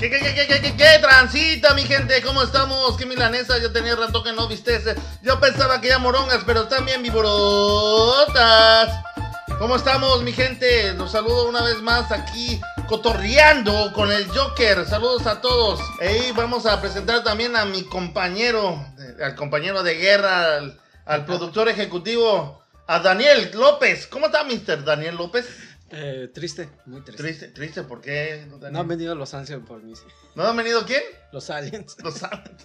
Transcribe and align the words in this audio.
¿Qué, 0.00 0.08
qué, 0.08 0.18
qué, 0.18 0.46
qué, 0.46 0.60
qué, 0.62 0.76
qué, 0.76 0.98
transita, 0.98 1.74
mi 1.74 1.82
gente? 1.82 2.22
¿Cómo 2.22 2.42
estamos? 2.42 2.96
¿Qué 2.96 3.04
milanesa? 3.04 3.58
Yo 3.58 3.70
tenía 3.70 3.94
rato 3.94 4.22
que 4.22 4.32
no 4.32 4.48
viste 4.48 4.80
Yo 5.20 5.38
pensaba 5.40 5.82
que 5.82 5.88
ya 5.88 5.98
morongas, 5.98 6.42
pero 6.46 6.62
están 6.62 6.86
bien 6.86 7.02
vibrotas. 7.02 8.88
¿Cómo 9.58 9.76
estamos, 9.76 10.22
mi 10.22 10.32
gente? 10.32 10.94
Los 10.94 11.12
saludo 11.12 11.50
una 11.50 11.62
vez 11.62 11.82
más 11.82 12.10
aquí, 12.12 12.58
cotorreando 12.88 13.92
con 13.92 14.10
el 14.10 14.26
Joker. 14.28 14.86
Saludos 14.86 15.26
a 15.26 15.42
todos. 15.42 15.80
Y 16.00 16.32
vamos 16.32 16.64
a 16.64 16.80
presentar 16.80 17.22
también 17.22 17.54
a 17.54 17.66
mi 17.66 17.82
compañero, 17.82 18.82
eh, 18.98 19.22
al 19.22 19.34
compañero 19.34 19.82
de 19.82 19.96
guerra, 19.96 20.56
al, 20.56 20.80
al 21.04 21.26
productor 21.26 21.68
ejecutivo, 21.68 22.64
a 22.86 23.00
Daniel 23.00 23.50
López. 23.52 24.06
¿Cómo 24.06 24.26
está, 24.26 24.44
Mr. 24.44 24.82
Daniel 24.82 25.16
López? 25.16 25.46
Eh, 25.92 26.30
triste, 26.32 26.68
muy 26.86 27.00
triste. 27.02 27.22
Triste, 27.22 27.48
triste, 27.48 27.82
¿por 27.82 28.00
qué? 28.00 28.46
No 28.70 28.80
han 28.80 28.88
venido 28.88 29.14
los 29.14 29.34
aliens 29.34 29.66
por 29.66 29.82
mí. 29.82 29.96
sí. 29.96 30.04
¿No 30.34 30.44
han 30.44 30.56
venido 30.56 30.84
quién? 30.86 31.02
Los 31.32 31.50
aliens. 31.50 31.96
Los 32.02 32.22
aliens. 32.22 32.64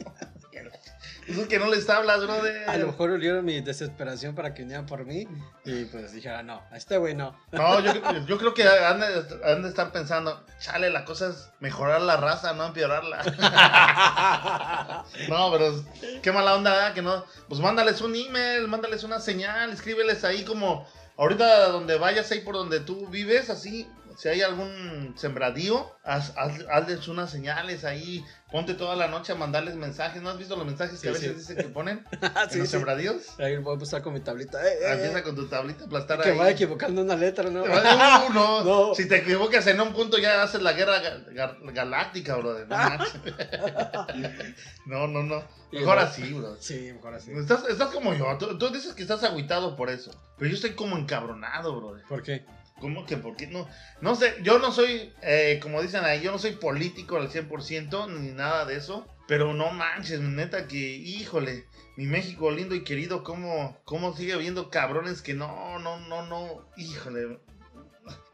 Eso 1.27 1.47
que 1.47 1.57
no 1.57 1.69
les 1.71 1.89
hablas, 1.89 2.21
brother. 2.23 2.69
A 2.69 2.77
lo 2.77 2.87
mejor 2.87 3.09
olieron 3.09 3.43
mi 3.43 3.59
desesperación 3.59 4.35
para 4.35 4.53
que 4.53 4.61
vinieran 4.61 4.85
por 4.85 5.05
mí. 5.05 5.27
Y 5.63 5.85
pues 5.85 6.11
dijera, 6.11 6.43
no, 6.43 6.61
a 6.71 6.77
este 6.77 6.97
güey 6.97 7.15
no. 7.15 7.35
No, 7.51 7.79
yo, 7.79 7.93
yo 8.27 8.37
creo 8.37 8.53
que 8.53 8.63
han 8.63 8.99
de, 8.99 9.25
han 9.43 9.63
de 9.63 9.69
estar 9.69 9.91
pensando, 9.91 10.45
chale, 10.59 10.91
la 10.91 11.03
cosa 11.03 11.29
es 11.29 11.49
mejorar 11.59 12.01
la 12.01 12.17
raza, 12.17 12.53
no 12.53 12.67
empeorarla. 12.67 13.23
no, 15.29 15.51
pero 15.51 15.83
qué 16.21 16.31
mala 16.31 16.55
onda, 16.55 16.89
¿eh? 16.89 16.93
que 16.93 17.01
no. 17.01 17.25
Pues 17.49 17.59
mándales 17.59 18.01
un 18.01 18.15
email, 18.15 18.67
mándales 18.67 19.03
una 19.03 19.19
señal, 19.19 19.71
escríbeles 19.71 20.23
ahí 20.23 20.43
como 20.43 20.87
Ahorita 21.17 21.69
donde 21.69 21.97
vayas 21.97 22.31
ahí 22.31 22.41
por 22.41 22.55
donde 22.55 22.81
tú 22.81 23.07
vives, 23.07 23.49
así, 23.49 23.87
si 24.17 24.29
hay 24.29 24.41
algún 24.41 25.13
sembradío, 25.17 25.91
haz, 26.03 26.33
hazles 26.37 27.07
unas 27.07 27.29
señales 27.29 27.83
ahí, 27.83 28.23
ponte 28.51 28.73
toda 28.73 28.95
la 28.95 29.07
noche 29.07 29.33
a 29.33 29.35
mandarles 29.35 29.75
mensajes. 29.75 30.21
¿No 30.21 30.29
has 30.29 30.37
visto 30.37 30.55
los 30.55 30.65
mensajes 30.65 31.01
que 31.01 31.09
a 31.09 31.11
veces 31.11 31.37
dicen 31.37 31.57
que 31.57 31.63
ponen 31.63 32.05
en 32.51 32.59
los 32.59 32.69
sembradíos? 32.69 33.37
Ahí 33.39 33.57
voy 33.57 33.75
a 33.75 33.79
pasar 33.79 34.01
con 34.01 34.13
mi 34.13 34.21
tablita. 34.21 34.65
Eh, 34.65 34.77
eh, 34.81 34.93
Empieza 34.93 35.23
con 35.23 35.35
tu 35.35 35.47
tablita, 35.47 35.85
aplastar 35.85 36.21
que 36.21 36.29
ahí. 36.29 36.33
Que 36.33 36.39
vaya 36.39 36.51
equivocando 36.51 37.01
una 37.01 37.15
letra, 37.15 37.49
¿no? 37.49 37.65
No, 37.65 38.29
no, 38.29 38.63
no. 38.63 38.95
Si 38.95 39.07
te 39.07 39.17
equivocas 39.17 39.67
en 39.67 39.81
un 39.81 39.93
punto 39.93 40.17
ya 40.17 40.43
haces 40.43 40.61
la 40.61 40.73
guerra 40.73 41.01
galáctica, 41.73 42.35
brother. 42.35 42.67
No, 44.85 45.07
no, 45.07 45.23
no. 45.23 45.43
Mejor 45.71 45.99
así, 45.99 46.31
bro. 46.33 46.55
Sí, 46.59 46.91
mejor 46.93 47.15
así. 47.15 47.31
Estás, 47.31 47.67
estás 47.67 47.89
como 47.89 48.13
yo. 48.13 48.37
Tú, 48.37 48.57
tú, 48.57 48.69
dices 48.69 48.93
que 48.93 49.01
estás 49.01 49.23
agüitado 49.23 49.75
por 49.75 49.89
eso. 49.89 50.11
Pero 50.37 50.49
yo 50.49 50.55
estoy 50.55 50.71
como 50.71 50.97
encabronado, 50.97 51.75
bro. 51.75 51.97
¿Por 52.07 52.23
qué? 52.23 52.45
¿Cómo 52.79 53.05
que 53.05 53.17
por 53.17 53.35
qué 53.37 53.47
no? 53.47 53.67
No 54.01 54.15
sé, 54.15 54.35
yo 54.43 54.59
no 54.59 54.71
soy, 54.71 55.13
eh, 55.21 55.59
como 55.61 55.81
dicen 55.81 56.03
ahí, 56.03 56.21
yo 56.21 56.31
no 56.31 56.37
soy 56.37 56.53
político 56.53 57.15
al 57.15 57.29
100% 57.29 58.09
ni 58.19 58.31
nada 58.31 58.65
de 58.65 58.75
eso. 58.75 59.07
Pero 59.27 59.53
no 59.53 59.71
manches, 59.71 60.19
neta 60.19 60.67
que, 60.67 60.77
híjole, 60.77 61.65
mi 61.95 62.05
México 62.05 62.51
lindo 62.51 62.75
y 62.75 62.83
querido, 62.83 63.23
¿cómo, 63.23 63.79
cómo 63.83 64.15
sigue 64.15 64.33
habiendo 64.33 64.69
cabrones 64.69 65.23
que 65.23 65.33
no, 65.33 65.79
no, 65.79 65.99
no, 66.01 66.27
no, 66.27 66.69
híjole. 66.77 67.39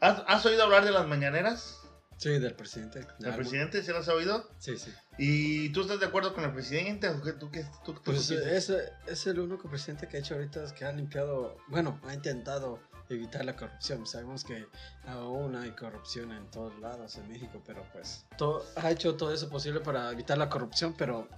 ¿Has, 0.00 0.22
has 0.26 0.44
oído 0.44 0.64
hablar 0.64 0.84
de 0.84 0.90
las 0.90 1.06
mañaneras? 1.06 1.78
Sí, 2.18 2.38
del 2.38 2.54
presidente. 2.54 3.06
¿Del 3.18 3.34
presidente? 3.34 3.82
¿Se 3.82 3.90
lo 3.92 3.98
has 3.98 4.08
oído? 4.08 4.48
Sí, 4.58 4.76
sí. 4.76 4.92
¿Y 5.18 5.70
tú 5.70 5.80
estás 5.80 5.98
de 5.98 6.06
acuerdo 6.06 6.34
con 6.34 6.44
el 6.44 6.52
presidente? 6.52 7.08
¿O 7.08 7.20
qué, 7.20 7.32
tú, 7.32 7.50
qué, 7.50 7.64
tú, 7.84 7.94
tú, 7.94 8.02
pues 8.04 8.30
es, 8.30 8.70
es, 9.06 9.26
el 9.26 9.40
único 9.40 9.68
presidente 9.68 10.06
que 10.06 10.18
ha 10.18 10.20
hecho 10.20 10.34
ahorita 10.34 10.62
es 10.62 10.72
que 10.72 10.84
ha 10.84 10.92
limpiado, 10.92 11.56
bueno, 11.68 12.00
ha 12.06 12.14
intentado 12.14 12.80
evitar 13.14 13.44
la 13.44 13.56
corrupción. 13.56 14.06
Sabemos 14.06 14.44
que 14.44 14.66
aún 15.06 15.56
hay 15.56 15.70
corrupción 15.70 16.32
en 16.32 16.50
todos 16.50 16.78
lados 16.80 17.16
en 17.16 17.28
México, 17.28 17.62
pero 17.66 17.84
pues 17.92 18.24
todo, 18.36 18.64
ha 18.76 18.90
hecho 18.90 19.16
todo 19.16 19.32
eso 19.32 19.48
posible 19.48 19.80
para 19.80 20.10
evitar 20.10 20.38
la 20.38 20.48
corrupción, 20.48 20.94
pero 20.96 21.28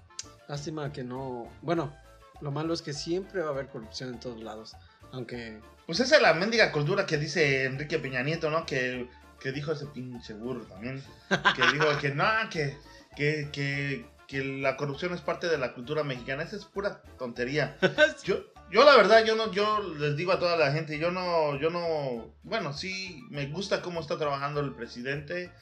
lástima 0.48 0.92
que 0.92 1.05
no, 1.05 1.48
bueno, 1.62 1.95
lo 2.41 2.50
malo 2.50 2.75
es 2.75 2.83
que 2.83 2.92
siempre 2.92 3.41
va 3.41 3.48
a 3.48 3.52
haber 3.52 3.69
corrupción 3.69 4.11
en 4.11 4.20
todos 4.20 4.42
lados, 4.42 4.77
aunque... 5.12 5.61
Pues 5.86 6.01
esa 6.01 6.17
es 6.17 6.23
la 6.23 6.33
mendiga 6.33 6.73
cultura 6.73 7.05
que 7.05 7.18
dice 7.18 7.64
Enrique 7.64 7.98
Peña 7.98 8.23
Nieto, 8.23 8.51
¿no? 8.51 8.64
Que, 8.64 9.08
que 9.39 9.52
dijo 9.52 9.73
ese 9.73 9.86
pinche 9.86 10.33
burro 10.33 10.64
también, 10.64 11.02
que 11.29 11.62
dijo 11.74 11.86
que 12.01 12.14
no, 12.14 12.24
que, 12.51 12.79
que, 13.14 13.51
que, 13.52 14.06
que 14.27 14.42
la 14.42 14.77
corrupción 14.77 15.12
es 15.12 15.20
parte 15.20 15.48
de 15.48 15.58
la 15.58 15.74
cultura 15.74 16.02
mexicana. 16.05 16.42
Esa 16.42 16.56
es 16.56 16.64
pura 16.64 17.02
tontería. 17.18 17.77
Yo, 18.24 18.36
yo 18.70 18.85
la 18.85 18.97
verdad, 18.97 19.25
yo 19.25 19.36
no, 19.36 19.52
yo 19.52 19.80
les 19.98 20.17
digo 20.17 20.33
a 20.33 20.39
toda 20.39 20.57
la 20.57 20.73
gente, 20.73 20.98
yo 20.98 21.11
no, 21.11 21.58
yo 21.58 21.70
no, 21.70 22.35
bueno, 22.42 22.73
sí, 22.73 23.25
me 23.30 23.47
gusta 23.47 23.83
cómo 23.83 24.01
está 24.01 24.19
trabajando 24.19 24.61
el 24.61 24.75
presidente. 24.75 25.52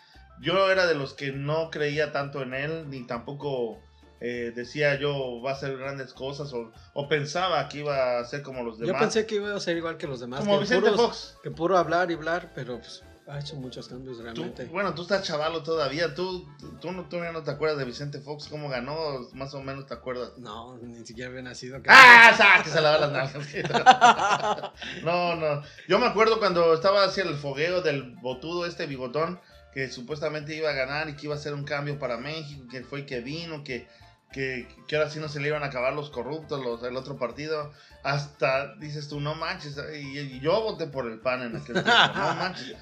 Yo 0.41 0.71
era 0.71 0.87
de 0.87 0.95
los 0.95 1.15
que 1.15 1.31
no 1.31 1.71
creía 1.71 2.11
tanto 2.11 2.43
en 2.43 2.55
él, 2.55 2.89
ni 2.89 3.07
tampoco 3.07 3.81
eh, 4.21 4.53
decía 4.55 4.99
yo 4.99 5.41
va 5.45 5.51
a 5.51 5.55
hacer 5.55 5.77
grandes 5.77 6.13
cosas 6.13 6.53
o, 6.53 6.73
o, 6.95 7.09
pensaba 7.09 7.69
que 7.69 7.79
iba 7.81 8.19
a 8.19 8.25
ser 8.25 8.43
como 8.43 8.63
los 8.63 8.79
demás. 8.79 8.95
Yo 8.95 8.99
pensé 8.99 9.27
que 9.27 9.37
iba 9.37 9.55
a 9.55 9.61
ser 9.61 9.77
igual 9.77 9.97
que 9.99 10.07
los 10.07 10.21
demás. 10.21 10.41
Como 10.41 10.59
Vicente 10.59 10.91
puros, 10.91 11.01
Fox. 11.01 11.39
Que 11.43 11.51
puro 11.51 11.77
hablar 11.77 12.11
y 12.11 12.15
hablar, 12.15 12.51
pero 12.55 12.79
pues 12.79 13.03
ha 13.29 13.39
hecho 13.39 13.57
muchos 13.57 13.89
cambios 13.89 14.19
realmente. 14.19 14.65
Tú, 14.65 14.73
bueno, 14.73 14.95
tú 14.95 15.03
estás 15.03 15.23
chavalo 15.23 15.63
todavía. 15.63 16.15
¿Tú, 16.15 16.49
tú, 16.81 16.93
no, 16.93 17.09
tú 17.09 17.19
no 17.19 17.43
te 17.43 17.51
acuerdas 17.51 17.79
de 17.79 17.85
Vicente 17.85 18.21
Fox, 18.21 18.49
cómo 18.49 18.69
ganó, 18.69 19.29
más 19.33 19.55
o 19.55 19.63
menos 19.63 19.87
te 19.87 19.95
acuerdas. 19.95 20.37
No, 20.39 20.77
ni 20.79 21.07
siquiera 21.07 21.31
había 21.31 21.43
nacido. 21.43 21.81
¡Ah! 21.87 22.61
Que 22.63 22.71
se 22.71 22.81
la 22.81 22.99
las 22.99 23.13
nalgas. 23.13 23.45
no, 25.05 25.37
no. 25.37 25.63
Yo 25.89 25.99
me 25.99 26.07
acuerdo 26.07 26.39
cuando 26.39 26.75
estaba 26.75 27.05
hacia 27.05 27.23
el 27.23 27.35
fogueo 27.37 27.81
del 27.81 28.17
botudo, 28.17 28.67
este 28.67 28.87
bigotón, 28.87 29.41
que 29.73 29.89
supuestamente 29.89 30.57
iba 30.57 30.71
a 30.71 30.75
ganar 30.75 31.09
y 31.09 31.15
que 31.15 31.27
iba 31.27 31.35
a 31.35 31.39
hacer 31.39 31.55
un 31.55 31.65
cambio 31.65 31.99
para 31.99 32.17
México, 32.17 32.67
que 32.71 32.83
fue 32.83 33.07
que 33.07 33.21
vino, 33.21 33.63
que 33.63 33.89
que, 34.33 34.67
que, 34.89 34.97
ahora 34.97 35.11
sí 35.11 35.21
no 35.21 35.29
se 35.29 35.41
le 35.41 35.49
iban 35.49 35.63
a 35.63 35.67
acabar 35.67 35.93
los 35.93 36.11
corruptos, 36.11 36.65
los, 36.65 36.83
el 36.83 36.97
otro 36.97 37.19
partido. 37.19 37.73
Hasta 38.03 38.75
dices 38.77 39.09
tú, 39.09 39.21
no 39.21 39.35
manches. 39.35 39.77
Y, 39.95 40.19
y 40.19 40.41
yo 40.41 40.61
voté 40.63 40.87
por 40.87 41.07
el 41.07 41.21
PAN 41.21 41.43
en 41.43 41.57
aquel 41.57 41.75
tiempo, 41.75 41.91
no 42.15 42.35
manches. 42.37 42.77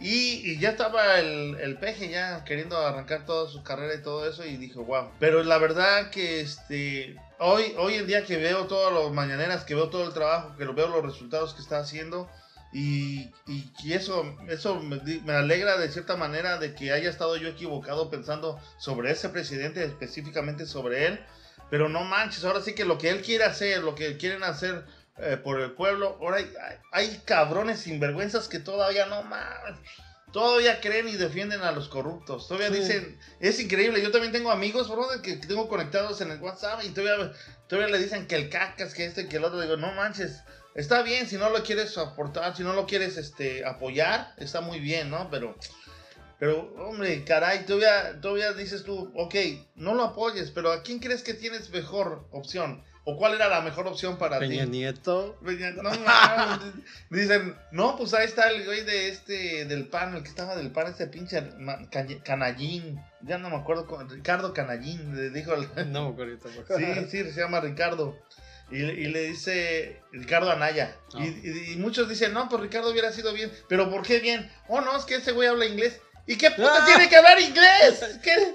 Y, 0.00 0.50
y, 0.50 0.58
ya 0.58 0.70
estaba 0.70 1.18
el, 1.18 1.56
el 1.60 1.78
peje 1.78 2.10
ya 2.10 2.44
queriendo 2.44 2.76
arrancar 2.76 3.24
toda 3.24 3.48
su 3.48 3.62
carrera 3.62 3.94
y 3.94 4.02
todo 4.02 4.28
eso. 4.28 4.44
Y 4.44 4.56
dijo, 4.56 4.84
wow. 4.84 5.10
Pero 5.18 5.42
la 5.42 5.58
verdad 5.58 6.10
que 6.10 6.40
este. 6.40 7.16
Hoy, 7.38 7.74
hoy 7.78 7.94
en 7.94 8.06
día 8.06 8.24
que 8.24 8.36
veo 8.36 8.66
todas 8.66 8.92
las 8.92 9.12
mañaneras, 9.12 9.64
que 9.64 9.76
veo 9.76 9.88
todo 9.88 10.04
el 10.04 10.12
trabajo, 10.12 10.56
que 10.56 10.64
lo 10.64 10.74
veo 10.74 10.88
los 10.88 11.04
resultados 11.04 11.54
que 11.54 11.62
está 11.62 11.78
haciendo. 11.78 12.28
Y, 12.72 13.30
y, 13.46 13.72
y, 13.82 13.92
eso, 13.94 14.36
eso 14.48 14.80
me, 14.80 15.00
me, 15.24 15.32
alegra 15.32 15.78
de 15.78 15.90
cierta 15.90 16.16
manera 16.16 16.58
de 16.58 16.74
que 16.74 16.92
haya 16.92 17.08
estado 17.08 17.36
yo 17.36 17.48
equivocado 17.48 18.10
pensando 18.10 18.60
sobre 18.78 19.10
ese 19.10 19.30
presidente, 19.30 19.84
específicamente 19.84 20.66
sobre 20.66 21.06
él. 21.06 21.20
Pero 21.70 21.88
no 21.88 22.04
manches, 22.04 22.44
ahora 22.44 22.60
sí 22.60 22.74
que 22.74 22.84
lo 22.84 22.98
que 22.98 23.10
él 23.10 23.22
quiere 23.22 23.44
hacer, 23.44 23.82
lo 23.82 23.94
que 23.94 24.16
quieren 24.18 24.42
hacer 24.42 24.84
eh, 25.18 25.36
por 25.36 25.60
el 25.60 25.72
pueblo, 25.72 26.18
ahora 26.20 26.38
hay, 26.38 26.52
hay, 26.92 27.08
hay, 27.08 27.22
cabrones 27.24 27.80
sinvergüenzas 27.80 28.48
que 28.48 28.58
todavía 28.58 29.06
no 29.06 29.22
mames. 29.22 29.78
Todavía 30.32 30.80
creen 30.80 31.08
y 31.08 31.16
defienden 31.16 31.62
a 31.62 31.72
los 31.72 31.88
corruptos. 31.88 32.48
Todavía 32.48 32.68
sí. 32.68 32.82
dicen, 32.82 33.18
es 33.40 33.58
increíble. 33.60 34.02
Yo 34.02 34.10
también 34.10 34.32
tengo 34.32 34.50
amigos, 34.50 34.90
brother, 34.90 35.22
que 35.22 35.36
tengo 35.36 35.68
conectados 35.68 36.20
en 36.20 36.30
el 36.30 36.40
WhatsApp 36.40 36.82
y 36.84 36.90
todavía, 36.90 37.32
todavía 37.66 37.96
le 37.96 38.02
dicen 38.02 38.26
que 38.26 38.36
el 38.36 38.50
cacas, 38.50 38.92
que 38.92 39.06
este, 39.06 39.26
que 39.26 39.38
el 39.38 39.44
otro. 39.44 39.60
Digo, 39.60 39.78
no 39.78 39.92
manches. 39.92 40.42
Está 40.74 41.02
bien, 41.02 41.26
si 41.26 41.36
no 41.36 41.50
lo 41.50 41.62
quieres 41.62 41.96
aportar, 41.98 42.56
si 42.56 42.62
no 42.62 42.72
lo 42.72 42.86
quieres 42.86 43.16
este, 43.16 43.64
apoyar, 43.64 44.34
está 44.36 44.60
muy 44.60 44.78
bien, 44.78 45.10
¿no? 45.10 45.28
Pero, 45.30 45.56
pero 46.38 46.72
hombre, 46.78 47.24
caray, 47.24 47.64
todavía, 47.66 48.20
todavía 48.20 48.52
dices 48.52 48.84
tú, 48.84 49.10
ok, 49.16 49.34
no 49.74 49.94
lo 49.94 50.04
apoyes, 50.04 50.50
pero 50.50 50.70
¿a 50.70 50.82
quién 50.82 51.00
crees 51.00 51.22
que 51.22 51.34
tienes 51.34 51.70
mejor 51.70 52.28
opción? 52.30 52.84
¿O 53.10 53.16
cuál 53.16 53.32
era 53.32 53.48
la 53.48 53.62
mejor 53.62 53.86
opción 53.86 54.18
para 54.18 54.38
Peña 54.38 54.64
ti? 54.64 54.70
Nieto. 54.70 55.38
Peña, 55.42 55.70
no, 55.70 55.82
no, 55.82 55.90
dicen, 57.10 57.56
no, 57.72 57.96
pues 57.96 58.12
ahí 58.12 58.26
está 58.26 58.50
el 58.50 58.66
güey 58.66 58.84
de 58.84 59.08
este, 59.08 59.64
del 59.64 59.86
PAN, 59.86 60.14
el 60.14 60.22
que 60.22 60.28
estaba 60.28 60.54
del 60.54 60.70
PAN, 60.70 60.88
este 60.88 61.06
pinche 61.06 61.42
Canallín. 62.22 63.00
Ya 63.22 63.38
no 63.38 63.48
me 63.48 63.56
acuerdo, 63.56 63.86
Ricardo 64.10 64.52
Canallín, 64.52 65.32
dijo. 65.32 65.54
El, 65.54 65.90
no 65.90 66.08
me 66.08 66.12
acuerdo 66.12 66.36
tampoco. 66.36 66.76
Sí, 66.76 66.84
sí, 67.08 67.32
se 67.32 67.40
llama 67.40 67.60
Ricardo. 67.60 68.14
Y, 68.70 68.82
y, 68.82 69.08
le 69.08 69.22
dice 69.28 70.02
Ricardo 70.12 70.50
Anaya. 70.50 70.96
Oh. 71.14 71.20
Y, 71.20 71.28
y, 71.42 71.72
y, 71.72 71.76
muchos 71.76 72.08
dicen, 72.08 72.34
no, 72.34 72.48
pues 72.48 72.60
Ricardo 72.62 72.90
hubiera 72.90 73.12
sido 73.12 73.32
bien. 73.32 73.50
¿Pero 73.68 73.90
por 73.90 74.02
qué 74.02 74.20
bien? 74.20 74.50
Oh, 74.68 74.80
no, 74.80 74.96
es 74.96 75.04
que 75.04 75.16
ese 75.16 75.32
güey 75.32 75.48
habla 75.48 75.64
inglés. 75.66 76.00
¿Y 76.26 76.36
qué 76.36 76.50
puta 76.50 76.82
ah. 76.82 76.84
tiene 76.84 77.08
que 77.08 77.16
hablar 77.16 77.40
inglés? 77.40 78.04
¿Qué? 78.22 78.54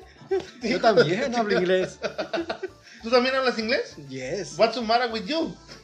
Yo 0.62 0.80
también 0.80 1.36
hablo 1.36 1.58
inglés. 1.58 2.00
¿Tú 3.04 3.10
también 3.10 3.36
hablas 3.36 3.60
inglés? 3.60 3.98
Yes. 4.08 4.56
What's 4.58 4.76
the 4.76 4.82
matter 4.82 5.12
with 5.12 5.26
you? 5.26 5.54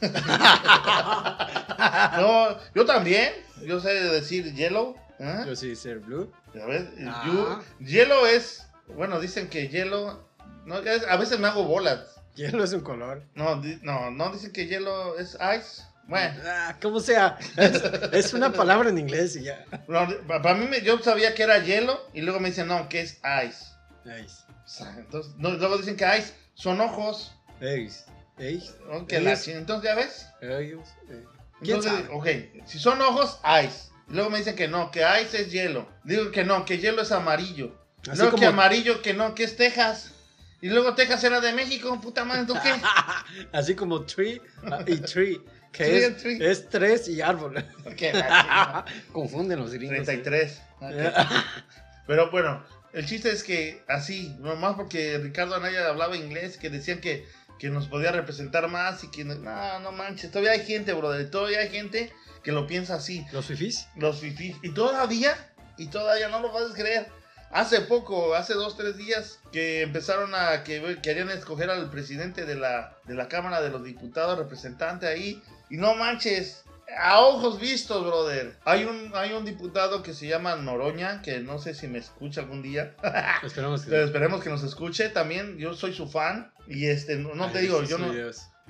no, 2.16 2.56
yo 2.74 2.86
también. 2.86 3.32
Yo 3.66 3.78
sé 3.78 3.92
decir 3.92 4.54
yellow. 4.54 4.96
¿eh? 5.18 5.42
Yo 5.46 5.54
sí 5.54 5.76
ser 5.76 5.98
blue. 5.98 6.32
¿Ya 6.54 6.64
ves? 6.64 6.84
Ah. 7.06 7.24
You, 7.26 7.58
yellow 7.84 8.24
es, 8.24 8.66
bueno, 8.88 9.20
dicen 9.20 9.48
que 9.48 9.68
yellow, 9.68 10.24
no, 10.64 10.78
es, 10.78 11.06
a 11.06 11.16
veces 11.16 11.38
me 11.38 11.48
hago 11.48 11.64
bolas. 11.64 12.19
Hielo 12.34 12.64
es 12.64 12.72
un 12.72 12.80
color. 12.80 13.24
No, 13.34 13.62
no, 13.82 14.10
no 14.10 14.32
dicen 14.32 14.52
que 14.52 14.66
hielo 14.66 15.18
es 15.18 15.34
ice. 15.34 15.82
Bueno. 16.06 16.40
Ah, 16.44 16.76
como 16.82 16.98
sea, 17.00 17.38
es, 17.56 17.82
es, 18.12 18.34
una 18.34 18.52
palabra 18.52 18.90
en 18.90 18.98
inglés 18.98 19.36
y 19.36 19.44
ya. 19.44 19.64
No, 19.86 20.08
para 20.26 20.54
mí, 20.54 20.66
me, 20.66 20.80
yo 20.80 20.98
sabía 20.98 21.34
que 21.34 21.44
era 21.44 21.58
hielo 21.58 22.00
y 22.12 22.22
luego 22.22 22.40
me 22.40 22.48
dicen, 22.48 22.66
no, 22.66 22.88
que 22.88 23.00
es 23.00 23.20
ice. 23.46 23.70
Eis. 24.04 24.44
O 24.64 24.68
sea, 24.68 24.94
entonces, 24.96 25.32
no, 25.36 25.50
luego 25.50 25.78
dicen 25.78 25.96
que 25.96 26.04
Ice 26.18 26.34
son 26.54 26.80
ojos. 26.80 27.32
Eis. 27.60 28.06
Eis. 28.38 28.74
¿no? 28.88 29.06
Que 29.06 29.20
la 29.20 29.32
entonces, 29.32 29.90
¿ya 29.90 29.94
ves? 29.94 30.26
Ellos. 30.40 30.88
eh, 31.08 31.24
¿Quién 31.62 31.76
Entonces, 31.76 32.08
ok, 32.10 32.26
si 32.66 32.78
son 32.78 33.00
ojos, 33.02 33.40
Ice. 33.64 33.90
Y 34.08 34.14
luego 34.14 34.30
me 34.30 34.38
dicen 34.38 34.56
que 34.56 34.68
no, 34.68 34.90
que 34.90 35.04
Ice 35.22 35.42
es 35.42 35.52
hielo. 35.52 35.88
Digo 36.04 36.30
que 36.30 36.44
no, 36.44 36.64
que 36.64 36.78
hielo 36.78 37.02
es 37.02 37.12
amarillo. 37.12 37.76
Así 38.08 38.16
luego 38.16 38.36
que 38.36 38.46
como, 38.46 38.48
amarillo, 38.48 39.02
que 39.02 39.12
no, 39.12 39.34
que 39.34 39.44
es 39.44 39.56
Texas. 39.56 40.14
Y 40.62 40.68
luego 40.68 40.94
Texas 40.94 41.24
era 41.24 41.40
de 41.40 41.52
México, 41.52 41.98
puta 42.00 42.24
madre, 42.24 42.44
¿tú 42.46 42.54
qué? 42.62 42.72
así 43.52 43.74
como 43.74 44.02
tree 44.04 44.40
y 44.86 44.96
tree. 44.98 45.40
Que 45.72 45.84
Tree 45.84 46.04
es, 46.04 46.16
tree. 46.16 46.50
es 46.50 46.68
tres 46.68 47.08
y 47.08 47.20
árbol. 47.20 47.54
La 47.54 48.84
Confunden 49.12 49.60
los 49.60 49.72
gringos. 49.72 49.98
chingada. 50.06 50.22
33. 50.22 50.62
¿eh? 50.82 51.12
Ok. 51.16 51.26
Pero 52.08 52.30
bueno, 52.32 52.64
el 52.92 53.06
chiste 53.06 53.30
es 53.30 53.44
que 53.44 53.84
así, 53.88 54.34
nomás 54.40 54.74
porque 54.74 55.16
Ricardo 55.18 55.54
Anaya 55.54 55.88
hablaba 55.88 56.16
inglés, 56.16 56.56
que 56.56 56.70
decían 56.70 57.00
que, 57.00 57.24
que 57.60 57.70
nos 57.70 57.86
podía 57.86 58.10
representar 58.10 58.68
más 58.68 59.04
y 59.04 59.10
que 59.12 59.24
no, 59.24 59.36
no, 59.36 59.78
no 59.78 59.92
manches, 59.92 60.30
todavía 60.30 60.52
hay 60.52 60.66
gente, 60.66 60.92
brother, 60.92 61.30
todavía 61.30 61.60
hay 61.60 61.68
gente 61.70 62.12
que 62.42 62.50
lo 62.50 62.66
piensa 62.66 62.96
así. 62.96 63.24
Los 63.32 63.46
fifís. 63.46 63.86
Los 63.96 64.18
fifís. 64.20 64.56
Y 64.62 64.70
todavía, 64.70 65.36
y 65.78 65.86
todavía 65.86 66.28
no 66.28 66.40
lo 66.40 66.50
vas 66.52 66.72
a 66.72 66.74
creer. 66.74 67.06
Hace 67.50 67.80
poco, 67.80 68.34
hace 68.34 68.54
dos, 68.54 68.76
tres 68.76 68.96
días, 68.96 69.40
que 69.50 69.82
empezaron 69.82 70.34
a 70.34 70.62
que 70.62 70.98
querían 71.02 71.30
escoger 71.30 71.68
al 71.70 71.90
presidente 71.90 72.46
de 72.46 72.54
la, 72.54 72.96
de 73.06 73.14
la 73.14 73.28
Cámara 73.28 73.60
de 73.60 73.70
los 73.70 73.82
Diputados, 73.82 74.38
representante 74.38 75.08
ahí. 75.08 75.42
Y 75.68 75.76
no 75.76 75.94
manches, 75.94 76.64
a 76.98 77.20
ojos 77.20 77.60
vistos, 77.60 78.04
brother. 78.04 78.56
Hay 78.64 78.84
un, 78.84 79.12
hay 79.14 79.32
un 79.32 79.44
diputado 79.44 80.02
que 80.02 80.14
se 80.14 80.26
llama 80.26 80.56
Noroña, 80.56 81.22
que 81.22 81.40
no 81.40 81.58
sé 81.58 81.74
si 81.74 81.88
me 81.88 81.98
escucha 81.98 82.42
algún 82.42 82.62
día. 82.62 82.94
Esperamos 83.42 83.82
Pero 83.82 83.96
que. 83.96 84.04
esperemos 84.04 84.42
que 84.42 84.50
nos 84.50 84.62
escuche 84.62 85.08
también. 85.08 85.58
Yo 85.58 85.74
soy 85.74 85.92
su 85.92 86.08
fan. 86.08 86.52
Y 86.66 86.86
este, 86.86 87.16
no, 87.16 87.34
no 87.34 87.50
te 87.50 87.60
digo, 87.60 87.82
yo 87.82 87.98
no, 87.98 88.12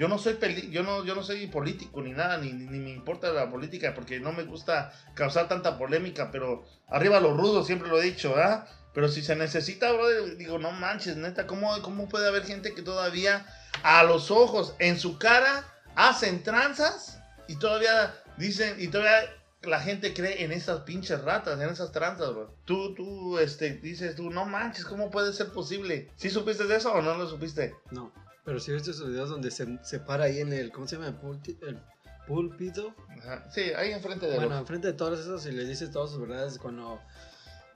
yo 0.01 0.09
no 0.09 0.17
soy 0.17 0.35
peli 0.35 0.71
yo 0.71 0.83
no 0.83 1.05
yo 1.05 1.15
no 1.15 1.23
soy 1.23 1.47
político 1.47 2.01
ni 2.01 2.13
nada 2.13 2.39
ni, 2.39 2.55
ni 2.55 2.79
me 2.79 2.91
importa 2.91 3.31
la 3.33 3.51
política 3.51 3.93
porque 3.95 4.19
no 4.19 4.33
me 4.33 4.45
gusta 4.45 4.95
causar 5.13 5.47
tanta 5.47 5.77
polémica 5.77 6.31
pero 6.31 6.65
arriba 6.89 7.21
los 7.21 7.37
rudos 7.37 7.67
siempre 7.67 7.91
lo 7.91 8.01
he 8.01 8.05
dicho 8.05 8.35
¿ah? 8.39 8.67
pero 8.95 9.09
si 9.09 9.23
se 9.23 9.37
necesita 9.37 9.93
brother, 9.93 10.39
digo 10.39 10.59
no 10.59 10.73
manches 10.73 11.19
neta 11.19 11.47
cómo 11.47 11.83
cómo 11.83 12.09
puede 12.09 12.27
haber 12.27 12.45
gente 12.45 12.73
que 12.73 12.81
todavía 12.81 13.47
a 13.83 14.03
los 14.03 14.31
ojos 14.31 14.75
en 14.79 14.99
su 14.99 15.19
cara 15.19 15.67
hacen 15.97 16.43
tranzas 16.43 17.21
y 17.47 17.57
todavía 17.57 18.15
dicen 18.39 18.77
y 18.79 18.89
todavía 18.89 19.29
la 19.61 19.81
gente 19.81 20.15
cree 20.15 20.43
en 20.43 20.53
esas 20.53 20.81
pinches 20.81 21.21
ratas, 21.21 21.61
en 21.61 21.69
esas 21.69 21.93
tranzas, 21.93 22.31
bro. 22.31 22.55
Tú, 22.65 22.95
tú, 22.95 23.39
este, 23.39 23.75
dices 23.75 24.17
tú, 24.17 24.31
no 24.31 24.47
manches, 24.47 24.87
¿cómo 24.87 25.11
puede 25.11 25.35
ser 25.35 25.53
posible? 25.53 26.09
¿Sí 26.17 26.31
supiste 26.31 26.65
de 26.65 26.77
eso 26.77 26.91
o 26.95 27.03
no 27.03 27.15
lo 27.19 27.29
supiste? 27.29 27.75
No. 27.91 28.11
Pero 28.45 28.59
si 28.61 28.73
viste 28.73 28.91
esos 28.93 29.09
videos 29.09 29.29
donde 29.29 29.51
se, 29.51 29.79
se 29.83 30.01
para 30.01 30.25
ahí 30.25 30.41
en 30.41 30.53
el. 30.53 30.71
¿Cómo 30.73 30.87
se 30.87 30.97
llama? 30.97 31.09
El, 31.09 31.19
pulti- 31.21 31.59
el 31.67 31.79
púlpito. 32.27 32.95
Ajá. 33.19 33.51
Sí, 33.51 33.73
ahí 33.77 33.93
enfrente 33.93 34.27
de 34.27 34.37
Bueno, 34.37 34.57
enfrente 34.59 34.89
de 34.89 34.95
todos 34.95 35.19
esos 35.21 35.45
y 35.47 35.53
le 35.53 35.65
dice 35.65 35.89
todas 35.89 36.11
sus 36.11 36.21
verdades 36.21 36.59
cuando 36.59 37.01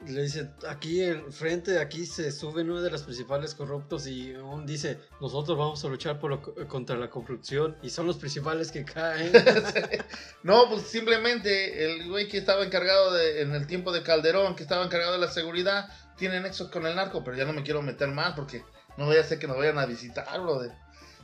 le 0.06 0.22
dice 0.22 0.50
aquí 0.69 1.00
enfrente 1.02 1.78
aquí 1.78 2.05
se 2.05 2.31
suben 2.31 2.69
uno 2.69 2.82
de 2.82 2.90
los 2.90 3.02
principales 3.05 3.55
corruptos 3.55 4.06
y 4.06 4.34
aún 4.34 4.66
dice 4.66 4.99
nosotros 5.20 5.56
vamos 5.56 5.82
a 5.82 5.88
luchar 5.88 6.19
por 6.19 6.31
lo 6.31 6.43
co- 6.43 6.55
contra 6.69 6.96
la 6.96 7.08
corrupción 7.08 7.76
y 7.81 7.88
son 7.88 8.06
los 8.06 8.19
principales 8.19 8.70
que 8.70 8.84
caen 8.84 9.32
No, 10.43 10.69
pues 10.69 10.82
simplemente 10.82 11.84
el 11.84 12.08
güey 12.10 12.28
que 12.28 12.37
estaba 12.38 12.64
encargado 12.64 13.12
de, 13.14 13.43
en 13.43 13.55
el 13.55 13.67
tiempo 13.67 13.93
de 13.93 14.02
Calderón, 14.02 14.56
que 14.56 14.62
estaba 14.64 14.84
encargado 14.84 15.12
de 15.12 15.19
la 15.20 15.31
seguridad, 15.31 15.88
tiene 16.19 16.40
nexos 16.40 16.70
con 16.70 16.87
el 16.87 16.96
narco, 16.96 17.25
pero 17.25 17.37
ya 17.37 17.44
no 17.46 17.52
me 17.55 17.62
quiero 17.62 17.81
meter 17.81 18.08
más 18.08 18.34
porque 18.34 18.62
no 18.96 19.06
voy 19.06 19.17
a 19.17 19.20
hacer 19.20 19.38
que 19.38 19.46
nos 19.46 19.56
vayan 19.56 19.79
a 19.79 19.87
visitar, 19.87 20.41
brother. 20.41 20.73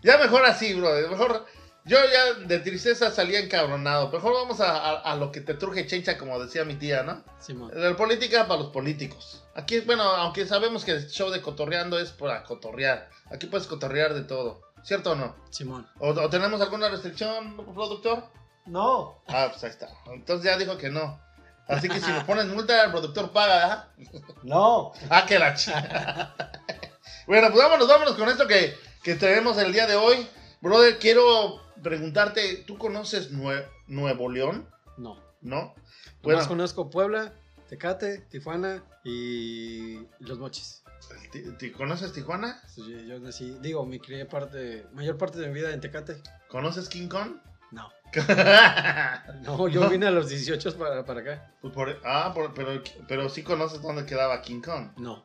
Ya 0.02 0.17
mejor 0.19 0.44
así, 0.46 0.75
brother. 0.75 1.08
Mejor, 1.11 1.44
yo 1.84 1.99
ya 2.12 2.34
de 2.46 2.58
tristeza 2.61 3.11
salía 3.11 3.40
encabronado. 3.40 4.11
Mejor 4.11 4.32
vamos 4.34 4.61
a, 4.61 4.76
a- 4.76 5.00
a 5.00 5.17
lo 5.17 5.31
que 5.32 5.40
te 5.40 5.55
truje 5.55 5.87
chencha, 5.87 6.17
como 6.19 6.38
decía 6.43 6.64
mi 6.64 6.75
tía, 6.76 7.02
¿no? 7.02 7.22
Simón 7.38 7.70
La 7.75 7.96
política 7.96 8.46
para 8.49 8.61
los 8.62 8.70
políticos. 8.70 9.44
Aquí, 9.55 9.81
bueno, 9.81 10.02
aunque 10.02 10.46
sabemos 10.46 10.84
que 10.84 10.93
el 10.93 11.08
show 11.08 11.31
de 11.31 11.43
cotorreando 11.43 11.99
es 11.99 12.11
para 12.12 12.43
cotorrear. 12.44 13.08
Aquí 13.31 13.46
puedes 13.46 13.67
cotorrear 13.67 14.14
de 14.14 14.22
todo. 14.22 14.62
¿Cierto 14.82 15.12
o 15.12 15.14
no? 15.14 15.37
Simón 15.50 15.87
¿O, 15.99 16.08
o 16.08 16.31
tenemos 16.31 16.61
alguna 16.62 16.88
restricción, 16.88 17.56
productor? 17.75 18.25
no 18.67 19.22
Ah, 19.28 19.49
pues 19.50 19.62
ahí 19.64 19.70
está. 19.70 19.88
Entonces 20.12 20.44
ya 20.50 20.56
dijo 20.56 20.78
que 20.78 20.88
no. 20.90 21.20
Así 21.69 21.88
que 21.88 22.00
si 22.00 22.11
me 22.11 22.22
ponen 22.25 22.52
multa, 22.55 22.84
el 22.84 22.90
productor 22.90 23.31
paga, 23.32 23.55
¿verdad? 23.56 23.88
no 24.43 24.93
Ah, 25.11 25.25
que 25.26 25.38
la 25.38 25.55
chica. 25.55 26.34
bueno, 27.31 27.49
pues 27.53 27.62
vámonos, 27.62 27.87
vámonos 27.87 28.15
con 28.17 28.29
esto 28.29 28.49
que, 28.49 28.75
que 29.05 29.15
tenemos 29.15 29.56
el 29.59 29.73
día 29.73 29.87
de 29.87 29.94
hoy. 29.94 30.27
Brother, 30.61 30.99
quiero 30.99 31.62
preguntarte, 31.81 32.56
¿tú 32.67 32.77
conoces 32.77 33.31
Nue- 33.32 33.65
Nuevo 33.87 34.29
León? 34.29 34.69
no 34.99 35.15
¿No? 35.41 35.75
Bueno. 36.23 36.38
Bueno, 36.38 36.49
conozco 36.49 36.91
Puebla 36.91 37.32
Tecate 37.69 38.19
Tijuana 38.31 38.82
y 39.05 40.00
Los 40.19 40.38
Mochis 40.41 40.82
¿ti- 41.31 41.44
ti- 41.56 41.71
¿conoces 41.71 42.12
Tijuana? 42.12 42.61
Pues 42.75 42.88
yo, 43.06 43.19
nací 43.21 43.56
digo 43.61 43.87
mi 43.87 44.00
crié 44.00 44.27
parte 44.27 44.87
mayor 44.93 45.17
parte 45.17 45.38
de 45.38 45.47
mi 45.47 45.55
vida 45.55 45.73
en 45.73 45.81
Tecate 45.81 46.21
¿Conoces 46.49 46.88
King 46.88 47.06
Kong? 47.09 47.37
no 47.71 47.88
pues 48.12 48.27
no 49.43 49.69
yo 49.69 49.88
vine 49.88 50.09
a 50.09 50.11
los 50.11 50.29
18 50.29 50.77
para, 50.77 51.05
para 51.05 51.21
acá 51.21 51.53
por- 51.73 52.00
ah, 52.05 52.32
por- 52.35 52.53
pero, 52.55 52.82
pero 53.06 53.29
sí 53.29 53.44
conoces 53.44 53.81
dónde 53.81 54.05
quedaba 54.05 54.43
King 54.43 54.61
Kong. 54.62 54.91
no 54.97 55.23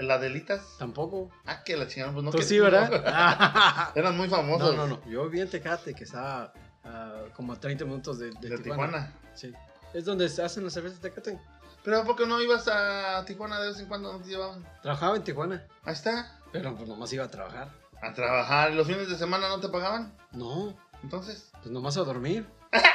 ¿La 0.00 0.18
Delitas? 0.18 0.60
tampoco 0.78 1.30
Ah, 1.46 1.62
que 1.64 1.76
la 1.76 1.86
chingada, 1.86 2.12
pues 2.12 2.24
no 2.24 2.30
tú 2.30 2.38
que- 2.38 2.44
sí 2.44 2.58
verdad 2.58 3.92
Eran 3.96 4.16
muy 4.16 4.28
famosos. 4.28 4.76
No, 4.76 4.86
no, 4.86 4.96
no. 4.98 5.10
Yo 5.10 5.28
vi 5.30 5.40
en 5.40 5.48
Tecate, 5.48 5.94
que 5.94 6.04
está 6.04 6.52
ah, 6.84 7.22
como 7.34 7.52
a 7.54 7.60
30 7.60 7.84
minutos 7.84 8.18
de, 8.18 8.30
de 8.30 8.48
De 8.48 8.58
Tijuana. 8.58 8.62
Tijuana. 8.62 9.14
Sí. 9.34 9.52
Es 9.94 10.04
donde 10.04 10.28
se 10.28 10.42
hacen 10.42 10.64
las 10.64 10.72
cervezas 10.74 11.00
de 11.00 11.08
Tecate. 11.10 11.38
Pero 11.82 11.98
¿a 11.98 12.04
poco 12.04 12.26
no 12.26 12.40
ibas 12.42 12.68
a 12.68 13.24
Tijuana 13.24 13.58
de 13.60 13.68
vez 13.68 13.78
en 13.80 13.86
cuando? 13.86 14.12
¿No 14.12 14.18
te 14.20 14.28
llevaban? 14.28 14.66
Trabajaba 14.82 15.16
en 15.16 15.24
Tijuana, 15.24 15.66
Ahí 15.84 15.94
está. 15.94 16.38
pero 16.52 16.74
pues 16.76 16.86
nomás 16.88 17.10
iba 17.14 17.24
a 17.24 17.30
trabajar. 17.30 17.70
A 18.02 18.12
trabajar. 18.12 18.70
¿Y 18.72 18.74
los 18.74 18.86
fines 18.86 19.08
de 19.08 19.16
semana 19.16 19.48
no 19.48 19.60
te 19.60 19.68
pagaban? 19.68 20.14
No, 20.32 20.74
Entonces. 21.02 21.50
pues 21.62 21.70
nomás 21.70 21.96
a 21.96 22.00
dormir. 22.04 22.46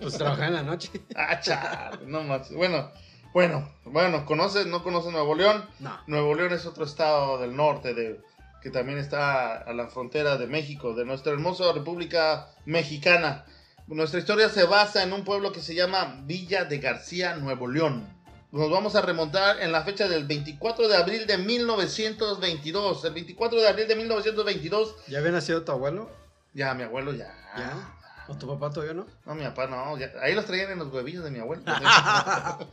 Pues 0.00 0.16
trabajaba 0.16 0.46
en 0.46 0.54
la 0.54 0.62
noche. 0.62 0.90
Ah, 1.16 1.90
no 2.06 2.22
más. 2.22 2.52
Bueno, 2.52 2.88
bueno, 3.32 3.68
bueno, 3.84 4.26
¿conoces? 4.26 4.66
¿No 4.66 4.82
conoces 4.82 5.12
Nuevo 5.12 5.34
León? 5.34 5.64
No. 5.80 5.98
Nuevo 6.06 6.34
León 6.34 6.52
es 6.52 6.66
otro 6.66 6.84
estado 6.84 7.38
del 7.38 7.56
norte 7.56 7.94
de, 7.94 8.20
que 8.62 8.70
también 8.70 8.98
está 8.98 9.56
a 9.56 9.72
la 9.72 9.88
frontera 9.88 10.36
de 10.36 10.46
México, 10.46 10.94
de 10.94 11.04
nuestra 11.04 11.32
hermosa 11.32 11.72
República 11.72 12.48
Mexicana. 12.64 13.44
Nuestra 13.88 14.20
historia 14.20 14.48
se 14.48 14.64
basa 14.64 15.02
en 15.02 15.12
un 15.12 15.24
pueblo 15.24 15.52
que 15.52 15.60
se 15.60 15.74
llama 15.74 16.20
Villa 16.24 16.64
de 16.64 16.78
García, 16.78 17.34
Nuevo 17.36 17.66
León. 17.66 18.06
Nos 18.52 18.70
vamos 18.70 18.94
a 18.96 19.02
remontar 19.02 19.60
en 19.62 19.72
la 19.72 19.82
fecha 19.82 20.08
del 20.08 20.24
24 20.24 20.86
de 20.86 20.96
abril 20.96 21.26
de 21.26 21.38
1922. 21.38 23.04
El 23.04 23.14
24 23.14 23.60
de 23.60 23.68
abril 23.68 23.88
de 23.88 23.96
1922. 23.96 24.96
¿Ya 25.08 25.18
había 25.18 25.32
nacido 25.32 25.64
tu 25.64 25.72
abuelo? 25.72 26.10
Ya, 26.52 26.74
mi 26.74 26.82
abuelo 26.82 27.12
ya. 27.12 27.34
¿Ya? 27.56 27.98
¿O 28.32 28.38
tu 28.38 28.46
papá 28.48 28.70
todavía 28.72 28.94
no? 28.94 29.06
No, 29.26 29.34
mi 29.34 29.44
papá 29.44 29.66
no. 29.66 29.96
ya- 29.98 30.12
ahí 30.22 30.34
los 30.34 30.46
traían 30.46 30.70
en 30.70 30.78
los 30.78 30.92
huevillos 30.92 31.22
de 31.24 31.30
mi 31.30 31.38
abuelo. 31.38 31.62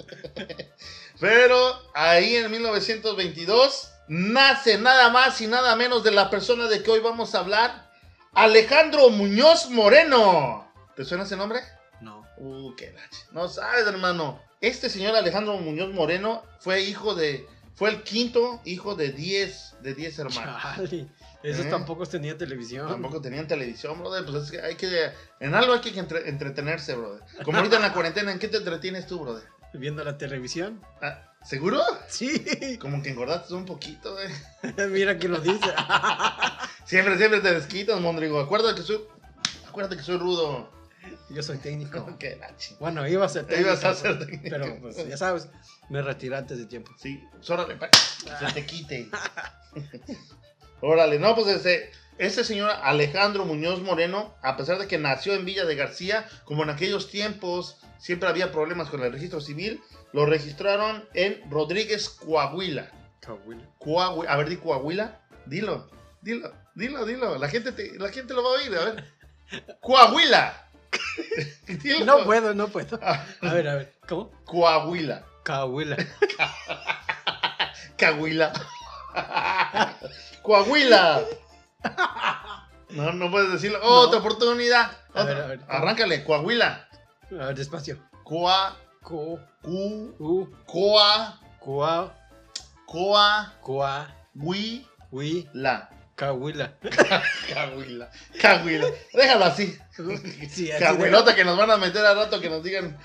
Pero 1.20 1.82
ahí 1.94 2.36
en 2.36 2.50
1922 2.52 3.92
nace 4.08 4.78
nada 4.78 5.10
más 5.10 5.40
y 5.42 5.48
nada 5.48 5.76
menos 5.76 6.04
de 6.04 6.12
la 6.12 6.30
persona 6.30 6.68
de 6.68 6.82
que 6.82 6.92
hoy 6.92 7.00
vamos 7.02 7.36
a 7.36 7.40
hablar, 7.40 7.92
Alejandro 8.34 9.10
Muñoz 9.10 9.70
Moreno. 9.70 10.72
¿Te 10.96 11.04
suena 11.06 11.24
ese 11.26 11.36
nombre? 11.36 11.60
No. 12.02 12.26
Uh, 12.38 12.74
qué 12.76 12.92
lache. 12.92 13.26
No 13.32 13.50
sabes, 13.50 13.86
hermano. 13.86 14.42
Este 14.62 14.90
señor 14.90 15.16
Alejandro 15.16 15.58
Muñoz 15.58 15.94
Moreno 15.94 16.44
fue 16.60 16.82
hijo 16.82 17.16
de. 17.16 17.46
Fue 17.76 17.90
el 17.90 18.04
quinto 18.04 18.60
hijo 18.66 18.96
de 18.96 19.12
10 19.12 19.76
de 19.82 19.94
10 19.94 20.20
hermanos. 20.20 20.62
Chale. 20.62 21.08
Esos 21.42 21.66
¿Eh? 21.66 21.70
tampoco 21.70 22.06
tenían 22.06 22.38
televisión. 22.38 22.88
Tampoco 22.88 23.22
tenían 23.22 23.48
televisión, 23.48 23.98
brother. 24.00 24.26
Pues 24.26 24.44
es 24.46 24.52
que 24.52 24.62
hay 24.62 24.76
que. 24.76 25.12
En 25.40 25.56
algo 25.56 25.74
hay 25.74 25.80
que 25.80 25.98
entre- 25.98 26.28
entretenerse, 26.30 26.96
brother. 26.96 27.22
Como 27.46 27.58
ahorita 27.58 27.78
en 27.78 27.82
la 27.84 27.94
cuarentena, 27.94 28.32
¿en 28.32 28.40
qué 28.40 28.48
te 28.50 28.58
entretienes 28.58 29.08
tú, 29.08 29.20
brother? 29.22 29.44
Viendo 29.74 30.04
la 30.04 30.18
televisión. 30.18 30.82
Ah, 31.02 31.32
¿Seguro? 31.46 31.82
Sí. 32.10 32.78
Como 32.82 33.02
que 33.02 33.10
engordaste 33.12 33.54
un 33.54 33.66
poquito, 33.66 34.14
güey. 34.14 34.28
Mira 34.90 35.18
quién 35.18 35.32
lo 35.32 35.40
dice. 35.40 35.60
Siempre, 36.86 37.18
siempre 37.18 37.40
te 37.40 37.54
desquitas, 37.54 38.02
Mondrigo. 38.02 38.40
Acuérdate 38.40 38.82
que 38.82 38.88
soy. 38.88 39.00
Acuérdate 39.68 39.96
que 39.96 40.04
soy 40.04 40.18
rudo. 40.18 40.72
Yo 41.30 41.44
soy 41.44 41.58
técnico. 41.60 42.16
Qué 42.20 42.42
Bueno, 42.80 43.08
iba 43.08 43.26
a 43.26 43.30
ser 43.30 43.46
técnico. 43.46 43.70
ibas 43.70 43.84
a 43.86 43.94
ser 43.94 44.18
técnico. 44.20 44.44
Pero 44.50 44.80
pues 44.82 45.08
ya 45.08 45.16
sabes, 45.16 45.48
me 45.90 46.02
retiré 46.02 46.36
antes 46.36 46.58
de 46.58 46.66
tiempo. 46.66 46.92
Sí, 46.98 47.24
pues 47.32 47.48
órale, 47.52 47.76
pa- 47.76 47.90
se 47.94 48.54
te 48.54 48.66
quite. 48.66 49.10
Órale, 50.82 51.20
no, 51.20 51.36
pues 51.36 51.48
ese, 51.48 51.92
ese 52.18 52.44
señor 52.44 52.72
Alejandro 52.84 53.46
Muñoz 53.46 53.82
Moreno, 53.82 54.34
a 54.42 54.58
pesar 54.58 54.78
de 54.80 54.88
que 54.88 54.98
nació 54.98 55.34
en 55.34 55.46
Villa 55.46 55.66
de 55.66 55.76
García, 55.76 56.28
como 56.46 56.64
en 56.64 56.70
aquellos 56.70 57.10
tiempos 57.10 57.78
siempre 57.98 58.30
había 58.30 58.52
problemas 58.52 58.90
con 58.90 59.04
el 59.04 59.12
registro 59.12 59.42
civil, 59.42 59.82
lo 60.14 60.26
registraron 60.26 61.08
en 61.14 61.42
Rodríguez, 61.52 62.10
Coahuila. 62.10 62.92
Coahuila. 63.26 63.64
Coahuila. 63.78 64.32
A 64.32 64.38
ver, 64.38 64.50
di 64.50 64.58
Coahuila. 64.58 65.20
Dilo, 65.46 65.90
dilo, 66.22 66.52
dilo, 66.76 67.06
dilo. 67.06 67.38
La 67.38 67.50
gente, 67.50 67.72
te- 67.72 67.98
la 68.00 68.10
gente 68.10 68.34
lo 68.34 68.44
va 68.44 68.50
a 68.50 68.54
oír. 68.54 68.76
A 68.76 68.86
ver. 68.86 69.14
Coahuila. 69.82 70.66
Dilo. 71.68 72.06
No 72.06 72.24
puedo, 72.26 72.54
no 72.56 72.68
puedo. 72.70 73.00
Ah, 73.04 73.24
A 73.42 73.54
ver, 73.54 73.68
a 73.68 73.76
ver. 73.76 73.94
¿Cómo? 74.08 74.32
Coahuila. 74.46 75.24
Coahuila. 75.46 75.98
Coahuila. 78.00 78.54
Coahuila. 80.50 81.22
No, 82.90 83.14
no 83.14 83.30
puedes 83.30 83.52
decirlo. 83.52 83.78
Otra 83.84 84.18
oportunidad. 84.18 84.90
A 85.14 85.24
ver, 85.24 85.38
a 85.38 85.46
ver. 85.46 85.60
Arráncale. 85.68 86.24
Coahuila. 86.24 86.90
A 87.40 87.46
ver, 87.46 87.56
despacio. 87.56 88.00
Coa, 88.24 88.76
Co, 89.04 89.40
cu, 89.62 90.16
u, 90.18 90.48
coa, 90.66 91.40
coa, 91.60 92.12
coa, 92.88 93.54
coa, 93.62 94.08
wi, 94.34 94.88
wi, 95.12 95.48
la. 95.54 95.88
Coahuila. 96.18 96.74
Cahuila. 97.54 98.10
Cahuila. 98.42 98.88
Déjalo 99.14 99.46
así. 99.46 99.78
Sí, 100.50 100.72
así 100.72 100.84
Cahuilota 100.84 101.36
que 101.36 101.46
nos 101.46 101.58
van 101.58 101.70
a 101.70 101.78
meter 101.78 102.04
al 102.04 102.18
rato 102.18 102.42
que 102.42 102.50
nos 102.50 102.64
digan. 102.64 102.98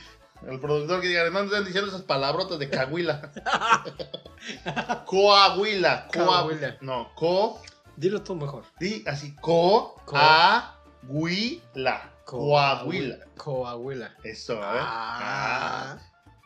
El 0.48 0.60
productor 0.60 1.00
que 1.00 1.08
diga, 1.08 1.28
no 1.30 1.40
están 1.40 1.64
diciendo 1.64 1.88
esas 1.90 2.02
palabrotas 2.02 2.58
de 2.58 2.68
Cahuila. 2.70 3.30
Coahuila. 5.06 6.08
Coa, 6.12 6.24
Coahuila. 6.26 6.76
no, 6.80 7.10
co. 7.14 7.60
Dilo 7.96 8.22
tú 8.22 8.34
mejor. 8.34 8.64
Di 8.78 9.02
así. 9.06 9.34
Co. 9.36 9.96
Co- 10.04 10.16
A. 10.16 10.78
Huila. 11.06 12.10
Coahuila. 12.24 13.16
Coahuila. 13.36 14.14
Eso, 14.24 14.54
¿eh? 14.54 14.58
Ah. 14.62 15.96
Ah. 15.96 15.98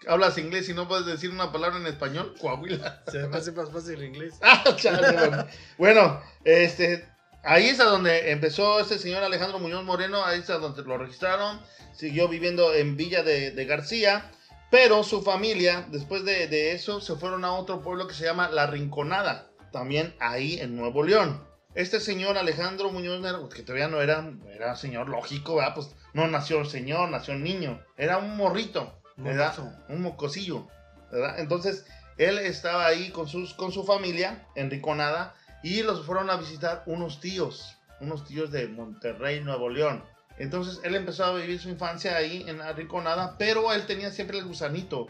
Hablas 0.07 0.39
inglés 0.39 0.69
y 0.69 0.75
no 0.75 0.87
puedes 0.89 1.07
decir 1.07 1.31
una 1.31 1.51
palabra 1.53 1.79
en 1.79 1.87
español. 1.87 2.35
Coahuila. 2.41 3.03
Se 3.09 3.27
me 3.29 3.37
hace 3.37 3.53
más 3.53 3.71
fácil 3.71 3.95
el 3.95 4.05
inglés. 4.05 4.35
Ah, 4.43 4.65
chale, 4.77 5.13
bueno. 5.13 5.45
Bueno, 5.77 6.21
este, 6.45 7.09
ahí 7.49 7.69
es 7.69 7.81
a 7.81 7.85
donde 7.85 8.31
empezó 8.31 8.79
este 8.79 8.99
señor 8.99 9.23
Alejandro 9.23 9.59
Muñoz 9.59 9.83
Moreno, 9.83 10.23
ahí 10.23 10.41
es 10.41 10.51
a 10.51 10.59
donde 10.59 10.83
lo 10.83 10.99
registraron, 10.99 11.61
siguió 11.93 12.29
viviendo 12.29 12.75
en 12.75 12.97
Villa 12.97 13.23
de, 13.23 13.53
de 13.53 13.65
García, 13.65 14.31
pero 14.71 15.03
su 15.03 15.23
familia, 15.23 15.87
después 15.91 16.27
de, 16.27 16.47
de 16.47 16.73
eso, 16.73 17.01
se 17.01 17.17
fueron 17.17 17.47
a 17.47 17.53
otro 17.53 17.81
pueblo 17.81 18.07
que 18.07 18.13
se 18.13 18.25
llama 18.25 18.51
La 18.51 18.67
Rinconada, 18.67 19.51
también 19.73 20.15
ahí 20.21 20.61
en 20.61 20.77
Nuevo 20.77 21.03
León. 21.03 21.43
Este 21.75 22.01
señor 22.01 22.37
Alejandro 22.37 22.91
Muñoz 22.91 23.21
Moreno, 23.21 23.49
que 23.49 23.63
todavía 23.63 23.89
no 23.89 24.03
era, 24.03 24.31
era 24.53 24.77
señor 24.77 25.09
lógico, 25.09 25.57
¿verdad? 25.57 25.75
Pues 25.75 25.95
no 26.13 26.29
nació 26.29 26.67
señor, 26.67 27.09
nació 27.09 27.35
niño, 27.35 27.83
era 27.97 28.19
un 28.19 28.37
morrito, 28.37 29.01
¿verdad? 29.17 29.55
Un 29.89 30.03
mocosillo, 30.03 30.67
¿verdad? 31.11 31.39
Entonces, 31.39 31.87
él 32.19 32.39
estaba 32.39 32.87
ahí 32.87 33.09
con, 33.09 33.27
sus, 33.27 33.55
con 33.55 33.73
su 33.73 33.85
familia 33.85 34.47
en 34.55 34.71
Rinconada 34.71 35.35
y 35.63 35.83
los 35.83 36.05
fueron 36.05 36.31
a 36.31 36.37
visitar 36.37 36.83
unos 36.87 37.21
tíos, 37.21 37.77
unos 38.01 38.25
tíos 38.25 38.51
de 38.51 38.69
Monterrey, 38.69 39.41
Nuevo 39.41 39.69
León. 39.69 40.05
Entonces 40.39 40.81
él 40.85 40.95
empezó 40.95 41.25
a 41.25 41.35
vivir 41.35 41.61
su 41.61 41.69
infancia 41.69 42.17
ahí 42.17 42.45
en 42.47 42.59
la 42.59 42.73
Rinconada, 42.73 43.37
pero 43.39 43.73
él 43.73 43.87
tenía 43.87 44.13
siempre 44.13 44.39
el 44.39 44.45
gusanito 44.45 45.09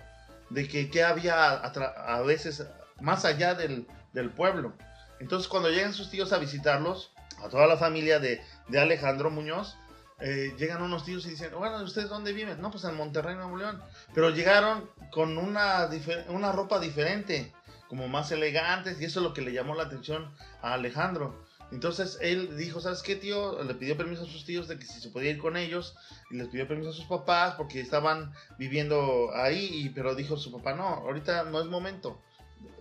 de 0.51 0.67
que, 0.67 0.91
que 0.91 1.05
había 1.05 1.53
a, 1.53 2.21
veces 2.23 2.67
más 3.01 3.25
allá 3.25 3.55
del, 3.55 3.87
del 4.13 4.31
pueblo. 4.31 4.73
Entonces 5.21 5.49
cuando 5.49 5.69
llegan 5.69 5.93
sus 5.93 6.11
tíos 6.11 6.33
a 6.33 6.39
visitarlos, 6.39 7.13
a 7.45 7.49
toda 7.49 7.67
la 7.67 7.77
familia 7.77 8.19
de, 8.19 8.41
de 8.69 8.81
Alejandro 8.81 9.31
Muñoz, 9.31 9.77
eh, 10.21 10.53
llegan 10.59 10.83
unos 10.83 11.05
tíos 11.05 11.27
y 11.27 11.31
dicen, 11.31 11.53
bueno, 11.57 11.81
¿ustedes 11.83 12.09
dónde 12.09 12.33
viven? 12.33 12.61
No, 12.61 12.71
pues 12.71 12.83
en 12.85 12.97
Monterrey, 12.97 13.37
Nuevo 13.37 13.57
León. 13.57 13.81
Pero 14.15 14.31
llegaron 14.31 14.91
con 15.13 15.39
una, 15.39 15.89
una 16.29 16.51
ropa 16.53 16.81
diferente, 16.81 17.53
como 17.89 18.09
más 18.09 18.31
elegantes, 18.33 19.01
y 19.01 19.05
eso 19.05 19.21
es 19.21 19.25
lo 19.25 19.33
que 19.33 19.43
le 19.43 19.53
llamó 19.53 19.75
la 19.75 19.85
atención 19.85 20.31
a 20.63 20.75
Alejandro. 20.75 21.45
Entonces 21.71 22.19
él 22.23 22.57
dijo, 22.57 22.81
¿sabes 22.81 23.03
qué, 23.03 23.15
tío? 23.17 23.63
Le 23.63 23.75
pidió 23.75 23.97
permiso 23.97 24.23
a 24.23 24.27
sus 24.27 24.45
tíos 24.47 24.69
de 24.69 24.79
que 24.79 24.87
si 24.87 25.01
se 25.01 25.11
podía 25.11 25.31
ir 25.31 25.39
con 25.39 25.57
ellos, 25.57 25.95
y 26.31 26.37
les 26.37 26.49
pidió 26.49 26.67
permiso 26.67 26.91
a 26.91 26.95
sus 26.95 27.05
papás 27.05 27.55
porque 27.57 27.81
estaban 27.81 28.33
viviendo 28.59 29.31
ahí, 29.35 29.69
y- 29.73 29.89
pero 29.91 30.15
dijo 30.15 30.37
su 30.37 30.51
papá, 30.53 30.75
no, 30.75 30.85
ahorita 30.87 31.45
no 31.45 31.61
es 31.61 31.67
momento, 31.67 32.21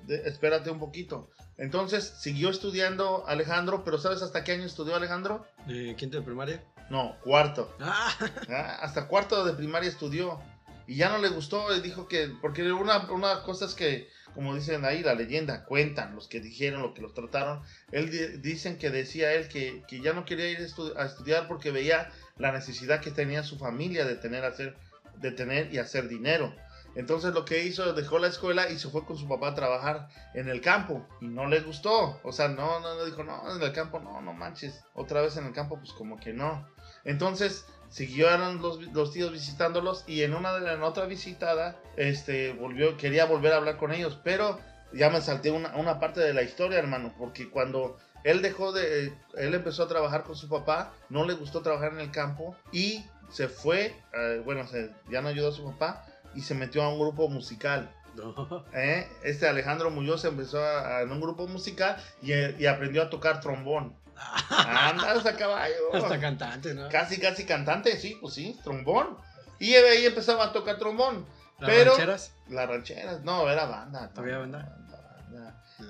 de- 0.04 0.28
espérate 0.28 0.70
un 0.70 0.80
poquito. 0.80 1.30
Entonces 1.58 2.14
siguió 2.20 2.50
estudiando 2.50 3.26
Alejandro, 3.28 3.84
pero 3.84 3.98
¿sabes 3.98 4.22
hasta 4.22 4.44
qué 4.44 4.54
año 4.54 4.64
estudió 4.66 4.96
Alejandro? 4.96 5.46
Eh, 5.68 5.96
¿Quinto 5.98 6.18
de 6.18 6.24
primaria? 6.24 6.64
No, 6.90 7.18
cuarto. 7.24 7.76
Ah, 7.82 8.14
Ah, 8.50 8.78
hasta 8.82 9.08
cuarto 9.08 9.44
de 9.44 9.54
primaria 9.54 9.90
estudió. 9.90 10.40
Y 10.88 10.96
ya 10.96 11.10
no 11.10 11.18
le 11.18 11.28
gustó, 11.30 11.70
dijo 11.82 12.08
que, 12.08 12.30
porque 12.42 12.72
una, 12.72 13.12
una 13.12 13.44
cosa 13.44 13.66
es 13.66 13.76
que, 13.76 14.08
como 14.34 14.56
dicen 14.56 14.86
ahí, 14.86 15.04
la 15.04 15.16
leyenda, 15.16 15.66
cuentan 15.66 16.16
los 16.16 16.28
que 16.30 16.40
dijeron, 16.40 16.82
los 16.82 16.94
que 16.94 17.02
los 17.02 17.14
trataron. 17.14 17.62
Él 17.92 18.10
di- 18.10 18.38
dicen 18.38 18.78
que 18.78 18.90
decía 18.90 19.34
él 19.34 19.50
que, 19.50 19.84
que 19.88 20.00
ya 20.00 20.14
no 20.14 20.24
quería 20.24 20.50
ir 20.50 20.60
estu- 20.60 20.96
a 20.96 21.06
estudiar 21.06 21.48
porque 21.48 21.72
veía 21.72 22.10
la 22.38 22.52
necesidad 22.54 23.02
que 23.02 23.12
tenía 23.12 23.44
su 23.44 23.58
familia 23.58 24.06
de 24.06 24.16
tener, 24.16 24.46
hacer, 24.46 24.78
de 25.18 25.32
tener 25.32 25.74
y 25.74 25.80
hacer 25.80 26.08
dinero. 26.08 26.56
Entonces 26.96 27.34
lo 27.34 27.46
que 27.46 27.64
hizo, 27.66 27.94
dejó 27.94 28.18
la 28.18 28.28
escuela 28.28 28.70
y 28.72 28.80
se 28.80 28.90
fue 28.90 29.06
con 29.06 29.18
su 29.18 29.28
papá 29.28 29.50
a 29.50 29.56
trabajar 29.56 30.08
en 30.34 30.48
el 30.50 30.62
campo. 30.62 31.06
Y 31.22 31.28
no 31.28 31.46
le 31.48 31.60
gustó. 31.60 32.20
O 32.24 32.32
sea, 32.32 32.48
no, 32.48 32.80
no, 32.80 32.96
no 32.96 33.06
dijo, 33.06 33.24
no, 33.24 33.56
en 33.56 33.62
el 33.62 33.72
campo, 33.74 34.00
no, 34.00 34.20
no 34.22 34.34
manches. 34.34 34.82
Otra 34.96 35.22
vez 35.22 35.36
en 35.38 35.46
el 35.46 35.54
campo, 35.54 35.78
pues 35.78 35.92
como 35.92 36.20
que 36.20 36.34
no. 36.34 36.68
Entonces 37.04 37.66
siguieron 37.90 38.62
los, 38.62 38.82
los 38.94 39.12
tíos 39.12 39.32
visitándolos 39.32 40.04
y 40.08 40.24
en 40.24 40.34
una 40.34 40.54
de 40.60 40.74
en 40.74 40.84
otra 40.84 41.06
visitada, 41.06 41.78
este, 41.96 42.54
volvió, 42.54 42.98
quería 42.98 43.26
volver 43.26 43.54
a 43.54 43.58
hablar 43.58 43.78
con 43.78 43.92
ellos, 43.94 44.20
pero 44.24 44.60
ya 44.94 45.10
me 45.10 45.22
salté 45.22 45.52
una, 45.52 45.76
una 45.76 46.00
parte 46.00 46.20
de 46.22 46.34
la 46.34 46.42
historia, 46.44 46.80
hermano, 46.80 47.14
porque 47.18 47.50
cuando 47.50 47.98
él 48.24 48.42
dejó 48.42 48.72
de, 48.72 49.14
él 49.38 49.54
empezó 49.54 49.84
a 49.84 49.88
trabajar 49.88 50.24
con 50.24 50.36
su 50.36 50.50
papá, 50.50 50.94
no 51.10 51.26
le 51.26 51.34
gustó 51.34 51.62
trabajar 51.62 51.94
en 51.94 52.00
el 52.02 52.12
campo 52.12 52.56
y 52.72 53.06
se 53.30 53.48
fue, 53.48 53.96
eh, 54.14 54.42
bueno, 54.46 54.66
se- 54.68 54.92
ya 55.10 55.22
no 55.22 55.30
ayudó 55.30 55.50
a 55.50 55.54
su 55.54 55.66
papá 55.66 56.06
y 56.36 56.42
se 56.42 56.54
metió 56.56 56.84
a 56.84 56.90
un 56.90 57.00
grupo 57.00 57.28
musical. 57.30 57.90
no. 58.16 58.66
¿eh? 58.74 59.08
Este 59.24 59.48
Alejandro 59.48 59.92
Muñoz 59.92 60.26
empezó 60.26 60.64
a- 60.64 60.98
a- 60.98 61.02
en 61.02 61.12
un 61.12 61.22
grupo 61.22 61.48
musical 61.48 61.98
y, 62.22 62.32
y 62.34 62.66
aprendió 62.66 63.04
a 63.04 63.10
tocar 63.10 63.40
trombón. 63.42 63.96
Andas 64.50 65.26
a 65.26 65.36
caballo. 65.36 65.76
Hasta 65.94 66.20
cantante, 66.20 66.74
¿no? 66.74 66.90
Casi, 66.90 67.20
casi 67.20 67.46
cantante, 67.46 67.98
sí, 67.98 68.18
pues 68.20 68.34
sí, 68.34 68.60
trombón. 68.64 69.18
Y 69.60 69.74
ahí 69.74 70.06
empezaba 70.06 70.46
a 70.46 70.54
tocar 70.54 70.78
trombón. 70.78 71.26
¿Las 71.60 71.70
pero- 71.70 71.92
rancheras? 71.92 72.32
Las 72.50 72.70
rancheras, 72.70 73.24
no, 73.24 73.50
era 73.50 73.66
banda. 73.66 74.10
¿Todavía 74.10 74.36
no, 74.36 74.42
banda? 74.42 74.78
banda. 75.30 75.64
No. 75.80 75.86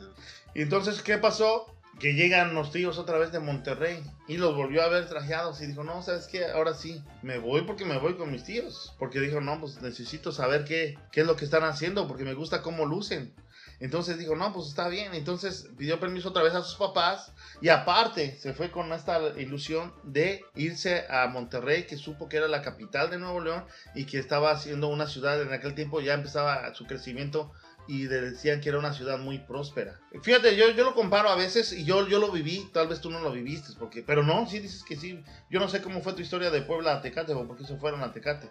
Y 0.54 0.62
entonces, 0.62 1.02
¿qué 1.02 1.18
pasó? 1.18 1.74
Que 2.00 2.14
llegan 2.14 2.54
los 2.54 2.72
tíos 2.72 3.00
otra 3.00 3.18
vez 3.18 3.32
de 3.32 3.40
Monterrey 3.40 4.04
y 4.28 4.38
los 4.38 4.56
volvió 4.56 4.84
a 4.84 4.88
ver 4.88 5.10
trajeados 5.10 5.62
y 5.62 5.66
dijo, 5.68 5.84
no, 5.84 6.04
¿sabes 6.04 6.28
qué? 6.28 6.46
Ahora 6.46 6.76
sí, 6.76 7.04
me 7.24 7.40
voy 7.40 7.62
porque 7.64 7.86
me 7.86 7.98
voy 7.98 8.16
con 8.16 8.32
mis 8.32 8.44
tíos. 8.44 8.94
Porque 9.00 9.20
dijo, 9.20 9.42
no, 9.42 9.60
pues 9.60 9.82
necesito 9.82 10.32
saber 10.32 10.64
qué, 10.64 10.98
qué 11.12 11.22
es 11.22 11.28
lo 11.28 11.36
que 11.36 11.46
están 11.46 11.64
haciendo 11.64 12.08
porque 12.08 12.24
me 12.24 12.36
gusta 12.36 12.62
cómo 12.62 12.86
lucen. 12.86 13.34
Entonces 13.80 14.18
dijo, 14.18 14.36
no, 14.36 14.52
pues 14.54 14.68
está 14.68 14.88
bien. 14.88 15.14
Entonces 15.14 15.70
pidió 15.78 16.00
permiso 16.00 16.30
otra 16.30 16.44
vez 16.44 16.56
a 16.56 16.64
sus 16.64 16.76
papás 16.76 17.32
y 17.62 17.70
aparte 17.70 18.38
se 18.40 18.54
fue 18.54 18.72
con 18.72 18.92
esta 18.92 19.20
ilusión 19.40 19.94
de 20.04 20.44
irse 20.56 21.06
a 21.10 21.28
Monterrey, 21.28 21.86
que 21.86 21.98
supo 21.98 22.28
que 22.28 22.38
era 22.38 22.48
la 22.48 22.62
capital 22.62 23.10
de 23.10 23.20
Nuevo 23.20 23.42
León 23.42 23.66
y 23.96 24.06
que 24.06 24.20
estaba 24.20 24.52
haciendo 24.52 24.88
una 24.88 25.08
ciudad 25.08 25.42
en 25.42 25.54
aquel 25.54 25.76
tiempo 25.76 26.02
ya 26.02 26.14
empezaba 26.14 26.74
su 26.74 26.86
crecimiento 26.86 27.52
y 27.88 28.06
de- 28.06 28.32
decían 28.32 28.60
que 28.62 28.70
era 28.70 28.80
una 28.80 28.94
ciudad 28.94 29.18
muy 29.18 29.40
próspera. 29.40 30.00
Fíjate, 30.22 30.56
yo, 30.56 30.70
yo 30.72 30.84
lo 30.84 30.94
comparo 30.94 31.30
a 31.30 31.36
veces 31.36 31.72
y 31.74 31.84
yo, 31.86 32.08
yo 32.08 32.20
lo 32.20 32.32
viví, 32.32 32.70
tal 32.74 32.88
vez 32.88 33.00
tú 33.02 33.10
no 33.10 33.20
lo 33.20 33.32
viviste, 33.32 33.74
porque, 33.80 34.04
pero 34.04 34.24
no, 34.24 34.48
sí 34.48 34.60
dices 34.60 34.84
que 34.84 34.96
sí. 34.96 35.24
Yo 35.50 35.60
no 35.60 35.68
sé 35.70 35.82
cómo 35.82 36.02
fue 36.02 36.14
tu 36.14 36.22
historia 36.22 36.50
de 36.50 36.62
Puebla 36.62 36.94
a 36.94 37.02
Tecate 37.02 37.34
o 37.34 37.48
por 37.48 37.58
qué 37.58 37.64
se 37.66 37.78
fueron 37.78 38.02
a 38.04 38.12
Tecate, 38.12 38.50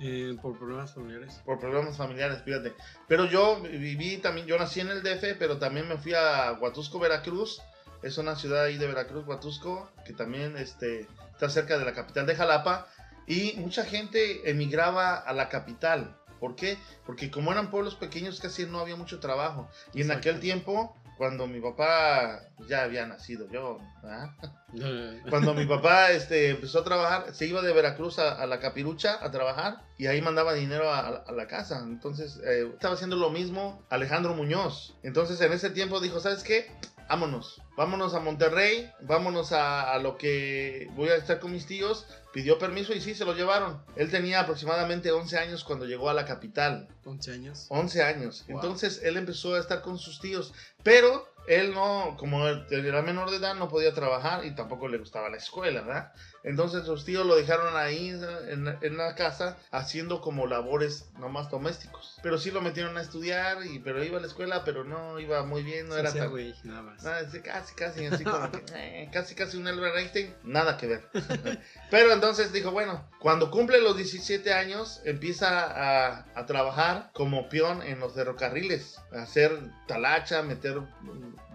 Eh, 0.00 0.34
por 0.40 0.56
problemas 0.58 0.94
familiares. 0.94 1.40
por 1.44 1.58
problemas 1.60 1.96
familiares, 1.96 2.42
fíjate. 2.44 2.72
Pero 3.06 3.26
yo 3.26 3.60
viví 3.60 4.16
también, 4.16 4.46
yo 4.46 4.58
nací 4.58 4.80
en 4.80 4.88
el 4.88 5.02
DF, 5.02 5.34
pero 5.38 5.58
también 5.58 5.86
me 5.88 5.98
fui 5.98 6.14
a 6.14 6.52
Huatusco, 6.60 6.98
Veracruz. 6.98 7.60
Es 8.02 8.16
una 8.16 8.34
ciudad 8.34 8.64
ahí 8.64 8.78
de 8.78 8.86
Veracruz, 8.86 9.26
Huatusco, 9.26 9.90
que 10.06 10.14
también 10.14 10.56
este, 10.56 11.06
está 11.34 11.50
cerca 11.50 11.76
de 11.78 11.84
la 11.84 11.92
capital 11.92 12.24
de 12.24 12.34
Jalapa. 12.34 12.86
Y 13.26 13.52
mucha 13.58 13.84
gente 13.84 14.48
emigraba 14.50 15.14
a 15.16 15.32
la 15.34 15.50
capital. 15.50 16.16
¿Por 16.40 16.56
qué? 16.56 16.78
Porque 17.06 17.30
como 17.30 17.52
eran 17.52 17.70
pueblos 17.70 17.94
pequeños 17.94 18.40
casi 18.40 18.66
no 18.66 18.80
había 18.80 18.96
mucho 18.96 19.20
trabajo. 19.20 19.68
Y 19.92 20.00
en 20.00 20.10
aquel 20.10 20.40
tiempo, 20.40 20.96
cuando 21.18 21.46
mi 21.46 21.60
papá 21.60 22.40
ya 22.66 22.82
había 22.82 23.06
nacido, 23.06 23.46
yo, 23.50 23.78
¿ah? 24.02 24.34
cuando 25.28 25.52
mi 25.52 25.66
papá 25.66 26.12
este, 26.12 26.50
empezó 26.50 26.80
a 26.80 26.84
trabajar, 26.84 27.34
se 27.34 27.46
iba 27.46 27.60
de 27.60 27.72
Veracruz 27.74 28.18
a, 28.18 28.40
a 28.40 28.46
la 28.46 28.58
Capirucha 28.58 29.22
a 29.22 29.30
trabajar 29.30 29.84
y 29.98 30.06
ahí 30.06 30.22
mandaba 30.22 30.54
dinero 30.54 30.90
a, 30.90 31.08
a 31.08 31.32
la 31.32 31.46
casa. 31.46 31.80
Entonces 31.80 32.40
eh, 32.44 32.70
estaba 32.72 32.94
haciendo 32.94 33.16
lo 33.16 33.28
mismo 33.28 33.84
Alejandro 33.90 34.34
Muñoz. 34.34 34.96
Entonces 35.02 35.40
en 35.42 35.52
ese 35.52 35.68
tiempo 35.68 36.00
dijo, 36.00 36.20
¿sabes 36.20 36.42
qué? 36.42 36.72
Vámonos, 37.10 37.60
vámonos 37.76 38.14
a 38.14 38.20
Monterrey, 38.20 38.88
vámonos 39.00 39.50
a, 39.50 39.92
a 39.92 39.98
lo 39.98 40.16
que 40.16 40.88
voy 40.94 41.08
a 41.08 41.16
estar 41.16 41.40
con 41.40 41.50
mis 41.50 41.66
tíos. 41.66 42.06
Pidió 42.32 42.56
permiso 42.56 42.92
y 42.92 43.00
sí, 43.00 43.16
se 43.16 43.24
lo 43.24 43.34
llevaron. 43.34 43.82
Él 43.96 44.12
tenía 44.12 44.38
aproximadamente 44.38 45.10
11 45.10 45.36
años 45.36 45.64
cuando 45.64 45.86
llegó 45.86 46.08
a 46.08 46.14
la 46.14 46.24
capital. 46.24 46.86
11 47.04 47.32
años. 47.32 47.66
11 47.68 48.02
años. 48.04 48.44
Wow. 48.46 48.58
Entonces 48.58 49.00
él 49.02 49.16
empezó 49.16 49.56
a 49.56 49.58
estar 49.58 49.82
con 49.82 49.98
sus 49.98 50.20
tíos, 50.20 50.54
pero 50.84 51.26
él 51.48 51.74
no, 51.74 52.16
como 52.16 52.46
era 52.46 53.02
menor 53.02 53.30
de 53.30 53.38
edad, 53.38 53.56
no 53.56 53.68
podía 53.68 53.92
trabajar 53.92 54.44
y 54.44 54.54
tampoco 54.54 54.86
le 54.86 54.98
gustaba 54.98 55.28
la 55.28 55.38
escuela, 55.38 55.80
¿verdad? 55.80 56.12
Entonces 56.42 56.84
sus 56.84 57.04
tíos 57.04 57.26
lo 57.26 57.36
dejaron 57.36 57.76
ahí 57.76 58.08
en, 58.08 58.78
en 58.80 58.96
la 58.96 59.14
casa 59.14 59.58
haciendo 59.70 60.20
como 60.20 60.46
labores 60.46 61.10
nomás 61.18 61.50
domésticos. 61.50 62.18
Pero 62.22 62.38
sí 62.38 62.50
lo 62.50 62.60
metieron 62.60 62.96
a 62.96 63.02
estudiar, 63.02 63.64
y, 63.66 63.78
pero 63.78 64.02
iba 64.02 64.18
a 64.18 64.20
la 64.20 64.26
escuela, 64.26 64.64
pero 64.64 64.84
no 64.84 65.18
iba 65.18 65.44
muy 65.44 65.62
bien, 65.62 65.88
no 65.88 65.94
Se 65.94 66.00
era 66.00 66.08
hacía 66.08 66.22
tan... 66.22 66.30
güey, 66.30 66.54
nada 66.64 66.82
más. 66.82 67.02
Nada, 67.02 67.30
sí, 67.30 67.40
casi, 67.40 67.74
casi, 67.74 68.06
así 68.06 68.24
como 68.24 68.50
que, 68.52 68.62
eh, 68.74 69.10
casi, 69.12 69.34
casi 69.34 69.56
un 69.56 69.66
Albert 69.68 69.96
Einstein, 69.96 70.34
nada 70.44 70.76
que 70.76 70.86
ver. 70.86 71.08
Pero 71.90 72.12
entonces 72.12 72.52
dijo, 72.52 72.70
bueno, 72.70 73.08
cuando 73.20 73.50
cumple 73.50 73.80
los 73.80 73.96
17 73.96 74.52
años, 74.52 75.00
empieza 75.04 75.64
a, 75.64 76.26
a 76.34 76.46
trabajar 76.46 77.10
como 77.12 77.48
peón 77.48 77.82
en 77.82 78.00
los 78.00 78.14
ferrocarriles, 78.14 78.98
hacer 79.12 79.58
talacha, 79.86 80.42
meter, 80.42 80.80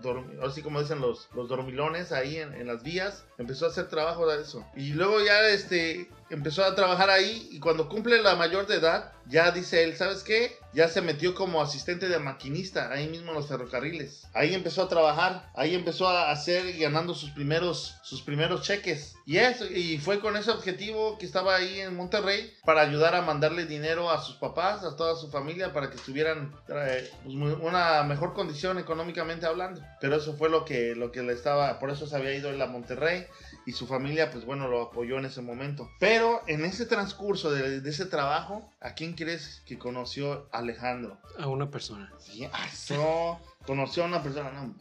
dorm- 0.05 0.39
así 0.43 0.61
como 0.61 0.79
dicen 0.81 1.01
los, 1.01 1.27
los 1.35 1.49
dormilones 1.49 2.11
ahí 2.11 2.37
en, 2.37 2.53
en 2.53 2.67
las 2.67 2.83
vías, 2.83 3.25
empezó 3.37 3.65
a 3.65 3.69
hacer 3.69 3.89
trabajo 3.89 4.27
de 4.27 4.41
eso. 4.41 4.65
Y 4.75 4.93
luego 4.93 5.21
ya, 5.23 5.47
este, 5.49 6.09
empezó 6.29 6.63
a 6.63 6.75
trabajar 6.75 7.09
ahí 7.09 7.49
y 7.51 7.59
cuando 7.59 7.89
cumple 7.89 8.21
la 8.21 8.35
mayor 8.35 8.67
de 8.67 8.75
edad, 8.75 9.11
ya 9.27 9.51
dice 9.51 9.83
él, 9.83 9.95
¿sabes 9.95 10.23
qué? 10.23 10.57
Ya 10.73 10.87
se 10.87 11.01
metió 11.01 11.33
como 11.33 11.61
asistente 11.61 12.09
de 12.09 12.19
maquinista 12.19 12.91
ahí 12.91 13.07
mismo 13.07 13.29
en 13.29 13.37
los 13.37 13.47
ferrocarriles. 13.47 14.27
Ahí 14.33 14.53
empezó 14.53 14.83
a 14.83 14.89
trabajar, 14.89 15.49
ahí 15.55 15.73
empezó 15.73 16.07
a 16.07 16.31
hacer 16.31 16.77
ganando 16.77 17.13
sus 17.13 17.31
primeros, 17.31 17.95
sus 18.03 18.21
primeros 18.21 18.61
cheques. 18.63 19.15
Y 19.25 19.37
eso, 19.37 19.65
y 19.65 19.97
fue 19.97 20.19
con 20.19 20.37
ese 20.37 20.51
objetivo 20.51 21.17
que 21.17 21.25
estaba 21.25 21.55
ahí 21.55 21.79
en 21.79 21.95
Monterrey 21.95 22.53
para 22.65 22.81
ayudar 22.81 23.15
a 23.15 23.21
mandarle 23.21 23.65
dinero 23.65 24.11
a 24.11 24.21
sus 24.21 24.35
papás, 24.35 24.83
a 24.83 24.95
toda 24.95 25.15
su 25.15 25.31
familia, 25.31 25.73
para 25.73 25.89
que 25.89 25.95
estuvieran 25.95 26.53
eh, 26.67 27.09
pues, 27.23 27.35
una 27.35 28.03
mejor 28.03 28.33
condición 28.33 28.77
económicamente 28.77 29.45
hablando. 29.45 29.81
Pero 30.01 30.17
eso 30.17 30.35
fue 30.35 30.49
lo 30.49 30.65
que, 30.65 30.93
lo 30.95 31.11
que 31.11 31.23
le 31.23 31.33
estaba, 31.33 31.79
por 31.79 31.89
eso 31.89 32.05
se 32.05 32.15
había 32.15 32.35
ido 32.35 32.49
él 32.49 32.61
a 32.61 32.67
Monterrey 32.67 33.25
y 33.65 33.71
su 33.71 33.87
familia, 33.87 34.31
pues 34.31 34.45
bueno, 34.45 34.67
lo 34.67 34.83
apoyó 34.83 35.17
en 35.17 35.25
ese 35.25 35.41
momento. 35.41 35.89
Pero 35.99 36.41
en 36.47 36.65
ese 36.65 36.85
transcurso 36.85 37.51
de, 37.51 37.81
de 37.81 37.89
ese 37.89 38.05
trabajo, 38.05 38.69
¿a 38.81 38.93
quién 38.93 39.13
crees 39.13 39.61
que 39.65 39.77
conoció 39.79 40.47
Alejandro? 40.51 41.17
A 41.39 41.47
una 41.47 41.69
persona. 41.71 42.11
Sí, 42.19 42.47
eso. 42.71 43.39
Conoció 43.65 44.03
a 44.03 44.07
una 44.07 44.21
persona, 44.21 44.51
no. 44.51 44.75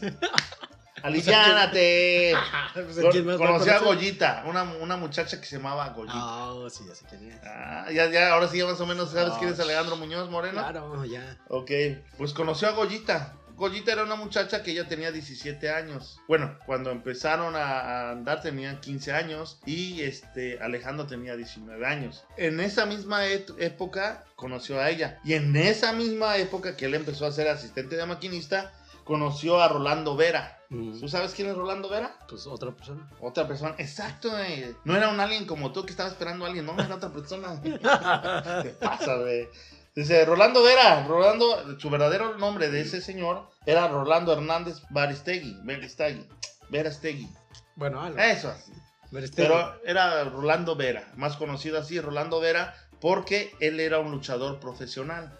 Aliviánate. 1.02 2.34
Pues, 2.74 2.96
Con- 3.00 3.10
¿quién 3.10 3.26
más 3.26 3.40
va 3.40 3.44
a 3.44 3.48
conocí 3.48 3.70
a? 3.70 3.78
Goyita, 3.80 4.44
una, 4.46 4.62
una 4.62 4.96
muchacha 4.96 5.40
que 5.40 5.46
se 5.46 5.56
llamaba 5.56 5.88
Goyita. 5.90 6.14
Ah, 6.16 6.54
sí, 6.70 6.84
ya 6.88 6.94
sé 6.94 7.04
quién 7.08 7.30
es. 7.30 7.40
Ah, 7.44 7.86
ya, 7.92 8.10
ya, 8.10 8.32
ahora 8.32 8.48
sí, 8.48 8.58
ya 8.58 8.66
más 8.66 8.80
o 8.80 8.86
menos 8.86 9.10
sabes 9.10 9.32
Ah, 9.34 9.36
quién 9.38 9.52
es 9.52 9.60
Alejandro 9.60 9.96
Muñoz 9.96 10.30
Moreno. 10.30 10.54
Claro, 10.60 11.04
ya. 11.04 11.36
Ok, 11.48 11.70
pues 12.16 12.32
conoció 12.32 12.68
a 12.68 12.72
Goyita. 12.72 13.34
Goyita 13.56 13.92
era 13.92 14.04
una 14.04 14.16
muchacha 14.16 14.62
que 14.62 14.74
ya 14.74 14.86
tenía 14.86 15.10
17 15.10 15.70
años. 15.70 16.20
Bueno, 16.28 16.58
cuando 16.66 16.90
empezaron 16.90 17.56
a 17.56 18.10
andar 18.10 18.42
tenían 18.42 18.80
15 18.80 19.12
años 19.12 19.58
y 19.66 20.02
este 20.02 20.58
Alejandro 20.60 21.06
tenía 21.06 21.36
19 21.36 21.86
años. 21.86 22.24
En 22.36 22.60
esa 22.60 22.86
misma 22.86 23.26
et- 23.26 23.50
época 23.58 24.24
conoció 24.36 24.78
a 24.80 24.90
ella 24.90 25.18
y 25.24 25.34
en 25.34 25.56
esa 25.56 25.92
misma 25.92 26.36
época 26.36 26.76
que 26.76 26.84
él 26.86 26.94
empezó 26.94 27.26
a 27.26 27.32
ser 27.32 27.48
asistente 27.48 27.96
de 27.96 28.04
maquinista, 28.06 28.72
conoció 29.04 29.60
a 29.62 29.68
Rolando 29.68 30.16
Vera. 30.16 30.58
Mm, 30.68 30.98
¿Tú 30.98 31.08
sabes 31.08 31.32
quién 31.32 31.48
es 31.48 31.54
Rolando 31.56 31.88
Vera? 31.88 32.18
Pues 32.28 32.46
otra 32.48 32.72
persona. 32.72 33.08
Otra 33.20 33.46
persona. 33.46 33.74
Exacto, 33.78 34.36
eh. 34.38 34.74
No 34.84 34.96
era 34.96 35.08
un 35.10 35.20
alien 35.20 35.46
como 35.46 35.72
tú 35.72 35.84
que 35.84 35.92
estaba 35.92 36.08
esperando 36.08 36.44
a 36.44 36.48
alguien, 36.48 36.66
no, 36.66 36.72
era 36.78 36.96
otra 36.96 37.10
persona. 37.10 37.58
¿Qué 38.62 38.70
pasa, 38.80 39.16
güey? 39.16 39.48
Dice, 39.96 40.26
Rolando 40.26 40.62
Vera, 40.62 41.06
Rolando, 41.08 41.80
su 41.80 41.88
verdadero 41.88 42.36
nombre 42.36 42.68
de 42.70 42.82
ese 42.82 43.00
señor 43.00 43.48
era 43.64 43.88
Rolando 43.88 44.30
Hernández 44.30 44.82
Baristegui, 44.90 45.58
Baristegui, 45.64 46.28
Verastegui. 46.68 47.30
Bueno, 47.76 48.02
algo. 48.02 48.18
Eso 48.18 48.50
así. 48.50 48.72
Pero 49.34 49.80
era 49.86 50.24
Rolando 50.24 50.76
Vera, 50.76 51.10
más 51.16 51.38
conocido 51.38 51.78
así, 51.78 51.98
Rolando 51.98 52.40
Vera, 52.40 52.74
porque 53.00 53.54
él 53.60 53.80
era 53.80 53.98
un 53.98 54.10
luchador 54.10 54.60
profesional. 54.60 55.34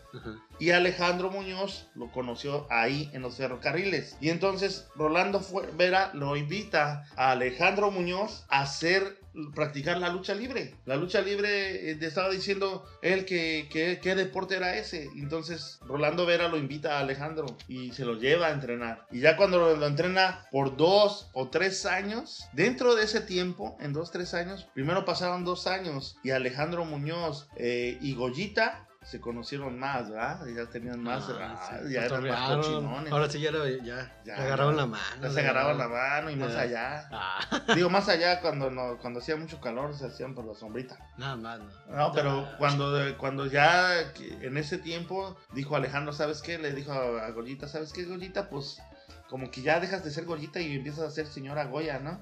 Y 0.59 0.71
Alejandro 0.71 1.31
Muñoz 1.31 1.89
lo 1.95 2.11
conoció 2.11 2.67
ahí 2.71 3.11
en 3.13 3.21
los 3.21 3.37
ferrocarriles. 3.37 4.17
Y 4.23 4.31
entonces 4.31 4.89
Rolando 4.95 5.43
Vera 5.75 6.11
lo 6.15 6.37
invita 6.37 7.05
a 7.17 7.33
Alejandro 7.33 7.91
Muñoz 7.91 8.47
a 8.49 8.63
hacer, 8.63 9.19
practicar 9.55 9.99
la 9.99 10.09
lucha 10.09 10.35
libre. 10.35 10.75
La 10.85 10.97
lucha 10.97 11.21
libre, 11.21 11.91
eh, 11.91 11.99
estaba 12.01 12.31
diciendo 12.31 12.85
él 13.03 13.25
que, 13.25 13.69
qué 13.71 14.15
deporte 14.15 14.57
era 14.57 14.77
ese. 14.77 15.09
Entonces 15.17 15.79
Rolando 15.87 16.27
Vera 16.27 16.49
lo 16.49 16.57
invita 16.57 16.97
a 16.97 17.01
Alejandro 17.01 17.47
y 17.69 17.93
se 17.93 18.05
lo 18.05 18.15
lleva 18.15 18.49
a 18.49 18.53
entrenar. 18.53 19.07
Y 19.11 19.21
ya 19.21 19.37
cuando 19.37 19.59
lo, 19.59 19.77
lo 19.77 19.87
entrena 19.87 20.47
por 20.51 20.77
dos 20.77 21.29
o 21.33 21.49
tres 21.49 21.87
años, 21.87 22.47
dentro 22.53 22.95
de 22.95 23.05
ese 23.05 23.21
tiempo, 23.21 23.77
en 23.81 23.93
dos, 23.93 24.11
tres 24.11 24.35
años, 24.35 24.67
primero 24.75 25.05
pasaron 25.05 25.45
dos 25.45 25.67
años 25.67 26.17
y 26.23 26.31
Alejandro 26.31 26.85
Muñoz 26.85 27.49
eh, 27.57 27.99
y 28.01 28.15
Goyita 28.15 28.86
se 29.07 29.21
conocieron 29.21 29.79
más, 29.79 30.11
¿verdad? 30.11 30.45
Ya 30.47 30.67
tenían 30.67 31.01
más, 31.01 31.25
Ah, 31.31 31.79
sí, 31.85 31.93
ya 31.93 32.07
eran 32.07 32.27
más 32.27 32.57
cochinones. 32.57 33.13
Ahora 33.13 33.31
sí 33.31 33.39
ya, 33.41 33.53
lo, 33.53 33.65
ya, 33.69 34.13
Ya, 34.25 34.35
agarraron 34.35 34.77
la 34.77 34.87
mano. 34.87 35.05
Ya 35.23 35.31
se 35.31 35.41
agarraban 35.41 35.79
la 35.79 35.87
mano 35.87 36.29
y 36.31 36.35
más 36.35 36.55
allá. 36.57 37.09
Ah, 37.13 37.39
Digo, 37.75 37.89
más 37.89 38.09
allá 38.09 38.41
cuando 38.41 38.69
no, 38.69 38.99
cuando 38.99 39.21
hacía 39.21 39.37
mucho 39.37 39.61
calor 39.61 39.95
se 39.97 40.07
hacían 40.07 40.35
por 40.35 40.45
la 40.45 40.55
sombrita. 40.55 40.99
nada 41.19 41.37
más, 41.37 41.61
no. 41.61 41.97
No, 41.97 42.13
pero 42.13 42.49
cuando, 42.59 43.17
cuando 43.17 43.47
ya 43.47 44.13
que 44.13 44.45
en 44.45 44.57
ese 44.57 44.79
tiempo 44.79 45.37
dijo 45.53 45.77
Alejandro, 45.77 46.13
¿sabes 46.13 46.43
qué? 46.43 46.59
Le 46.59 46.73
dijo 46.73 46.93
a, 46.93 47.31
Goyita, 47.31 47.69
¿sabes 47.69 47.93
qué, 47.93 48.05
Goyita? 48.05 48.51
Pues 48.51 48.83
como 49.29 49.53
que 49.53 49.63
ya 49.63 49.79
dejas 49.79 50.03
de 50.03 50.11
ser 50.11 50.25
Goyita 50.25 50.61
y 50.61 50.75
empiezas 50.75 51.05
a 51.05 51.11
ser 51.13 51.29
señora 51.29 51.65
Goya, 51.67 52.01
¿no? 52.01 52.21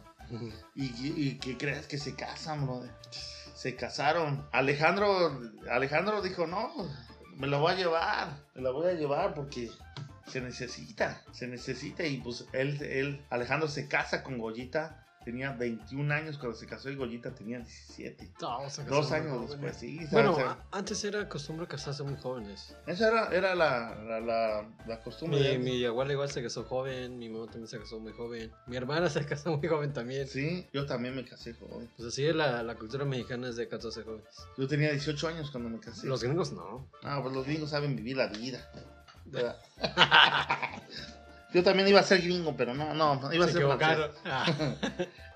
¿Y, 0.75 0.85
y, 0.85 1.15
y 1.17 1.39
qué 1.39 1.57
crees 1.57 1.87
que 1.87 1.97
se 1.97 2.15
casan, 2.15 2.67
brother? 2.67 2.91
Se 3.55 3.77
casaron. 3.77 4.47
Alejandro, 4.53 5.41
Alejandro 5.71 6.21
dijo, 6.23 6.47
no, 6.47 6.73
me 7.37 7.47
la 7.47 7.59
voy 7.59 7.73
a 7.73 7.77
llevar, 7.77 8.29
me 8.55 8.63
la 8.63 8.71
voy 8.71 8.89
a 8.89 8.95
llevar 8.95 9.35
porque 9.35 9.71
se 10.27 10.41
necesita, 10.41 11.23
se 11.33 11.47
necesita. 11.47 12.05
Y 12.05 12.19
pues 12.19 12.47
él, 12.53 12.83
él, 12.83 13.25
Alejandro 13.31 13.69
se 13.69 13.89
casa 13.89 14.23
con 14.23 14.39
Goyita, 14.39 15.04
tenía 15.25 15.53
21 15.53 16.13
años 16.15 16.39
cuando 16.39 16.57
se 16.57 16.67
casó 16.67 16.91
y 16.91 16.97
Goyita 16.97 17.35
tenía 17.35 17.59
17. 17.59 18.33
No, 18.41 18.69
se 18.71 18.85
Dos 18.85 19.11
años 19.13 19.49
después, 19.49 19.77
sí. 19.77 20.01
Bueno, 20.11 20.33
o 20.33 20.37
sea, 20.37 20.51
a- 20.51 20.79
antes 20.79 21.03
era 21.05 21.29
costumbre 21.29 21.67
casarse 21.67 22.03
muy 22.03 22.17
jóvenes. 22.17 22.77
esa 22.87 23.09
era, 23.09 23.29
era 23.35 23.55
la, 23.55 23.95
la, 24.05 24.21
la, 24.21 24.69
la 24.87 25.01
costumbre. 25.03 25.59
Mi, 25.59 25.71
mi 25.73 25.85
abuela 25.85 26.13
igual 26.13 26.31
se 26.31 26.43
casó 26.43 26.65
joven, 26.65 27.19
mi 27.19 27.29
mamá 27.29 27.47
también 27.47 27.69
se 27.69 27.79
casó 27.79 27.99
muy 28.01 28.13
joven, 28.13 28.53
mi 28.67 28.77
hermana 28.77 29.09
se 29.11 29.25
casó 29.27 29.57
muy 29.57 29.67
joven 29.69 29.93
también. 29.93 30.29
Sí, 30.29 30.67
yo 30.73 30.87
también 30.87 31.15
me 31.17 31.25
casé 31.25 31.55
joven. 31.55 31.91
Pues 31.97 32.09
así 32.09 32.27
es 32.27 32.35
la, 32.37 32.63
la 32.63 32.75
cultura 32.77 33.05
mexicana 33.05 33.49
es 33.49 33.57
de 33.57 33.67
14 33.69 34.03
jóvenes. 34.03 34.27
Yo 34.59 34.69
tenía 34.69 34.91
18 34.93 35.29
años 35.29 35.51
cuando 35.51 35.71
me 35.71 35.81
casé. 35.81 36.07
Los 36.07 36.23
gringos 36.23 36.53
no. 36.53 36.89
Ah, 37.03 37.21
pues 37.23 37.35
los 37.35 37.47
gringos 37.47 37.71
saben 37.71 37.97
vivir 37.97 38.17
la 38.17 38.27
vida. 38.29 38.71
Yo 41.55 41.63
también 41.63 41.89
iba 41.89 42.01
a 42.01 42.03
ser 42.03 42.21
gringo, 42.21 42.57
pero 42.57 42.75
no, 42.75 42.93
no, 42.95 43.33
iba 43.33 43.45
a 43.45 43.49
Se 43.49 43.55
ser 43.55 43.63
francés. 43.63 44.11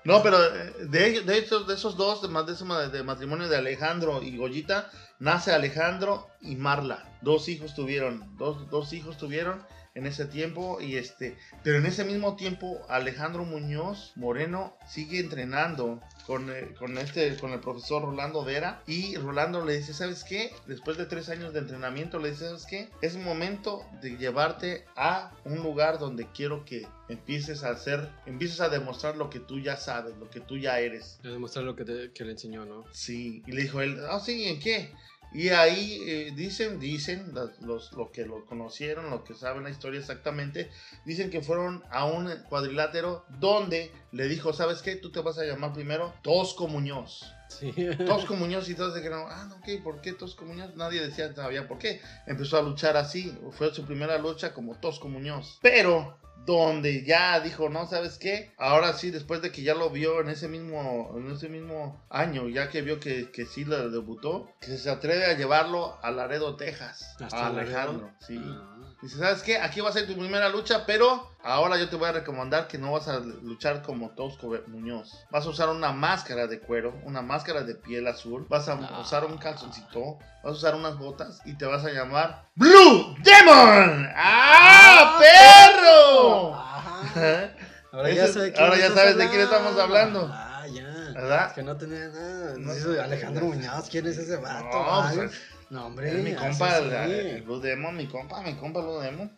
No, 0.03 0.21
pero 0.21 0.37
eh, 0.43 0.73
de, 0.89 1.21
de 1.21 1.37
hecho, 1.37 1.61
de 1.61 1.73
esos 1.73 1.95
dos, 1.97 2.21
de, 2.21 2.89
de 2.89 3.03
matrimonio 3.03 3.47
de 3.47 3.57
Alejandro 3.57 4.21
y 4.21 4.35
Goyita, 4.37 4.89
nace 5.19 5.53
Alejandro 5.53 6.27
y 6.41 6.55
Marla. 6.55 7.17
Dos 7.21 7.47
hijos 7.47 7.73
tuvieron, 7.73 8.37
dos, 8.37 8.69
dos 8.69 8.91
hijos 8.93 9.17
tuvieron 9.17 9.63
en 9.95 10.05
ese 10.05 10.25
tiempo 10.25 10.79
y 10.81 10.95
este, 10.97 11.37
pero 11.63 11.77
en 11.77 11.85
ese 11.85 12.03
mismo 12.05 12.35
tiempo 12.35 12.79
Alejandro 12.89 13.43
Muñoz 13.43 14.13
Moreno 14.15 14.77
sigue 14.87 15.19
entrenando 15.19 15.99
con, 16.25 16.49
eh, 16.51 16.73
con 16.77 16.97
este, 16.97 17.35
con 17.37 17.51
el 17.53 17.59
profesor 17.59 18.03
Rolando 18.03 18.43
Vera 18.45 18.81
y 18.87 19.15
Rolando 19.15 19.65
le 19.65 19.77
dice, 19.77 19.93
¿sabes 19.93 20.23
qué? 20.23 20.51
Después 20.67 20.97
de 20.97 21.05
tres 21.05 21.29
años 21.29 21.53
de 21.53 21.59
entrenamiento 21.59 22.19
le 22.19 22.31
dice, 22.31 22.45
¿sabes 22.45 22.65
qué? 22.65 22.89
Es 23.01 23.15
momento 23.17 23.83
de 24.01 24.17
llevarte 24.17 24.85
a 24.95 25.31
un 25.45 25.57
lugar 25.63 25.97
donde 25.99 26.27
quiero 26.33 26.65
que 26.65 26.87
empieces 27.09 27.63
a 27.63 27.71
hacer, 27.71 28.07
empieces 28.25 28.61
a 28.61 28.69
demostrar 28.69 29.17
lo 29.17 29.29
que 29.29 29.39
tú 29.39 29.59
ya 29.59 29.75
sabes, 29.77 30.15
lo 30.17 30.29
que 30.29 30.39
tú 30.39 30.57
ya 30.57 30.79
eres. 30.79 31.19
Demostrar 31.23 31.65
lo 31.65 31.75
que, 31.75 31.83
te- 31.85 32.11
que 32.11 32.23
le 32.23 32.33
enseñó, 32.33 32.65
¿no? 32.65 32.85
Sí, 32.91 33.41
y 33.47 33.51
le 33.51 33.63
dijo 33.63 33.81
él, 33.81 33.99
ah, 34.09 34.19
sí, 34.19 34.45
¿en 34.45 34.59
qué? 34.59 34.91
Y 35.31 35.49
ahí 35.49 36.01
eh, 36.07 36.33
dicen, 36.35 36.79
dicen, 36.79 37.33
los, 37.61 37.91
los, 37.91 38.09
que 38.11 38.25
lo 38.25 38.45
conocieron, 38.45 39.09
los 39.09 39.21
que 39.21 39.35
saben 39.35 39.63
la 39.63 39.69
historia 39.69 39.99
exactamente, 39.99 40.71
dicen 41.05 41.29
que 41.29 41.41
fueron 41.41 41.83
a 41.91 42.05
un 42.05 42.29
cuadrilátero 42.49 43.25
donde 43.39 43.91
le 44.11 44.27
dijo, 44.27 44.53
¿sabes 44.53 44.81
qué? 44.81 44.95
Tú 44.95 45.11
te 45.11 45.21
vas 45.21 45.37
a 45.37 45.45
llamar 45.45 45.73
primero 45.73 46.13
Tosco 46.23 46.67
Muñoz. 46.67 47.31
Sí. 47.47 47.73
Tosco 48.05 48.35
Muñoz 48.35 48.69
y 48.69 48.75
todos 48.75 48.93
quedaron, 48.99 49.27
ah, 49.29 49.45
no, 49.49 49.55
ok, 49.55 49.83
¿por 49.83 50.01
qué 50.01 50.13
Tosco 50.13 50.45
Muñoz? 50.45 50.75
Nadie 50.75 51.01
decía 51.01 51.33
todavía 51.33 51.67
por 51.67 51.77
qué. 51.77 52.01
Empezó 52.27 52.57
a 52.57 52.61
luchar 52.61 52.97
así, 52.97 53.35
fue 53.51 53.73
su 53.73 53.85
primera 53.85 54.17
lucha 54.17 54.53
como 54.53 54.75
Tosco 54.75 55.09
Muñoz. 55.09 55.59
Pero 55.61 56.18
donde 56.45 57.03
ya 57.03 57.39
dijo, 57.39 57.69
no, 57.69 57.87
¿sabes 57.87 58.17
qué? 58.17 58.51
Ahora 58.57 58.93
sí, 58.93 59.11
después 59.11 59.41
de 59.41 59.51
que 59.51 59.61
ya 59.61 59.75
lo 59.75 59.89
vio 59.89 60.21
en 60.21 60.29
ese 60.29 60.47
mismo, 60.47 61.13
en 61.15 61.31
ese 61.31 61.49
mismo 61.49 62.03
año, 62.09 62.47
ya 62.49 62.69
que 62.69 62.81
vio 62.81 62.99
que, 62.99 63.31
que 63.31 63.45
sí 63.45 63.65
lo 63.65 63.89
debutó, 63.89 64.49
que 64.59 64.77
se 64.77 64.89
atreve 64.89 65.25
a 65.25 65.37
llevarlo 65.37 65.97
a 66.01 66.11
Laredo, 66.11 66.55
Texas. 66.55 67.15
¿Hasta 67.19 67.47
a 67.47 67.51
Laredo? 67.51 67.77
Alejandro, 67.79 68.11
sí. 68.19 68.41
Ah. 68.43 68.88
Dice, 69.01 69.17
¿sabes 69.17 69.41
qué? 69.43 69.57
Aquí 69.57 69.79
va 69.79 69.89
a 69.89 69.93
ser 69.93 70.07
tu 70.07 70.13
primera 70.17 70.49
lucha, 70.49 70.85
pero 70.85 71.31
ahora 71.41 71.77
yo 71.77 71.87
te 71.87 71.95
voy 71.95 72.09
a 72.09 72.11
recomendar 72.11 72.67
que 72.67 72.77
no 72.77 72.91
vas 72.91 73.07
a 73.07 73.19
luchar 73.19 73.81
como 73.81 74.09
Tosco 74.09 74.53
Muñoz. 74.67 75.25
Vas 75.31 75.45
a 75.45 75.49
usar 75.49 75.69
una 75.69 75.93
máscara 75.93 76.47
de 76.47 76.59
cuero, 76.59 76.93
una 77.05 77.21
máscara 77.21 77.61
de 77.61 77.75
piel 77.75 78.07
azul, 78.07 78.45
vas 78.49 78.67
a 78.67 78.73
Ah. 78.73 78.99
usar 78.99 79.23
un 79.23 79.37
calzoncito, 79.37 80.17
vas 80.43 80.51
a 80.53 80.57
usar 80.57 80.75
unas 80.75 80.97
botas 80.97 81.39
y 81.45 81.53
te 81.57 81.65
vas 81.65 81.85
a 81.85 81.91
llamar 81.91 82.49
Blue 82.55 83.15
Demon. 83.23 84.09
¡Ah, 84.15 85.17
perro! 85.19 86.55
Ajá. 86.55 87.53
Ahora 87.91 88.11
ya, 88.11 88.25
ahora 88.59 88.77
ya 88.77 88.91
sabes 88.91 89.17
de 89.17 89.29
quién 89.29 89.41
estamos 89.41 89.75
hablando. 89.79 90.29
Ah, 90.31 90.63
ya. 90.71 90.83
¿Verdad? 91.13 91.47
Es 91.47 91.53
que 91.53 91.63
no 91.63 91.75
tenía 91.75 92.07
nada. 92.09 92.53
No. 92.57 92.73
Dice 92.73 92.99
Alejandro 93.01 93.45
Muñoz, 93.45 93.89
¿quién 93.89 94.05
es 94.05 94.17
ese 94.19 94.35
vato? 94.35 94.65
No, 94.65 95.09
pues, 95.15 95.31
no, 95.69 95.85
hombre. 95.85 96.09
Es 96.09 96.23
mi 96.23 96.33
compa, 96.33 96.77
el, 96.77 97.43
Blue 97.43 97.59
Demon, 97.59 97.95
mi 97.95 98.07
compa, 98.07 98.41
mi 98.41 98.55
compa 98.55 98.81
Blue 98.81 98.99
Demon. 98.99 99.31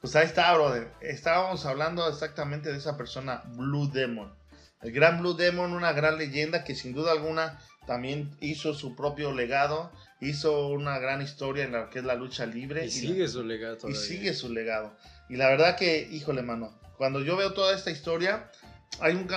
Pues 0.00 0.16
ahí 0.16 0.26
está, 0.26 0.52
brother. 0.54 0.90
Estábamos 1.00 1.66
hablando 1.66 2.08
exactamente 2.08 2.72
de 2.72 2.78
esa 2.78 2.96
persona, 2.96 3.42
Blue 3.48 3.90
Demon. 3.90 4.32
El 4.82 4.92
gran 4.92 5.20
Blue 5.20 5.34
Demon, 5.34 5.74
una 5.74 5.92
gran 5.92 6.16
leyenda 6.16 6.64
que 6.64 6.74
sin 6.74 6.94
duda 6.94 7.12
alguna 7.12 7.60
también 7.86 8.34
hizo 8.40 8.72
su 8.72 8.96
propio 8.96 9.32
legado, 9.32 9.92
hizo 10.20 10.68
una 10.68 10.98
gran 10.98 11.20
historia 11.20 11.64
en 11.64 11.72
la 11.72 11.90
que 11.90 11.98
es 11.98 12.04
la 12.04 12.14
lucha 12.14 12.46
libre. 12.46 12.82
Y 12.82 12.86
la- 12.86 12.90
sigue 12.92 13.28
su 13.28 13.44
legado 13.44 13.74
y 13.74 13.78
todavía. 13.78 14.00
sigue 14.00 14.32
su 14.34 14.52
legado. 14.52 14.96
Y 15.28 15.36
la 15.36 15.48
verdad 15.48 15.76
que, 15.76 16.08
híjole, 16.10 16.42
mano, 16.42 16.78
cuando 16.96 17.20
yo 17.20 17.36
veo 17.36 17.52
toda 17.52 17.74
esta 17.74 17.90
historia, 17.90 18.50
hay 19.00 19.14
un 19.14 19.28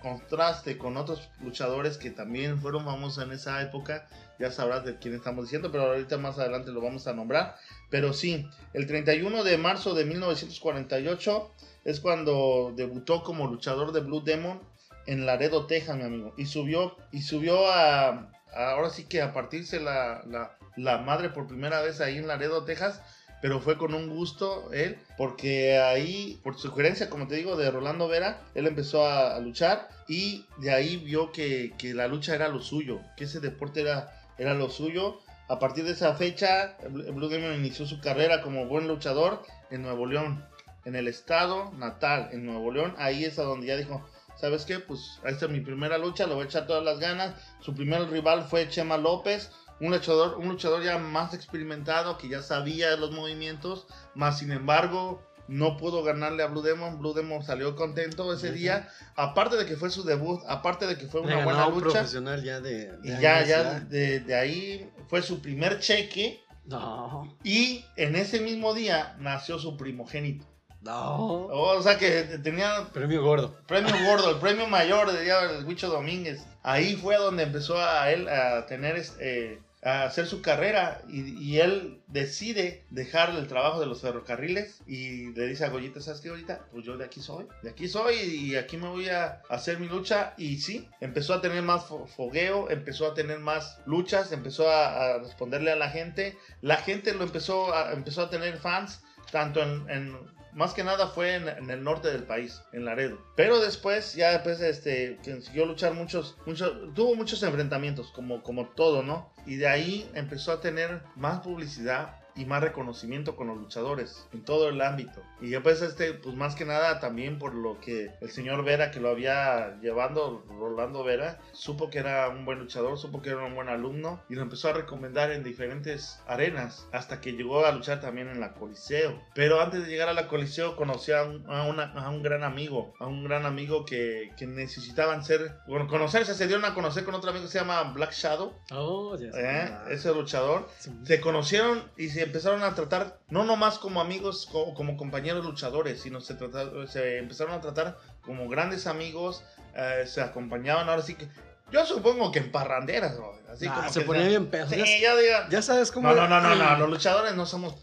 contraste 0.00 0.78
con 0.78 0.96
otros 0.96 1.28
luchadores 1.42 1.98
que 1.98 2.10
también 2.10 2.58
fueron 2.58 2.84
famosos 2.84 3.24
en 3.24 3.32
esa 3.32 3.60
época. 3.62 4.08
Ya 4.38 4.50
sabrás 4.52 4.84
de 4.84 4.98
quién 4.98 5.14
estamos 5.14 5.44
diciendo, 5.46 5.70
pero 5.72 5.84
ahorita 5.86 6.16
más 6.18 6.38
adelante 6.38 6.70
lo 6.70 6.80
vamos 6.80 7.06
a 7.06 7.12
nombrar. 7.12 7.56
Pero 7.90 8.12
sí, 8.12 8.48
el 8.72 8.86
31 8.86 9.42
de 9.44 9.58
marzo 9.58 9.94
de 9.94 10.04
1948 10.04 11.50
es 11.84 12.00
cuando 12.00 12.72
debutó 12.76 13.22
como 13.22 13.46
luchador 13.46 13.92
de 13.92 14.00
Blue 14.00 14.22
Demon 14.22 14.60
en 15.06 15.26
Laredo, 15.26 15.66
Texas, 15.66 15.96
mi 15.96 16.02
amigo. 16.04 16.34
Y 16.36 16.46
subió, 16.46 16.96
y 17.12 17.22
subió 17.22 17.66
a, 17.70 18.08
a- 18.08 18.70
ahora 18.72 18.90
sí 18.90 19.04
que 19.04 19.22
a 19.22 19.32
partirse 19.32 19.80
la, 19.80 20.22
la, 20.26 20.56
la 20.76 20.98
madre 20.98 21.30
por 21.30 21.46
primera 21.46 21.80
vez 21.80 22.00
ahí 22.00 22.16
en 22.18 22.26
Laredo, 22.28 22.64
Texas. 22.64 23.00
Pero 23.40 23.60
fue 23.60 23.78
con 23.78 23.94
un 23.94 24.08
gusto 24.08 24.68
él, 24.72 24.98
porque 25.16 25.78
ahí, 25.78 26.40
por 26.42 26.58
sugerencia, 26.58 27.08
como 27.08 27.28
te 27.28 27.36
digo, 27.36 27.56
de 27.56 27.70
Rolando 27.70 28.08
Vera, 28.08 28.40
él 28.56 28.66
empezó 28.66 29.06
a, 29.06 29.36
a 29.36 29.38
luchar 29.38 29.88
y 30.08 30.44
de 30.56 30.72
ahí 30.72 30.96
vio 30.96 31.30
que, 31.30 31.72
que 31.78 31.94
la 31.94 32.08
lucha 32.08 32.34
era 32.34 32.48
lo 32.48 32.60
suyo, 32.60 33.00
que 33.16 33.24
ese 33.24 33.38
deporte 33.38 33.82
era, 33.82 34.17
era 34.38 34.54
lo 34.54 34.70
suyo. 34.70 35.18
A 35.48 35.58
partir 35.58 35.84
de 35.84 35.92
esa 35.92 36.14
fecha, 36.14 36.76
Blue 36.88 37.28
Demon 37.28 37.54
inició 37.54 37.86
su 37.86 38.00
carrera 38.00 38.42
como 38.42 38.66
buen 38.66 38.86
luchador 38.86 39.42
en 39.70 39.82
Nuevo 39.82 40.06
León, 40.06 40.44
en 40.84 40.94
el 40.94 41.08
estado 41.08 41.72
natal, 41.72 42.28
en 42.32 42.46
Nuevo 42.46 42.70
León. 42.70 42.94
Ahí 42.98 43.24
es 43.24 43.38
a 43.38 43.44
donde 43.44 43.66
ya 43.66 43.76
dijo, 43.76 44.04
¿sabes 44.36 44.64
qué? 44.64 44.78
Pues 44.78 45.20
esta 45.24 45.46
es 45.46 45.50
mi 45.50 45.60
primera 45.60 45.98
lucha, 45.98 46.26
le 46.26 46.34
voy 46.34 46.44
a 46.44 46.46
echar 46.46 46.66
todas 46.66 46.84
las 46.84 46.98
ganas. 46.98 47.34
Su 47.60 47.74
primer 47.74 48.08
rival 48.10 48.44
fue 48.44 48.68
Chema 48.68 48.98
López, 48.98 49.50
un 49.80 49.90
luchador, 49.90 50.38
un 50.38 50.48
luchador 50.48 50.82
ya 50.82 50.98
más 50.98 51.34
experimentado, 51.34 52.18
que 52.18 52.28
ya 52.28 52.42
sabía 52.42 52.96
los 52.96 53.12
movimientos, 53.12 53.86
más 54.14 54.38
sin 54.38 54.52
embargo 54.52 55.22
no 55.48 55.76
pudo 55.76 56.02
ganarle 56.02 56.42
a 56.42 56.46
Blue 56.46 56.62
Demon. 56.62 56.98
Blue 56.98 57.14
Demon 57.14 57.42
salió 57.42 57.74
contento 57.74 58.32
ese 58.32 58.52
día, 58.52 58.88
aparte 59.16 59.56
de 59.56 59.66
que 59.66 59.76
fue 59.76 59.90
su 59.90 60.04
debut, 60.04 60.40
aparte 60.46 60.86
de 60.86 60.96
que 60.96 61.06
fue 61.06 61.20
una 61.22 61.36
ganó 61.36 61.44
buena 61.44 61.66
un 61.66 61.74
lucha. 61.74 61.90
profesional 61.90 62.42
ya 62.44 62.60
de. 62.60 62.96
de 62.98 63.08
Y 63.08 63.20
ya, 63.20 63.44
ya 63.44 63.80
de, 63.80 64.20
de 64.20 64.34
ahí 64.34 64.90
fue 65.08 65.22
su 65.22 65.40
primer 65.40 65.80
cheque. 65.80 66.40
No, 66.64 67.34
Y 67.42 67.84
en 67.96 68.14
ese 68.14 68.40
mismo 68.40 68.74
día 68.74 69.16
nació 69.18 69.58
su 69.58 69.76
primogénito. 69.78 70.44
no. 70.82 71.46
O 71.46 71.82
sea 71.82 71.96
que 71.96 72.22
tenía 72.42 72.88
Premio 72.92 73.22
gordo. 73.22 73.56
premio 73.66 73.94
gordo, 74.06 74.30
el 74.30 74.36
premio 74.38 74.66
mayor 74.66 75.10
de 75.12 75.22
día 75.24 75.40
del 75.46 75.64
Huicho 75.64 75.88
Domínguez. 75.88 76.44
Ahí 76.62 76.94
fue 76.96 77.16
donde 77.16 77.44
empezó 77.44 77.78
a 77.80 78.10
él 78.10 78.28
a 78.28 78.66
tener 78.66 78.96
este, 78.96 79.62
a 79.82 80.04
hacer 80.04 80.26
su 80.26 80.42
carrera 80.42 81.02
y, 81.08 81.58
él 81.58 82.00
decide 82.08 82.84
dejar 82.90 83.30
el 83.30 83.46
trabajo 83.46 83.78
de 83.80 83.86
los 83.86 84.00
ferrocarriles 84.00 84.80
y 84.86 85.32
le 85.34 85.46
dice 85.46 85.64
a 85.64 85.68
Goyita, 85.68 86.00
¿sabes 86.00 86.20
qué 86.20 86.30
Goyita? 86.30 86.66
Pues 86.72 86.84
yo 86.84 86.96
de 86.96 87.04
aquí 87.04 87.20
soy, 87.20 87.46
de 87.62 87.70
aquí 87.70 87.86
soy 87.86 88.16
y 88.16 88.56
aquí 88.56 88.76
me 88.76 88.88
voy 88.88 89.08
a 89.08 89.40
hacer 89.48 89.78
mi 89.78 89.86
lucha 89.88 90.34
y 90.36 90.58
sí, 90.58 90.88
empezó 91.00 91.34
a 91.34 91.40
tener 91.40 91.62
más 91.62 91.84
fo- 91.86 92.06
fogueo, 92.08 92.70
empezó 92.70 93.06
a 93.06 93.14
tener 93.14 93.38
más 93.38 93.80
luchas, 93.86 94.32
empezó 94.32 94.70
a, 94.70 95.18
responderle 95.18 95.70
a 95.70 95.76
la 95.76 95.90
gente, 95.90 96.36
la 96.60 96.76
gente 96.78 97.14
lo 97.14 97.22
empezó 97.24 97.72
a, 97.74 97.92
empezó 97.92 98.22
a 98.22 98.30
tener 98.30 98.58
fans 98.58 99.02
tanto 99.30 99.62
en- 99.62 100.16
más 100.52 100.74
que 100.74 100.84
nada 100.84 101.08
fue 101.08 101.34
en, 101.34 101.70
el 101.70 101.82
norte 101.82 102.08
del 102.10 102.24
país, 102.24 102.60
en 102.72 102.84
Laredo. 102.84 103.18
Pero 103.36 103.60
después, 103.60 104.14
ya 104.14 104.32
después, 104.32 104.60
este, 104.60 105.18
consiguió 105.24 105.66
luchar 105.66 105.94
muchos, 105.94 106.36
muchos, 106.46 106.94
tuvo 106.94 107.14
muchos 107.14 107.42
enfrentamientos, 107.42 108.10
como, 108.12 108.42
como 108.42 108.68
todo, 108.68 109.02
¿no? 109.02 109.32
Y 109.46 109.56
de 109.56 109.68
ahí 109.68 110.10
empezó 110.14 110.52
a 110.52 110.60
tener 110.60 111.02
más 111.16 111.40
publicidad 111.40 112.17
y 112.38 112.46
más 112.46 112.62
reconocimiento 112.62 113.36
con 113.36 113.48
los 113.48 113.58
luchadores 113.58 114.26
en 114.32 114.44
todo 114.44 114.68
el 114.68 114.80
ámbito. 114.80 115.22
Y 115.40 115.48
después, 115.50 115.82
este, 115.82 116.14
pues 116.14 116.34
más 116.36 116.54
que 116.54 116.64
nada 116.64 117.00
también 117.00 117.38
por 117.38 117.54
lo 117.54 117.78
que 117.80 118.10
el 118.20 118.30
señor 118.30 118.64
Vera, 118.64 118.90
que 118.90 119.00
lo 119.00 119.08
había 119.10 119.78
llevando, 119.80 120.44
Rolando 120.48 121.04
Vera, 121.04 121.38
supo 121.52 121.90
que 121.90 121.98
era 121.98 122.28
un 122.28 122.44
buen 122.44 122.58
luchador, 122.58 122.98
supo 122.98 123.20
que 123.22 123.30
era 123.30 123.44
un 123.44 123.54
buen 123.54 123.68
alumno 123.68 124.22
y 124.28 124.34
lo 124.34 124.42
empezó 124.42 124.68
a 124.68 124.72
recomendar 124.72 125.30
en 125.32 125.42
diferentes 125.44 126.20
arenas 126.26 126.86
hasta 126.92 127.20
que 127.20 127.32
llegó 127.32 127.64
a 127.66 127.72
luchar 127.72 128.00
también 128.00 128.28
en 128.28 128.40
la 128.40 128.54
Coliseo. 128.54 129.20
Pero 129.34 129.60
antes 129.60 129.82
de 129.84 129.90
llegar 129.90 130.08
a 130.08 130.12
la 130.14 130.28
Coliseo 130.28 130.76
conoció 130.76 131.18
a 131.18 131.24
un, 131.24 131.44
a 131.50 131.64
una- 131.64 131.92
a 131.94 132.10
un 132.10 132.22
gran 132.22 132.44
amigo, 132.44 132.94
a 132.98 133.06
un 133.06 133.24
gran 133.24 133.46
amigo 133.46 133.84
que, 133.84 134.30
que 134.36 134.46
necesitaban 134.46 135.24
ser, 135.24 135.56
bueno, 135.66 135.86
conocerse, 135.88 136.34
se 136.34 136.46
dieron 136.46 136.64
a 136.64 136.74
conocer 136.74 137.04
con 137.04 137.14
otro 137.14 137.30
amigo 137.30 137.46
que 137.46 137.50
se 137.52 137.58
llama 137.58 137.82
Black 137.92 138.12
Shadow, 138.12 138.52
Oh, 138.72 139.16
ya 139.16 139.32
sé. 139.32 139.40
¿eh? 139.40 139.68
Ah, 139.70 139.84
ese 139.90 140.12
luchador 140.12 140.68
sí. 140.78 140.92
se 141.04 141.20
conocieron 141.20 141.82
y 141.96 142.08
se 142.08 142.26
empezaron 142.28 142.62
a 142.62 142.74
tratar 142.74 143.18
no 143.28 143.44
nomás 143.44 143.78
como 143.78 144.00
amigos 144.00 144.48
o 144.52 144.72
como 144.74 144.96
compañeros 144.96 145.44
luchadores, 145.44 146.00
sino 146.00 146.20
se, 146.20 146.34
trata- 146.34 146.86
se 146.86 147.18
empezaron 147.18 147.52
a 147.52 147.60
tratar 147.60 147.98
como 148.22 148.48
grandes 148.48 148.86
amigos, 148.86 149.42
eh, 149.74 150.04
se 150.06 150.20
acompañaban 150.22 150.88
ahora 150.88 151.02
sí 151.02 151.14
que 151.16 151.28
yo 151.70 151.84
supongo 151.84 152.32
que 152.32 152.38
en 152.38 152.50
parranderas, 152.50 153.16
brother, 153.18 153.44
así 153.50 153.66
Ah, 153.68 153.74
como 153.74 153.90
se 153.92 154.00
ponía 154.00 154.26
bien 154.26 154.46
pedo. 154.46 154.68
Sí, 154.70 154.82
Ya, 155.02 155.48
ya 155.50 155.60
sabes 155.60 155.92
cómo. 155.92 156.08
No, 156.08 156.14
no, 156.14 156.26
no, 156.26 156.40
no, 156.40 156.54
no, 156.56 156.76
los 156.78 156.88
luchadores 156.88 157.34
no 157.34 157.44
somos 157.44 157.74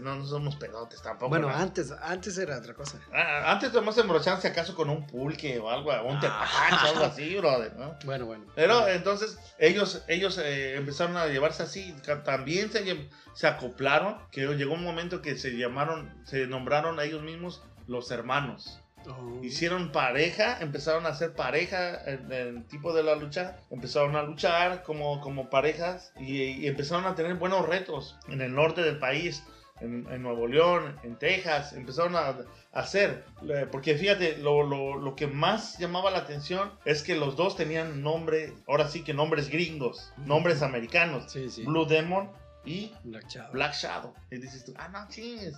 no, 0.00 0.16
no 0.16 0.26
somos 0.26 0.56
pedotes 0.56 1.00
tampoco. 1.02 1.30
Bueno, 1.30 1.48
¿no? 1.48 1.54
antes, 1.56 1.92
antes 2.02 2.36
era 2.38 2.58
otra 2.58 2.74
cosa. 2.74 2.98
Ah, 3.12 3.52
Antes 3.52 3.72
nomás 3.72 3.94
se 3.94 4.00
embrocharse 4.02 4.48
acaso 4.48 4.74
con 4.74 4.88
un 4.90 5.06
pulque 5.06 5.58
o 5.58 5.70
algo, 5.70 5.90
un 6.04 6.16
Ah. 6.16 6.20
tepache 6.20 6.86
o 6.86 6.88
algo 6.92 7.04
así, 7.04 7.36
brother, 7.36 7.74
¿no? 7.76 7.96
Bueno, 8.04 8.26
bueno. 8.26 8.44
Pero 8.54 8.88
entonces 8.88 9.38
ellos, 9.58 10.02
ellos 10.08 10.38
eh, 10.38 10.76
empezaron 10.76 11.16
a 11.16 11.26
llevarse 11.26 11.62
así, 11.62 11.94
también 12.24 12.70
se, 12.72 13.08
se 13.34 13.46
acoplaron, 13.46 14.18
que 14.30 14.46
llegó 14.54 14.74
un 14.74 14.84
momento 14.84 15.22
que 15.22 15.36
se 15.36 15.50
llamaron, 15.56 16.12
se 16.24 16.46
nombraron 16.46 16.98
a 17.00 17.04
ellos 17.04 17.22
mismos 17.22 17.62
los 17.86 18.10
hermanos. 18.10 18.80
Oh. 19.06 19.40
Hicieron 19.44 19.92
pareja, 19.92 20.58
empezaron 20.60 21.06
a 21.06 21.10
hacer 21.10 21.32
pareja 21.32 22.02
en 22.04 22.30
el 22.32 22.64
tipo 22.66 22.92
de 22.92 23.04
la 23.04 23.14
lucha, 23.14 23.56
empezaron 23.70 24.16
a 24.16 24.22
luchar 24.22 24.82
como, 24.82 25.20
como 25.20 25.48
parejas 25.50 26.12
y, 26.18 26.42
y 26.42 26.66
empezaron 26.66 27.06
a 27.06 27.14
tener 27.14 27.34
buenos 27.36 27.66
retos 27.66 28.16
en 28.28 28.40
el 28.42 28.54
norte 28.54 28.82
del 28.82 28.98
país, 28.98 29.44
en, 29.80 30.06
en 30.10 30.22
Nuevo 30.22 30.46
León, 30.46 30.98
en 31.02 31.16
Texas, 31.16 31.72
empezaron 31.72 32.16
a, 32.16 32.20
a 32.28 32.36
hacer, 32.72 33.24
eh, 33.48 33.66
porque 33.70 33.94
fíjate, 33.96 34.38
lo, 34.38 34.62
lo- 34.62 34.96
lo 34.96 35.14
que 35.16 35.26
más 35.26 35.78
llamaba 35.78 36.10
la 36.10 36.18
atención 36.18 36.70
es 36.84 37.02
que 37.02 37.14
los 37.16 37.36
dos 37.36 37.56
tenían 37.56 38.02
nombre, 38.02 38.54
ahora 38.66 38.88
sí 38.88 39.02
que 39.04 39.14
nombres 39.14 39.48
gringos, 39.48 40.12
nombres 40.18 40.62
americanos, 40.62 41.30
Sí, 41.32 41.48
sí. 41.50 41.64
Blue 41.64 41.84
Demon 41.86 42.30
y 42.64 42.92
Black 43.04 43.28
Shadow. 43.28 43.52
Black 43.52 43.74
Shadow. 43.74 44.14
Y 44.30 44.38
dices 44.38 44.64
tú, 44.64 44.74
ah, 44.76 44.88
no 44.88 45.06
chingues. 45.08 45.54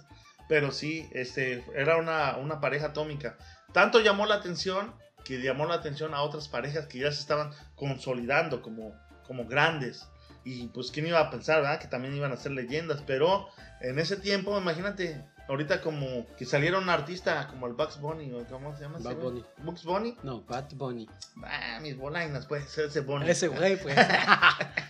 Pero 0.48 0.72
sí, 0.72 1.08
este, 1.12 1.64
era 1.74 1.96
una, 1.96 2.36
una 2.36 2.60
pareja 2.60 2.86
atómica. 2.86 3.36
Tanto 3.72 4.00
llamó 4.00 4.26
la 4.26 4.36
atención 4.36 4.92
que 5.24 5.40
llamó 5.40 5.66
la 5.66 5.74
atención 5.74 6.12
a 6.14 6.22
otras 6.22 6.48
parejas 6.48 6.86
que 6.86 6.98
ya 6.98 7.12
se 7.12 7.20
estaban 7.20 7.50
consolidando 7.76 8.62
como, 8.62 8.92
como 9.26 9.46
grandes. 9.46 10.08
Y 10.50 10.66
pues, 10.66 10.90
¿quién 10.90 11.06
iba 11.06 11.20
a 11.20 11.30
pensar, 11.30 11.62
verdad? 11.62 11.78
Que 11.78 11.86
también 11.86 12.16
iban 12.16 12.32
a 12.32 12.36
ser 12.36 12.50
leyendas. 12.50 13.04
Pero 13.06 13.48
en 13.80 14.00
ese 14.00 14.16
tiempo, 14.16 14.58
imagínate, 14.58 15.24
ahorita 15.48 15.80
como 15.80 16.26
que 16.36 16.44
saliera 16.44 16.76
un 16.78 16.90
artista 16.90 17.46
como 17.46 17.68
el 17.68 17.74
Bugs 17.74 18.00
Bunny, 18.00 18.32
o 18.32 18.44
¿cómo 18.46 18.74
se 18.74 18.82
llama? 18.82 18.98
güey? 18.98 19.14
Bunny. 19.14 19.44
Bugs 19.58 19.84
Bunny. 19.84 20.16
No, 20.24 20.42
Bad 20.42 20.72
Bunny. 20.74 21.08
Ah, 21.44 21.78
mis 21.80 21.96
bolainas, 21.96 22.46
puede 22.46 22.62
ser 22.62 22.86
ese 22.86 23.00
Bunny. 23.00 23.30
Ese 23.30 23.46
güey, 23.46 23.80
pues. 23.80 23.96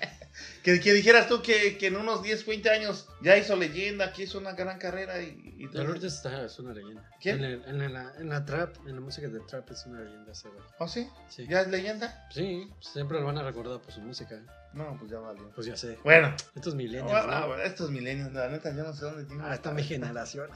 que, 0.63 0.81
que 0.81 0.93
dijeras 0.93 1.29
tú 1.29 1.43
que, 1.43 1.79
que 1.79 1.87
en 1.89 1.97
unos 1.97 2.23
10, 2.23 2.45
20 2.47 2.71
años 2.71 3.09
ya 3.23 3.37
hizo 3.37 3.57
leyenda, 3.57 4.13
que 4.13 4.25
hizo 4.25 4.39
una 4.39 4.53
gran 4.53 4.79
carrera 4.79 5.21
y, 5.23 5.55
y 5.59 5.69
todo. 5.71 5.85
Lourdes 5.85 6.15
está, 6.15 6.45
es 6.45 6.59
una 6.59 6.73
leyenda. 6.75 7.09
¿Quién? 7.21 7.37
En, 7.45 7.45
el- 7.45 7.65
en 7.83 7.93
la, 7.93 8.13
en 8.19 8.29
la 8.29 8.45
trap, 8.45 8.77
en 8.87 8.95
la 8.95 9.01
música 9.01 9.29
de 9.29 9.41
trap 9.41 9.71
es 9.71 9.87
una 9.87 10.01
leyenda 10.01 10.33
ese 10.33 10.49
güey. 10.49 10.63
¿Oh, 10.79 10.89
sí? 10.89 11.09
Sí. 11.29 11.47
¿Ya 11.49 11.61
es 11.63 11.69
leyenda? 11.69 12.27
Sí, 12.31 12.71
siempre 12.81 13.19
lo 13.21 13.27
van 13.27 13.39
a 13.39 13.43
recordar 13.43 13.81
por 13.81 13.93
su 13.93 14.01
música. 14.01 14.35
¿eh? 14.35 14.43
No, 14.73 14.97
pues 14.99 15.11
ya 15.11 15.19
valió. 15.19 15.51
Pues 15.55 15.67
ya 15.67 15.77
sé. 15.77 15.99
Bueno, 16.05 16.35
Estos 16.55 16.75
milenios, 16.75 17.11
bueno, 17.11 17.47
¿no? 17.49 17.57
estos 17.57 17.91
milenios, 17.91 18.33
la 18.33 18.49
neta, 18.49 18.75
yo 18.75 18.85
no 18.85 18.93
sé 18.93 19.05
dónde 19.05 19.25
tienen. 19.25 19.45
Ah, 19.45 19.55
está 19.55 19.73
mi 19.73 19.83
generación. 19.85 20.49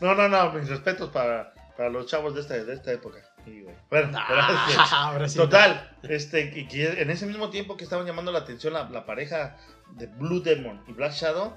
No, 0.00 0.14
no, 0.14 0.28
no, 0.28 0.52
mis 0.52 0.68
respetos 0.68 1.10
para, 1.10 1.52
para 1.76 1.90
los 1.90 2.06
chavos 2.06 2.34
de 2.34 2.40
esta, 2.40 2.54
de 2.62 2.72
esta 2.72 2.92
época. 2.92 3.18
Sí, 3.44 3.62
güey. 3.62 3.74
Bueno, 3.90 4.18
Ah, 4.18 4.88
ahora 5.12 5.28
sí. 5.28 5.36
Total, 5.38 5.96
este, 6.02 6.50
que 6.50 7.00
en 7.02 7.10
ese 7.10 7.26
mismo 7.26 7.50
tiempo 7.50 7.76
que 7.76 7.84
estaban 7.84 8.06
llamando 8.06 8.32
la 8.32 8.40
atención 8.40 8.72
la, 8.74 8.88
la 8.90 9.06
pareja 9.06 9.56
de 9.92 10.06
Blue 10.06 10.40
Demon 10.40 10.80
y 10.86 10.92
Black 10.92 11.12
Shadow, 11.12 11.56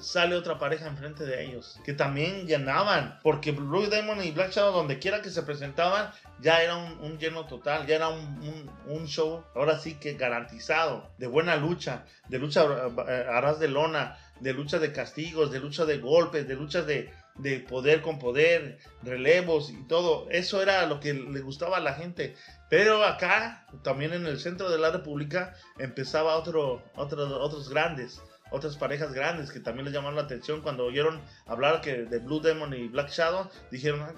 sale 0.00 0.34
otra 0.34 0.58
pareja 0.58 0.88
enfrente 0.88 1.24
de 1.24 1.44
ellos, 1.44 1.78
que 1.84 1.92
también 1.92 2.46
llenaban, 2.46 3.20
porque 3.22 3.52
Blue 3.52 3.86
Demon 3.88 4.20
y 4.24 4.32
Black 4.32 4.50
Shadow, 4.50 4.72
donde 4.72 4.98
quiera 4.98 5.22
que 5.22 5.30
se 5.30 5.44
presentaban, 5.44 6.10
ya 6.40 6.60
era 6.62 6.74
un, 6.76 6.98
un 7.00 7.18
lleno 7.18 7.46
total, 7.46 7.86
ya 7.86 7.94
era 7.96 8.08
un, 8.08 8.18
un- 8.42 8.70
un 8.86 9.06
show, 9.06 9.44
ahora 9.54 9.78
sí 9.78 9.94
que 9.94 10.14
garantizado, 10.14 11.08
de 11.18 11.28
buena 11.28 11.54
lucha, 11.56 12.04
de 12.28 12.38
lucha 12.40 12.64
eh, 12.64 13.26
a 13.30 13.40
ras 13.40 13.60
de 13.60 13.68
lona, 13.68 14.16
de 14.40 14.54
lucha 14.54 14.78
de 14.80 14.92
castigos, 14.92 15.52
de 15.52 15.60
lucha 15.60 15.84
de 15.84 15.98
golpes, 15.98 16.48
de 16.48 16.54
luchas 16.56 16.84
de, 16.86 17.12
de 17.38 17.60
poder 17.60 18.02
con 18.02 18.18
poder, 18.18 18.78
relevos 19.02 19.70
y 19.70 19.82
todo. 19.86 20.28
Eso 20.30 20.62
era 20.62 20.86
lo 20.86 21.00
que 21.00 21.14
le 21.14 21.40
gustaba 21.40 21.78
a 21.78 21.80
la 21.80 21.94
gente. 21.94 22.34
Pero 22.68 23.04
acá, 23.04 23.66
también 23.82 24.12
en 24.12 24.26
el 24.26 24.38
centro 24.38 24.70
de 24.70 24.78
la 24.78 24.90
República, 24.90 25.54
empezaba 25.78 26.36
otro, 26.36 26.82
otro, 26.96 27.40
otros 27.40 27.68
grandes, 27.70 28.20
otras 28.50 28.76
parejas 28.76 29.12
grandes 29.12 29.50
que 29.50 29.60
también 29.60 29.84
les 29.84 29.94
llamaron 29.94 30.16
la 30.16 30.22
atención 30.22 30.62
cuando 30.62 30.84
oyeron 30.84 31.20
hablar 31.46 31.80
que 31.80 32.04
de 32.04 32.18
Blue 32.18 32.40
Demon 32.40 32.74
y 32.74 32.88
Black 32.88 33.10
Shadow. 33.10 33.48
Dijeron, 33.70 34.00
"Ah, 34.02 34.14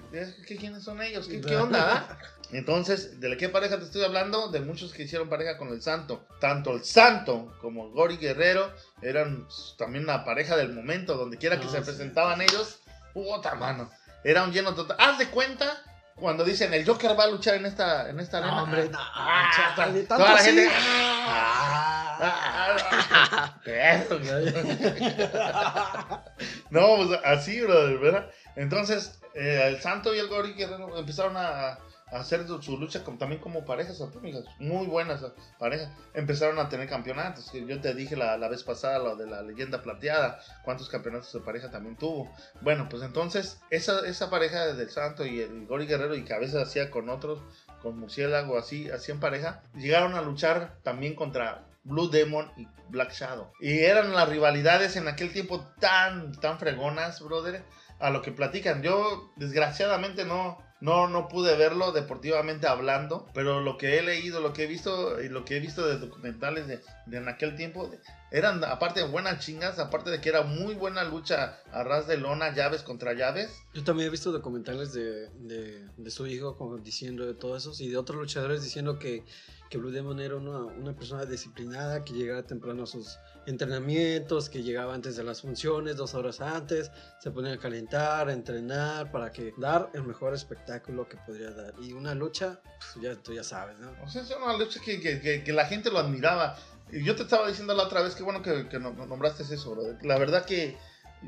¿qué, 0.47 0.55
¿quiénes 0.57 0.83
son 0.83 1.01
ellos? 1.01 1.27
¿Qué, 1.27 1.41
qué 1.41 1.55
onda? 1.57 2.07
ah?" 2.09 2.17
Entonces, 2.53 3.21
¿de 3.21 3.37
qué 3.37 3.47
pareja 3.47 3.77
te 3.77 3.85
estoy 3.85 4.03
hablando? 4.03 4.49
De 4.49 4.59
muchos 4.59 4.91
que 4.91 5.03
hicieron 5.03 5.29
pareja 5.29 5.57
con 5.57 5.69
el 5.69 5.81
Santo. 5.81 6.25
Tanto 6.41 6.73
el 6.73 6.83
Santo 6.83 7.53
como 7.61 7.89
Gori 7.91 8.17
Guerrero 8.17 8.69
eran 9.01 9.47
también 9.77 10.03
una 10.03 10.25
pareja 10.25 10.57
del 10.57 10.73
momento. 10.73 11.15
Donde 11.15 11.37
quiera 11.37 11.61
que 11.61 11.67
Ah, 11.67 11.71
se 11.71 11.77
sí. 11.77 11.83
presentaban 11.85 12.41
ellos, 12.41 12.80
puta 13.13 13.55
mano. 13.55 13.89
Era 14.23 14.43
un 14.43 14.51
lleno 14.51 14.75
total. 14.75 14.97
Haz 14.99 15.17
de 15.17 15.29
cuenta 15.29 15.81
cuando 16.15 16.43
dicen 16.43 16.73
el 16.73 16.85
Joker 16.85 17.17
va 17.19 17.23
a 17.23 17.27
luchar 17.27 17.55
en 17.55 17.65
esta, 17.65 18.09
en 18.09 18.19
esta 18.19 18.37
arena. 18.37 18.55
No, 18.55 18.63
hombre, 18.63 18.89
no. 18.89 18.99
Ah, 19.01 19.73
toda 20.07 20.19
la 20.19 20.33
así. 20.35 20.45
gente. 20.45 20.69
Ah. 20.73 22.17
Ah. 22.23 23.57
No, 26.69 26.95
pues 26.97 27.19
así, 27.25 27.59
brother, 27.61 27.97
¿verdad? 27.97 28.29
Entonces, 28.55 29.19
eh, 29.33 29.63
el 29.67 29.81
Santo 29.81 30.13
y 30.13 30.19
el 30.19 30.27
Gori 30.27 30.53
Guerrero 30.53 30.97
empezaron 30.97 31.35
a 31.35 31.79
hacer 32.11 32.45
su, 32.47 32.77
lucha 32.77 33.03
como- 33.03 33.17
también 33.17 33.41
como 33.41 33.65
parejas 33.65 34.01
atómicas, 34.01 34.43
muy 34.59 34.85
buenas 34.85 35.23
parejas. 35.57 35.89
Empezaron 36.13 36.59
a 36.59 36.69
tener 36.69 36.89
campeonatos, 36.89 37.51
yo 37.53 37.81
te 37.81 37.93
dije 37.93 38.15
la, 38.15 38.37
la 38.37 38.47
vez 38.49 38.63
pasada, 38.63 38.99
lo 38.99 39.15
de 39.15 39.27
la 39.27 39.41
leyenda 39.41 39.81
plateada, 39.81 40.39
cuántos 40.63 40.89
campeonatos 40.89 41.31
de 41.33 41.39
pareja 41.39 41.71
también 41.71 41.95
tuvo. 41.95 42.29
Bueno, 42.61 42.87
pues 42.89 43.03
entonces, 43.03 43.59
esa, 43.69 44.05
esa 44.05 44.29
pareja 44.29 44.73
del 44.73 44.89
Santo 44.89 45.25
y 45.25 45.39
el 45.39 45.65
Gori 45.67 45.85
Guerrero, 45.87 46.15
y 46.15 46.23
que 46.23 46.33
a 46.33 46.39
veces 46.39 46.55
hacía 46.55 46.91
con 46.91 47.09
otros, 47.09 47.39
con 47.81 47.97
Murciélago, 47.97 48.57
así, 48.57 48.89
así 48.89 49.11
en 49.11 49.19
pareja, 49.19 49.63
llegaron 49.75 50.13
a 50.15 50.21
luchar 50.21 50.77
también 50.83 51.15
contra 51.15 51.65
Blue 51.83 52.09
Demon 52.09 52.51
y 52.57 52.67
Black 52.89 53.11
Shadow. 53.13 53.51
Y 53.59 53.79
eran 53.79 54.13
las 54.13 54.29
rivalidades 54.29 54.95
en 54.97 55.07
aquel 55.07 55.31
tiempo 55.33 55.65
tan, 55.79 56.33
tan 56.39 56.59
fregonas, 56.59 57.21
brother, 57.21 57.63
a 57.99 58.09
lo 58.09 58.21
que 58.21 58.31
platican. 58.31 58.83
Yo, 58.83 59.31
desgraciadamente, 59.37 60.25
no, 60.25 60.57
no, 60.81 61.07
no 61.07 61.27
pude 61.27 61.55
verlo 61.55 61.91
deportivamente 61.91 62.67
hablando, 62.67 63.27
pero 63.33 63.61
lo 63.61 63.77
que 63.77 63.97
he 63.97 64.01
leído, 64.01 64.41
lo 64.41 64.51
que 64.51 64.63
he 64.63 64.67
visto 64.67 65.21
y 65.21 65.29
lo 65.29 65.45
que 65.45 65.57
he 65.57 65.59
visto 65.59 65.87
de 65.87 65.99
documentales 65.99 66.67
de, 66.67 66.81
de 67.05 67.17
en 67.17 67.29
aquel 67.29 67.55
tiempo, 67.55 67.89
eran 68.31 68.63
aparte 68.63 69.03
buenas 69.03 69.45
chingas, 69.45 69.77
aparte 69.77 70.09
de 70.09 70.19
que 70.19 70.29
era 70.29 70.41
muy 70.41 70.73
buena 70.73 71.03
lucha 71.03 71.59
a 71.71 71.83
ras 71.83 72.07
de 72.07 72.17
lona, 72.17 72.53
llaves 72.53 72.81
contra 72.81 73.13
llaves. 73.13 73.51
Yo 73.73 73.83
también 73.83 74.07
he 74.07 74.11
visto 74.11 74.31
documentales 74.31 74.91
de, 74.91 75.29
de, 75.39 76.11
su 76.11 76.25
hijo 76.25 76.79
diciendo 76.83 77.27
de 77.27 77.35
todo 77.35 77.55
eso 77.55 77.71
y 77.77 77.89
de 77.89 77.97
otros 77.97 78.19
luchadores 78.19 78.63
diciendo 78.63 78.97
que, 78.97 79.23
que 79.71 79.77
Blue 79.77 79.89
Demon 79.89 80.19
era 80.19 80.35
una, 80.35 80.57
una 80.65 80.93
persona 80.93 81.23
disciplinada, 81.25 82.03
que 82.03 82.11
llegaba 82.13 82.43
temprano 82.43 82.83
a 82.83 82.85
sus 82.85 83.17
entrenamientos, 83.45 84.49
que 84.49 84.61
llegaba 84.63 84.93
antes 84.93 85.15
de 85.15 85.23
las 85.23 85.41
funciones, 85.41 85.95
dos 85.95 86.13
horas 86.13 86.41
antes, 86.41 86.91
se 87.19 87.31
ponía 87.31 87.53
a 87.53 87.57
calentar, 87.57 88.27
a 88.27 88.33
entrenar 88.33 89.11
para 89.11 89.31
que 89.31 89.53
dar 89.57 89.89
el 89.93 90.03
mejor 90.03 90.33
espectáculo 90.33 91.07
que 91.07 91.15
podría 91.25 91.51
dar. 91.51 91.73
Y 91.81 91.93
una 91.93 92.13
lucha, 92.13 92.59
pues, 92.63 93.01
ya, 93.01 93.15
tú 93.15 93.33
ya 93.33 93.43
sabes, 93.45 93.79
¿no? 93.79 93.91
O 94.03 94.09
sea, 94.09 94.23
es 94.23 94.35
una 94.35 94.57
lucha 94.57 94.81
que, 94.83 94.99
que- 94.99 95.21
que- 95.21 95.43
que 95.43 95.53
la 95.53 95.65
gente 95.65 95.89
lo 95.89 95.99
admiraba. 95.99 96.57
Yo 96.91 97.15
te 97.15 97.23
estaba 97.23 97.47
diciendo 97.47 97.73
la 97.73 97.83
otra 97.83 98.01
vez, 98.01 98.13
que 98.15 98.23
bueno 98.23 98.41
que, 98.41 98.67
que 98.67 98.77
no- 98.77 98.91
nombraste 98.91 99.43
eso, 99.43 99.71
bro. 99.71 99.83
La 100.01 100.17
verdad 100.19 100.43
que 100.45 100.77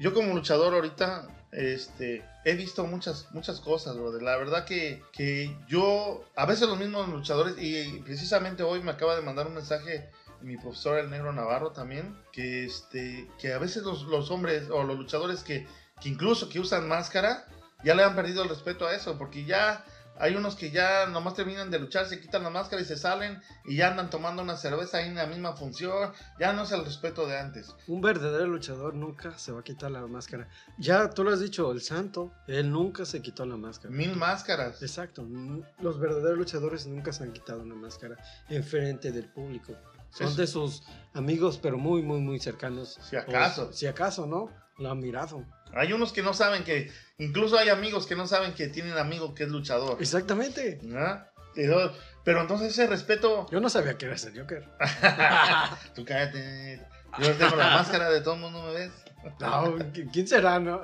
yo 0.02 0.14
como 0.14 0.34
luchador 0.34 0.74
ahorita 0.74 1.30
este, 1.54 2.26
he 2.46 2.56
visto 2.56 2.86
muchas, 2.86 3.28
muchas 3.32 3.60
cosas, 3.60 3.96
bro. 3.96 4.12
La 4.20 4.38
verdad 4.38 4.66
que, 4.66 5.02
que 5.12 5.56
yo, 5.68 6.24
a 6.36 6.46
veces 6.46 6.68
los 6.68 6.78
mismos 6.78 7.08
luchadores, 7.10 7.56
y 7.58 8.00
precisamente 8.00 8.64
hoy 8.64 8.82
me 8.82 8.92
acaba 8.92 9.16
de 9.16 9.22
mandar 9.22 9.48
un 9.48 9.56
mensaje 9.56 10.10
mi 10.44 10.58
profesor 10.58 11.00
el 11.00 11.10
negro 11.10 11.32
Navarro 11.32 11.72
también, 11.72 12.16
que, 12.32 12.66
este, 12.66 13.28
que 13.40 13.54
a 13.54 13.58
veces 13.58 13.84
los, 13.84 14.04
los 14.04 14.30
hombres 14.30 14.70
o 14.70 14.84
los 14.84 14.98
luchadores 14.98 15.42
que, 15.42 15.66
que 16.02 16.10
incluso 16.10 16.50
que 16.50 16.60
usan 16.60 16.88
máscara, 16.88 17.48
ya 17.84 17.96
le 17.96 18.04
han 18.04 18.16
perdido 18.16 18.44
el 18.44 18.50
respeto 18.50 18.86
a 18.86 18.94
eso, 18.94 19.18
porque 19.18 19.46
ya 19.46 19.86
hay 20.18 20.36
unos 20.36 20.56
que 20.56 20.72
ya 20.72 21.08
nomás 21.08 21.34
terminan 21.34 21.72
de 21.72 21.80
luchar, 21.80 22.06
se 22.06 22.20
quitan 22.20 22.44
la 22.44 22.50
máscara 22.50 22.82
y 22.82 22.86
se 22.86 22.98
salen 22.98 23.42
y 23.66 23.78
ya 23.78 23.90
andan 23.90 24.10
tomando 24.10 24.42
una 24.42 24.58
cerveza 24.58 24.98
ahí 24.98 25.08
en 25.08 25.16
la 25.16 25.26
misma 25.26 25.56
función. 25.56 26.12
Ya 26.40 26.54
no 26.54 26.64
es 26.64 26.72
el 26.72 26.86
respeto 26.86 27.28
de 27.28 27.38
antes. 27.38 27.76
Un 27.88 28.02
verdadero 28.02 28.48
luchador 28.48 28.94
nunca 28.94 29.38
se 29.38 29.52
va 29.52 29.62
a 29.62 29.64
quitar 29.64 29.92
la 29.92 30.06
máscara. 30.08 30.48
Ya 30.78 31.10
tú 31.10 31.24
lo 31.24 31.32
has 31.32 31.40
dicho, 31.40 31.72
el 31.72 31.82
santo, 31.82 32.34
él 32.48 32.72
nunca 32.72 33.06
se 33.06 33.22
quitó 33.22 33.46
la 33.46 33.58
máscara. 33.58 33.94
Mil 33.94 34.16
máscaras. 34.16 34.82
Exacto, 34.82 35.26
los 35.80 36.00
verdaderos 36.00 36.38
luchadores 36.38 36.86
nunca 36.86 37.12
se 37.12 37.24
han 37.24 37.34
quitado 37.34 37.62
una 37.62 37.76
máscara 37.76 38.18
en 38.50 38.64
frente 38.64 39.12
del 39.12 39.26
público. 39.26 39.74
Son 40.10 40.36
de 40.36 40.46
sus 40.46 40.84
amigos, 41.14 41.60
pero 41.62 41.78
muy, 41.80 42.04
muy, 42.04 42.20
muy 42.20 42.40
cercanos. 42.40 43.00
Si 43.10 43.16
acaso. 43.16 43.70
O 43.70 43.74
si 43.74 43.88
acaso, 43.88 44.28
¿no? 44.28 44.52
Lo 44.78 44.92
han 44.92 45.00
mirado. 45.00 45.46
Hay 45.76 45.94
unos 45.94 46.14
que 46.14 46.22
no 46.24 46.34
saben 46.34 46.64
que, 46.64 46.92
incluso 47.18 47.58
hay 47.58 47.70
amigos 47.70 48.06
que 48.08 48.16
no 48.16 48.28
saben 48.28 48.54
que 48.54 48.68
tienen 48.68 48.98
amigo 48.98 49.34
que 49.34 49.44
es 49.44 49.50
luchador. 49.50 49.98
Exactamente. 50.00 50.80
¿verdad? 50.84 51.30
Pero, 51.56 51.94
pero 52.24 52.42
entonces 52.42 52.72
ese 52.72 52.88
respeto, 52.88 53.48
Yo 53.52 53.60
no 53.60 53.70
sabía 53.70 53.98
que 53.98 54.06
eras 54.06 54.24
el 54.26 54.40
Joker. 54.40 54.68
tú 55.96 56.06
cállate. 56.06 56.82
Yo 57.20 57.32
tengo 57.34 57.56
la 57.56 57.70
máscara 57.72 58.10
de 58.10 58.22
todo 58.22 58.34
el 58.36 58.40
mundo, 58.42 58.64
¿me 58.64 58.74
ves? 58.74 58.92
No, 59.40 59.78
¿qui- 59.78 60.10
¿quién 60.12 60.28
será, 60.28 60.60
no? 60.60 60.82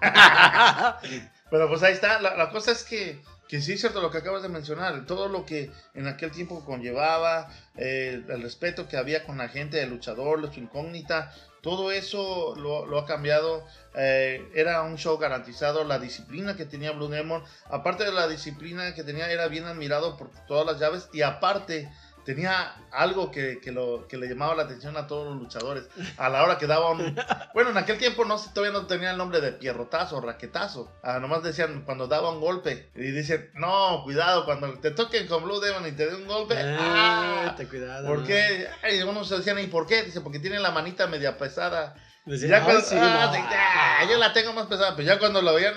Pero 1.50 1.68
pues 1.68 1.82
ahí 1.82 1.92
está, 1.92 2.20
la, 2.20 2.36
la 2.36 2.50
cosa 2.50 2.72
es 2.72 2.84
que, 2.84 3.20
que 3.52 3.60
sí 3.60 3.74
es 3.74 3.80
cierto 3.80 4.00
lo 4.00 4.10
que 4.10 4.16
acabas 4.16 4.42
de 4.42 4.48
mencionar, 4.48 5.04
todo 5.04 5.28
lo 5.28 5.44
que 5.44 5.70
en 5.92 6.06
aquel 6.06 6.30
tiempo 6.30 6.64
conllevaba, 6.64 7.50
eh, 7.76 8.24
el 8.26 8.42
respeto 8.42 8.88
que 8.88 8.96
había 8.96 9.24
con 9.24 9.36
la 9.36 9.50
gente, 9.50 9.82
el 9.82 9.90
luchador, 9.90 10.50
su 10.50 10.58
incógnita, 10.58 11.34
todo 11.60 11.92
eso 11.92 12.54
lo, 12.56 12.98
ha 12.98 13.04
cambiado, 13.04 13.62
eh, 13.94 14.50
era 14.54 14.80
un 14.80 14.96
show 14.96 15.18
garantizado, 15.18 15.84
la 15.84 15.98
disciplina 15.98 16.56
que 16.56 16.64
tenía 16.64 16.92
Blue 16.92 17.08
Demon, 17.08 17.44
aparte 17.66 18.04
de 18.04 18.12
la 18.12 18.26
disciplina 18.26 18.94
que 18.94 19.04
tenía, 19.04 19.30
era 19.30 19.48
bien 19.48 19.66
admirado 19.66 20.16
por 20.16 20.30
todas 20.48 20.64
las 20.64 20.80
llaves 20.80 21.10
y 21.12 21.20
aparte... 21.20 21.92
Tenía 22.24 22.74
algo 22.92 23.30
que, 23.30 23.58
que 23.60 23.72
lo, 23.72 24.06
que 24.06 24.16
le 24.16 24.28
llamaba 24.28 24.54
la 24.54 24.62
atención 24.62 24.96
a 24.96 25.06
todos 25.06 25.26
los 25.26 25.36
luchadores. 25.42 25.88
A 26.16 26.28
la 26.28 26.44
hora 26.44 26.56
que 26.58 26.66
daba 26.66 26.90
un, 26.90 27.16
bueno, 27.54 27.70
en 27.70 27.76
aquel 27.78 27.98
tiempo 27.98 28.24
no, 28.24 28.36
todavía 28.38 28.78
no 28.78 28.86
tenía 28.86 29.10
el 29.10 29.18
nombre 29.18 29.40
de 29.40 29.52
pierrotazo, 29.52 30.20
raquetazo. 30.20 30.92
Ah, 31.02 31.18
nomás 31.18 31.42
decían 31.42 31.82
cuando 31.84 32.06
daba 32.06 32.30
un 32.30 32.40
golpe. 32.40 32.90
Y 32.94 33.10
dicen, 33.10 33.50
no, 33.54 34.02
cuidado, 34.04 34.44
cuando 34.44 34.72
te 34.78 34.92
toquen 34.92 35.26
con 35.26 35.42
Blue 35.42 35.60
Demon 35.60 35.86
y 35.86 35.92
te 35.92 36.06
den 36.06 36.22
un 36.22 36.28
golpe. 36.28 36.54
Eh, 36.56 36.76
¡ah! 36.80 37.54
te 37.56 37.66
cuidado. 37.66 38.06
¿Por 38.06 38.20
¿no? 38.20 38.26
qué? 38.26 38.68
Unos 39.08 39.28
decían, 39.28 39.58
¿y 39.58 39.66
por 39.66 39.86
qué? 39.86 40.04
Dice, 40.04 40.20
porque 40.20 40.38
tiene 40.38 40.60
la 40.60 40.70
manita 40.70 41.06
media 41.06 41.36
pesada. 41.38 41.94
Decían, 42.24 42.50
ya 42.50 42.56
"Ah, 42.58 42.64
cuando, 42.64 42.82
sí, 42.82 42.96
ah, 42.96 43.32
no". 43.34 43.46
ah, 43.56 44.04
yo 44.08 44.16
la 44.18 44.32
tengo 44.32 44.52
más 44.52 44.66
pesada. 44.68 44.94
Pero 44.94 45.08
ya 45.08 45.18
cuando 45.18 45.42
lo 45.42 45.54
veían, 45.54 45.74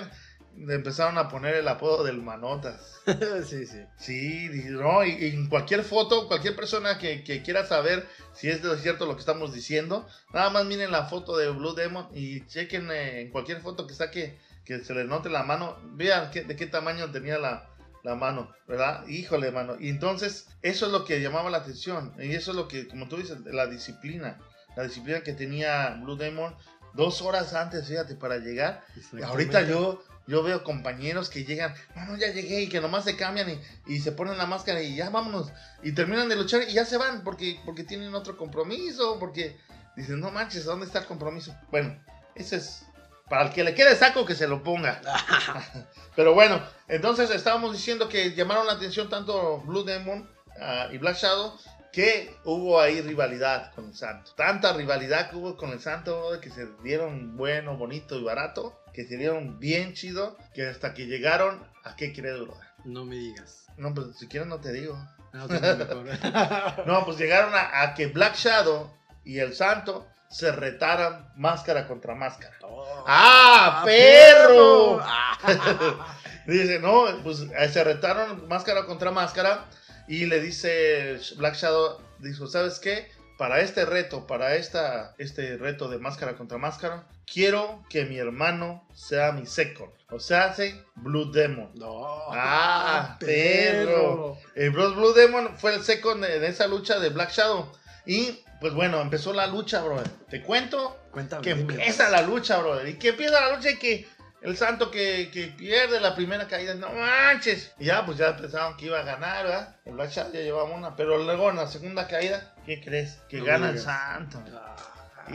le 0.58 0.74
empezaron 0.74 1.18
a 1.18 1.28
poner 1.28 1.54
el 1.56 1.68
apodo 1.68 2.04
del 2.04 2.22
manotas. 2.22 3.00
sí, 3.48 3.66
sí. 3.66 3.80
Sí, 3.98 4.48
no, 4.70 5.04
y, 5.04 5.10
y 5.12 5.34
en 5.34 5.48
cualquier 5.48 5.82
foto, 5.84 6.28
cualquier 6.28 6.56
persona 6.56 6.98
que, 6.98 7.22
que 7.24 7.42
quiera 7.42 7.66
saber 7.66 8.06
si 8.34 8.48
es 8.48 8.62
de 8.62 8.76
cierto 8.78 9.06
lo 9.06 9.14
que 9.14 9.20
estamos 9.20 9.52
diciendo, 9.54 10.06
nada 10.32 10.50
más 10.50 10.64
miren 10.66 10.90
la 10.90 11.04
foto 11.06 11.36
de 11.36 11.50
Blue 11.50 11.74
Demon 11.74 12.08
y 12.14 12.46
chequen 12.46 12.90
eh, 12.90 13.20
en 13.22 13.30
cualquier 13.30 13.60
foto 13.60 13.86
que 13.86 13.94
saque, 13.94 14.38
que 14.64 14.82
se 14.84 14.94
le 14.94 15.04
note 15.04 15.28
la 15.28 15.42
mano, 15.42 15.76
vean 15.92 16.30
qué- 16.30 16.44
de 16.44 16.56
qué 16.56 16.66
tamaño 16.66 17.10
tenía 17.10 17.38
la, 17.38 17.68
la 18.02 18.14
mano, 18.14 18.50
¿verdad? 18.66 19.06
Híjole, 19.08 19.50
mano. 19.50 19.76
Y 19.78 19.88
entonces, 19.90 20.48
eso 20.62 20.86
es 20.86 20.92
lo 20.92 21.04
que 21.04 21.20
llamaba 21.20 21.50
la 21.50 21.58
atención. 21.58 22.12
Y 22.18 22.32
eso 22.34 22.50
es 22.52 22.56
lo 22.56 22.68
que, 22.68 22.86
como 22.88 23.08
tú 23.08 23.16
dices, 23.16 23.38
la 23.46 23.66
disciplina. 23.66 24.38
La 24.76 24.82
disciplina 24.84 25.20
que 25.22 25.32
tenía 25.32 25.90
Blue 26.02 26.16
Demon 26.16 26.54
dos 26.94 27.20
horas 27.22 27.52
antes, 27.54 27.86
fíjate, 27.88 28.14
para 28.14 28.38
llegar. 28.38 28.84
Y 29.12 29.22
ahorita 29.22 29.60
yo, 29.70 30.02
yo 30.26 30.42
veo 30.42 30.64
compañeros 30.64 31.30
que 31.30 31.44
llegan, 31.44 31.74
no, 31.94 32.04
no, 32.06 32.16
ya 32.16 32.32
llegué 32.32 32.62
y 32.62 32.68
que 32.68 32.80
nomás 32.80 33.04
se 33.04 33.16
cambian 33.16 33.50
y, 33.50 33.94
y, 33.94 34.00
se 34.00 34.12
ponen 34.12 34.38
la 34.38 34.46
máscara 34.46 34.82
y 34.82 34.96
ya 34.96 35.10
vámonos. 35.10 35.52
Y 35.82 35.92
terminan 35.92 36.28
de 36.28 36.36
luchar 36.36 36.62
y 36.68 36.72
ya 36.72 36.84
se 36.84 36.96
van 36.96 37.22
porque, 37.22 37.60
porque 37.64 37.84
tienen 37.84 38.14
otro 38.14 38.36
compromiso, 38.36 39.18
porque 39.18 39.56
dicen, 39.96 40.20
no 40.20 40.30
manches, 40.30 40.64
¿dónde 40.64 40.86
está 40.86 41.00
el 41.00 41.06
compromiso? 41.06 41.54
Bueno, 41.70 41.96
ese 42.34 42.56
es 42.56 42.86
para 43.28 43.46
el 43.46 43.52
que 43.52 43.64
le 43.64 43.74
quede 43.74 43.96
saco, 43.96 44.24
que 44.24 44.34
se 44.34 44.48
lo 44.48 44.62
ponga. 44.62 45.00
Pero 46.16 46.34
bueno, 46.34 46.62
entonces 46.88 47.30
estábamos 47.30 47.72
diciendo 47.72 48.08
que 48.08 48.34
llamaron 48.34 48.66
la 48.66 48.74
atención 48.74 49.08
tanto 49.08 49.60
Blue 49.60 49.84
Demon 49.84 50.28
uh, 50.56 50.92
y 50.92 50.98
Black 50.98 51.16
Shadow 51.16 51.56
que 51.92 52.36
hubo 52.44 52.78
ahí 52.78 53.00
rivalidad 53.00 53.72
con 53.74 53.86
el 53.86 53.94
Santo. 53.94 54.32
Tanta 54.36 54.74
rivalidad 54.74 55.30
que 55.30 55.36
hubo 55.36 55.56
con 55.56 55.70
el 55.70 55.80
Santo 55.80 56.38
que 56.42 56.50
se 56.50 56.66
dieron 56.82 57.38
bueno, 57.38 57.78
bonito 57.78 58.18
y 58.18 58.22
barato, 58.22 58.78
que 58.96 59.04
se 59.04 59.18
dieron 59.18 59.60
bien 59.60 59.92
chido, 59.92 60.38
que 60.54 60.66
hasta 60.66 60.94
que 60.94 61.06
llegaron 61.06 61.62
a 61.84 61.94
qué 61.96 62.14
crees, 62.14 62.40
No 62.86 63.04
me 63.04 63.16
digas. 63.16 63.66
No, 63.76 63.92
pues 63.92 64.16
si 64.18 64.26
quieres 64.26 64.48
no 64.48 64.58
te 64.58 64.72
digo. 64.72 64.98
No, 65.34 65.46
pues, 65.46 65.60
no, 66.86 67.04
pues 67.04 67.18
llegaron 67.18 67.54
a, 67.54 67.82
a, 67.82 67.94
que 67.94 68.06
Black 68.06 68.36
Shadow 68.36 68.90
y 69.22 69.38
el 69.38 69.54
Santo 69.54 70.08
se 70.30 70.50
retaran 70.50 71.30
máscara 71.36 71.86
contra 71.86 72.14
máscara. 72.14 72.56
Oh, 72.62 73.04
¡Ah, 73.06 73.82
perro! 73.84 75.02
dice, 76.46 76.78
no, 76.78 77.04
pues 77.22 77.44
se 77.70 77.84
retaron 77.84 78.48
máscara 78.48 78.86
contra 78.86 79.10
máscara 79.10 79.66
y 80.08 80.24
le 80.24 80.40
dice 80.40 81.20
Black 81.36 81.56
Shadow, 81.56 82.00
dijo, 82.20 82.46
¿sabes 82.46 82.78
qué? 82.78 83.10
Para 83.36 83.60
este 83.60 83.84
reto, 83.84 84.26
para 84.26 84.54
esta, 84.54 85.14
este 85.18 85.56
reto 85.58 85.88
de 85.88 85.98
máscara 85.98 86.36
contra 86.36 86.56
máscara, 86.58 87.06
quiero 87.30 87.84
que 87.90 88.04
mi 88.06 88.16
hermano 88.16 88.86
sea 88.94 89.32
mi 89.32 89.44
second. 89.44 89.90
O 90.10 90.20
sea, 90.20 90.44
hace 90.46 90.82
Blue 90.94 91.30
Demon. 91.30 91.70
No. 91.74 92.18
Ah, 92.30 93.16
perro. 93.20 94.38
El 94.54 94.70
Blue 94.70 95.12
Demon 95.12 95.58
fue 95.58 95.74
el 95.74 95.82
second 95.82 96.24
en 96.24 96.44
esa 96.44 96.66
lucha 96.66 96.98
de 96.98 97.10
Black 97.10 97.32
Shadow. 97.32 97.70
Y 98.06 98.42
pues 98.60 98.72
bueno, 98.72 99.00
empezó 99.00 99.32
la 99.32 99.46
lucha, 99.46 99.82
brother. 99.82 100.08
Te 100.30 100.42
cuento 100.42 100.96
Cuéntame, 101.10 101.42
que 101.42 101.50
empieza 101.50 102.08
la 102.08 102.22
lucha, 102.22 102.58
brother. 102.58 102.88
Y 102.88 102.94
que 102.94 103.08
empieza 103.08 103.40
la 103.40 103.54
lucha 103.54 103.70
y 103.70 103.76
que 103.76 104.08
el 104.42 104.56
santo 104.56 104.90
que, 104.90 105.30
que 105.32 105.48
pierde 105.48 106.00
la 106.00 106.14
primera 106.14 106.46
caída, 106.46 106.74
no 106.74 106.90
manches. 106.92 107.72
Y 107.78 107.86
ya, 107.86 108.04
pues 108.04 108.18
ya 108.18 108.36
pensaban 108.36 108.76
que 108.76 108.86
iba 108.86 109.00
a 109.00 109.04
ganar, 109.04 109.44
¿verdad? 109.44 109.76
El 109.84 109.94
Black 109.94 110.10
ya 110.10 110.28
llevaba 110.28 110.64
una. 110.70 110.94
Pero 110.94 111.18
luego 111.22 111.50
en 111.50 111.56
la 111.56 111.66
segunda 111.66 112.06
caída, 112.06 112.54
¿qué 112.64 112.80
crees? 112.80 113.18
Que 113.28 113.38
No 113.38 113.44
gana 113.44 113.70
el 113.70 113.78
santo. 113.78 114.42
Ah, 114.54 114.76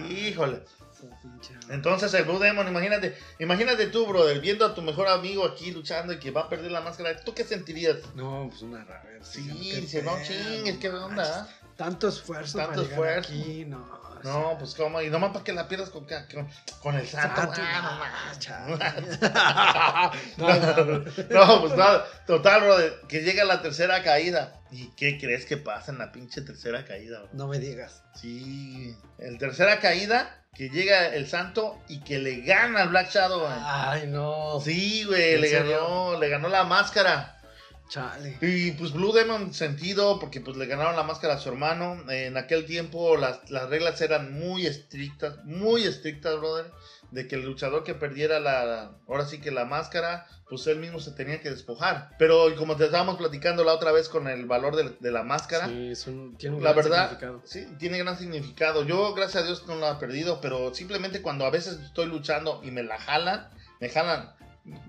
Híjole. 0.10 0.62
Entonces 1.70 2.14
el 2.14 2.26
Blue 2.26 2.38
Demon, 2.40 2.68
imagínate, 2.68 3.18
imagínate 3.40 3.88
tú, 3.88 4.06
brother, 4.06 4.40
viendo 4.40 4.66
a 4.66 4.76
tu 4.76 4.82
mejor 4.82 5.08
amigo 5.08 5.46
aquí 5.46 5.72
luchando 5.72 6.14
y 6.14 6.20
que 6.20 6.32
va 6.32 6.42
a 6.42 6.50
perder 6.50 6.72
la 6.72 6.82
máscara. 6.82 7.20
¿Tú 7.22 7.34
qué 7.34 7.44
sentirías? 7.44 7.98
No, 8.16 8.48
pues 8.50 8.62
una 8.62 8.84
rara. 8.84 9.04
Sí, 9.24 9.42
dice, 9.50 10.04
no 10.04 10.16
chingues, 10.24 10.78
¿qué 10.78 10.90
onda? 10.90 11.24
ah? 11.42 11.48
Tanto 11.76 12.08
esfuerzo 12.08 12.60
Tanto 12.60 12.84
para 12.84 12.90
esfuerzo. 12.90 13.32
aquí, 13.32 13.66
no. 13.66 14.01
No, 14.24 14.56
pues 14.60 14.76
cómo, 14.76 15.02
y 15.02 15.10
nomás 15.10 15.32
para 15.32 15.44
que 15.44 15.54
la 15.54 15.68
pierdas 15.68 15.90
con, 15.90 16.06
con, 16.06 16.48
con 16.82 16.96
el 16.96 17.08
santo. 17.08 17.42
Santo, 17.42 17.62
ah, 17.64 17.82
no 18.68 18.78
ah, 18.82 20.12
no, 20.38 20.46
no, 21.30 21.62
pues 21.62 21.76
nada, 21.76 22.06
total, 22.26 22.62
brother, 22.62 22.94
que 23.08 23.22
llega 23.22 23.44
la 23.44 23.62
tercera 23.62 24.04
caída. 24.04 24.58
¿Y 24.72 24.88
qué 24.96 25.20
crees 25.20 25.46
que 25.46 25.58
pasa 25.58 25.92
en 25.92 25.98
la 25.98 26.12
pinche 26.12 26.42
tercera 26.42 26.86
caída, 26.86 27.20
bro? 27.20 27.30
No 27.34 27.48
me 27.48 27.60
digas. 27.60 28.04
Sí, 28.16 28.96
el 29.18 29.38
tercera 29.38 29.80
caída, 29.80 30.44
que 30.54 30.70
llega 30.70 31.08
el 31.08 31.28
santo 31.28 31.78
y 31.90 32.00
que 32.02 32.20
le 32.20 32.42
gana 32.42 32.84
al 32.84 32.90
Black 32.90 33.12
Shadow. 33.12 33.46
Ay, 33.50 34.08
no. 34.08 34.60
Sí, 34.64 35.04
güey, 35.04 35.36
¿En 35.36 35.42
le 35.42 35.50
serio? 35.50 35.72
ganó, 35.82 36.20
le 36.20 36.30
ganó 36.30 36.48
la 36.48 36.64
máscara. 36.64 37.41
Chale. 37.92 38.38
Y 38.42 38.72
pues 38.72 38.94
Blue 38.94 39.12
Demon 39.12 39.54
sentido 39.54 40.18
porque 40.18 40.40
pues 40.40 40.56
le 40.56 40.66
ganaron 40.66 40.96
la 40.96 41.04
máscara 41.04 41.34
a 41.34 41.40
su 41.40 41.50
hermano. 41.50 42.10
En 42.10 42.38
aquel 42.38 42.66
tiempo 42.66 43.18
las, 43.18 43.52
las 43.52 43.70
reglas 43.70 44.00
eran 44.00 44.34
muy 44.34 44.66
estrictas, 44.66 45.44
muy 45.44 45.84
estrictas, 45.84 46.38
brother. 46.40 46.72
De 47.12 47.28
que 47.28 47.36
el 47.36 47.44
luchador 47.44 47.84
que 47.84 47.94
perdiera 47.94 48.40
la, 48.40 48.94
ahora 49.10 49.26
sí 49.26 49.42
que 49.42 49.52
la 49.52 49.66
máscara, 49.66 50.26
pues 50.50 50.66
él 50.68 50.78
mismo 50.80 51.02
se 51.02 51.12
tenía 51.12 51.42
que 51.42 51.50
despojar. 51.50 52.12
Pero 52.18 52.56
como 52.56 52.78
te 52.78 52.86
estábamos 52.86 53.18
platicando 53.18 53.66
la 53.66 53.74
otra 53.74 53.92
vez 53.92 54.08
con 54.08 54.30
el 54.30 54.46
valor 54.46 54.78
de, 54.78 54.96
de 54.98 55.12
la 55.12 55.24
máscara, 55.24 55.68
Sí, 55.68 55.90
es 55.92 56.08
un, 56.08 56.38
tiene 56.38 56.56
un 56.56 56.64
la 56.64 56.72
gran 56.72 56.86
verdad, 56.86 57.10
significado. 57.10 57.42
sí, 57.44 57.68
tiene 57.78 57.98
gran 57.98 58.18
significado. 58.18 58.86
Yo, 58.86 59.14
gracias 59.14 59.44
a 59.44 59.46
Dios, 59.46 59.68
no 59.68 59.76
la 59.76 59.92
he 59.92 59.96
perdido, 59.96 60.40
pero 60.40 60.74
simplemente 60.74 61.22
cuando 61.22 61.46
a 61.46 61.50
veces 61.50 61.80
estoy 61.84 62.06
luchando 62.06 62.62
y 62.64 62.72
me 62.72 62.84
la 62.84 62.98
jalan, 62.98 63.50
me 63.82 63.90
jalan, 63.90 64.34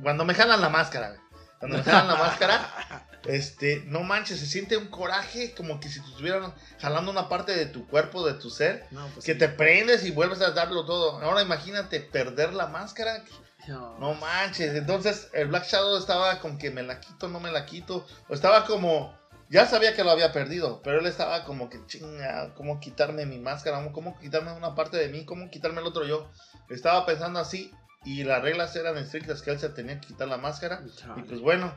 cuando 0.01 0.25
me 0.25 0.35
jalan 0.35 0.61
la 0.61 0.69
máscara. 0.69 1.17
Cuando 1.63 1.79
me 1.79 1.85
jalan 1.85 2.09
la 2.09 2.17
máscara, 2.27 3.07
este, 3.25 3.85
no 3.87 4.01
manches, 4.01 4.41
se 4.41 4.47
siente 4.47 4.77
un 4.77 4.89
coraje 4.89 5.55
como 5.55 5.79
que 5.79 5.89
si 5.89 6.01
te 6.01 6.09
estuvieran 6.09 6.53
jalando 6.81 7.13
una 7.13 7.29
parte 7.29 7.53
de 7.55 7.67
tu 7.67 7.87
cuerpo, 7.87 8.27
de 8.27 8.35
tu 8.35 8.51
ser, 8.51 8.85
No, 8.91 9.07
pues 9.15 9.25
que 9.25 9.35
sí. 9.35 9.39
te 9.39 9.49
prendes 9.49 10.05
y 10.05 10.11
vuelves 10.11 10.41
a 10.41 10.51
darlo 10.51 10.85
todo. 10.85 11.21
Ahora 11.23 11.41
imagínate 11.41 12.01
perder 12.01 12.53
la 12.53 12.67
máscara. 12.67 13.23
No. 13.69 13.97
No 14.01 14.15
manches, 14.15 14.75
entonces 14.75 15.29
el 15.35 15.47
Black 15.47 15.67
Shadow 15.69 15.97
estaba 15.97 16.41
con 16.41 16.59
que 16.59 16.73
me 16.73 16.83
la 16.83 16.99
quito, 16.99 17.29
no 17.29 17.39
me 17.39 17.53
la 17.53 17.65
quito. 17.65 18.05
O 18.29 18.35
estaba 18.35 18.65
como, 18.65 19.17
ya 19.49 19.67
sabía 19.67 19.95
que 19.95 20.03
lo 20.03 20.11
había 20.11 20.33
perdido, 20.33 20.83
pero 20.83 20.99
él 20.99 21.07
estaba 21.07 21.45
como 21.45 21.71
que 21.71 21.79
chinga, 21.87 22.55
¿cómo 22.55 22.81
quitarme 22.81 23.25
mi 23.25 23.39
máscara? 23.39 23.89
¿Cómo 23.93 24.19
quitarme 24.19 24.51
una 24.51 24.75
parte 24.75 24.97
de 24.97 25.07
mí? 25.11 25.25
¿Cómo 25.25 25.49
quitarme 25.49 25.81
el 25.81 25.87
otro 25.87 26.05
yo? 26.05 26.29
Estaba 26.71 27.07
pensando 27.07 27.39
así 27.39 27.73
y 28.05 28.25
las 28.25 28.43
reglas 28.43 28.75
eran 28.77 28.97
estrictas 28.99 29.43
que 29.43 29.51
él 29.51 29.61
se 29.61 29.69
tenía 29.69 30.01
que 30.01 30.09
quitar 30.09 30.29
la 30.29 30.37
máscara. 30.39 30.83
Chale. 30.97 31.21
Y 31.21 31.23
pues 31.25 31.41
bueno, 31.41 31.73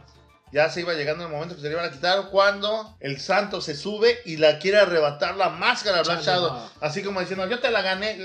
ya 0.51 0.69
se 0.69 0.81
iba 0.81 0.93
llegando 0.93 1.25
el 1.25 1.31
momento 1.31 1.55
que 1.55 1.61
se 1.61 1.67
le 1.67 1.73
iban 1.73 1.85
a 1.85 1.91
quitar 1.91 2.29
cuando 2.29 2.95
el 2.99 3.19
santo 3.19 3.61
se 3.61 3.75
sube 3.75 4.19
y 4.25 4.37
la 4.37 4.59
quiere 4.59 4.77
arrebatar 4.77 5.35
la 5.35 5.49
máscara 5.49 5.99
a 5.99 6.03
Black 6.03 6.21
Shadow. 6.21 6.53
no. 6.53 6.69
Así 6.81 7.03
como 7.03 7.19
diciendo, 7.19 7.47
yo 7.47 7.59
te 7.59 7.71
la 7.71 7.81
gané. 7.81 8.17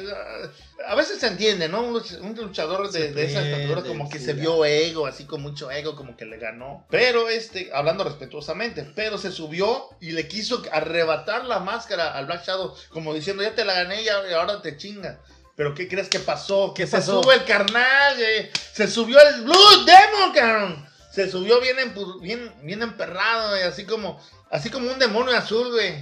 A 0.87 0.95
veces 0.95 1.19
se 1.19 1.27
entiende, 1.27 1.69
¿no? 1.69 1.83
Un 1.83 1.95
luch- 1.95 2.21
un 2.21 2.35
luchador 2.37 2.91
de, 2.91 3.13
de 3.13 3.25
esa 3.25 3.43
estatura 3.43 3.83
como 3.83 4.09
que 4.09 4.19
sí, 4.19 4.25
se 4.27 4.33
vio 4.35 4.65
ego, 4.65 5.07
así 5.07 5.25
con 5.25 5.43
mucho 5.43 5.71
ego, 5.71 5.95
como 5.97 6.17
que 6.17 6.25
le 6.25 6.39
ganó. 6.39 6.87
Pero 6.91 7.29
este, 7.29 7.71
hablando 7.75 8.05
respetuosamente, 8.05 8.91
pero 8.95 9.19
se 9.19 9.31
subió 9.33 9.89
y 10.01 10.13
le 10.13 10.27
quiso 10.29 10.63
arrebatar 10.73 11.45
la 11.47 11.59
máscara 11.59 12.13
al 12.17 12.27
Black 12.27 12.47
Shadow, 12.47 12.75
como 12.91 13.13
diciendo, 13.13 13.43
ya 13.43 13.55
te 13.55 13.65
la 13.65 13.75
gané 13.75 14.03
y 14.03 14.09
ahora 14.09 14.31
y 14.31 14.35
ahora 14.35 14.63
te 14.63 14.77
chinga. 14.77 15.21
Pero 15.61 15.75
¿qué 15.75 15.89
crees 15.89 16.09
que 16.09 16.21
pasó? 16.21 16.73
¿Qué 16.73 16.87
se 16.87 16.97
pasó? 16.97 17.23
sube 17.23 17.35
el 17.35 17.45
carnal, 17.45 18.17
güey. 18.17 18.51
Se 18.73 18.89
subió 18.89 19.21
el 19.21 19.43
Blue 19.43 19.85
Demon, 19.85 20.33
cabrón. 20.35 20.89
Se 21.13 21.31
subió 21.31 21.61
bien, 21.61 21.77
bien, 22.23 22.55
bien 22.63 22.81
emperrado, 22.81 23.51
güey. 23.51 23.65
Así 23.65 23.85
como, 23.85 24.19
así 24.51 24.71
como 24.71 24.91
un 24.91 24.99
demonio 24.99 25.37
azul, 25.37 25.71
güey. 25.71 26.01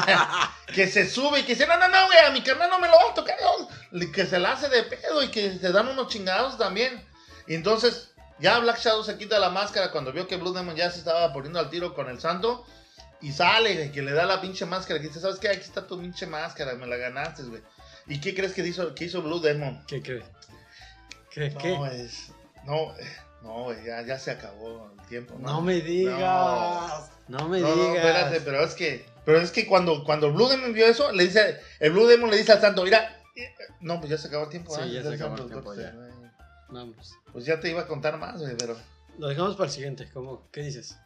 que 0.74 0.86
se 0.86 1.08
sube 1.08 1.40
y 1.40 1.44
que 1.44 1.54
dice, 1.54 1.66
no, 1.66 1.78
no, 1.78 1.88
no, 1.88 2.08
güey, 2.08 2.18
a 2.26 2.30
mi 2.30 2.42
carnal 2.42 2.68
no 2.68 2.78
me 2.78 2.88
lo 2.88 2.96
va 2.96 3.12
a 3.12 3.14
tocar. 3.14 3.38
no". 3.40 4.12
Que 4.12 4.26
se 4.26 4.38
la 4.38 4.52
hace 4.52 4.68
de 4.68 4.82
pedo 4.82 5.22
y 5.22 5.28
que 5.28 5.58
se 5.58 5.72
dan 5.72 5.88
unos 5.88 6.08
chingados 6.08 6.58
también. 6.58 7.02
Y 7.46 7.54
entonces, 7.54 8.10
ya 8.38 8.58
Black 8.58 8.80
Shadow 8.80 9.02
se 9.02 9.16
quita 9.16 9.38
la 9.38 9.48
máscara 9.48 9.92
cuando 9.92 10.12
vio 10.12 10.28
que 10.28 10.36
Blue 10.36 10.52
Demon 10.52 10.76
ya 10.76 10.90
se 10.90 10.98
estaba 10.98 11.32
poniendo 11.32 11.58
al 11.58 11.70
tiro 11.70 11.94
con 11.94 12.10
el 12.10 12.20
santo. 12.20 12.66
Y 13.22 13.32
sale, 13.32 13.76
güey, 13.76 13.92
que 13.92 14.02
le 14.02 14.12
da 14.12 14.26
la 14.26 14.42
pinche 14.42 14.66
máscara. 14.66 15.00
Que 15.00 15.08
dice, 15.08 15.20
¿sabes 15.20 15.38
qué? 15.38 15.48
Aquí 15.48 15.62
está 15.62 15.86
tu 15.86 15.98
pinche 15.98 16.26
máscara, 16.26 16.74
me 16.74 16.86
la 16.86 16.98
ganaste, 16.98 17.44
güey. 17.44 17.62
¿Y 18.10 18.20
qué 18.20 18.34
crees 18.34 18.52
que 18.52 18.66
hizo, 18.66 18.94
que 18.94 19.04
hizo 19.04 19.22
Blue 19.22 19.40
Demon? 19.40 19.80
¿Qué 19.86 20.02
cree? 20.02 20.22
¿Qué? 21.30 21.50
No, 21.50 21.58
¿Qué? 21.58 22.02
es. 22.04 22.32
No, 22.66 22.92
eh, 22.96 23.16
no, 23.42 23.64
güey, 23.64 23.84
ya, 23.86 24.02
ya 24.02 24.18
se 24.18 24.32
acabó 24.32 24.90
el 24.98 25.06
tiempo. 25.06 25.36
No 25.38 25.62
me 25.62 25.80
digas. 25.80 27.10
No, 27.28 27.48
me 27.48 27.60
No, 27.60 27.68
no, 27.68 27.74
digas. 27.74 27.96
espérate, 27.96 28.40
pero 28.40 28.64
es 28.64 28.74
que, 28.74 29.06
pero 29.24 29.40
es 29.40 29.52
que 29.52 29.64
cuando, 29.64 30.02
cuando 30.04 30.32
Blue 30.32 30.48
Demon 30.48 30.72
vio 30.72 30.86
eso, 30.86 31.12
le 31.12 31.24
dice, 31.24 31.60
el 31.78 31.92
Blue 31.92 32.06
Demon 32.08 32.30
le 32.30 32.36
dice 32.36 32.50
al 32.50 32.60
santo, 32.60 32.82
mira, 32.82 33.22
eh, 33.36 33.48
no, 33.80 34.00
pues 34.00 34.10
ya 34.10 34.18
se 34.18 34.26
acabó 34.26 34.44
el 34.44 34.50
tiempo. 34.50 34.74
Sí, 34.74 34.80
ah, 34.82 34.86
ya 34.86 35.02
se 35.02 35.14
acabó 35.14 35.36
el 35.36 35.46
tiempo, 35.46 35.74
ya. 35.74 35.94
Vamos. 36.68 37.14
Pues 37.32 37.44
ya 37.44 37.60
te 37.60 37.70
iba 37.70 37.82
a 37.82 37.86
contar 37.86 38.18
más, 38.18 38.42
pero, 38.58 38.76
Lo 39.18 39.28
dejamos 39.28 39.54
para 39.54 39.66
el 39.66 39.72
siguiente. 39.72 40.08
¿Cómo? 40.12 40.42
¿Qué 40.50 40.62
dices? 40.62 40.98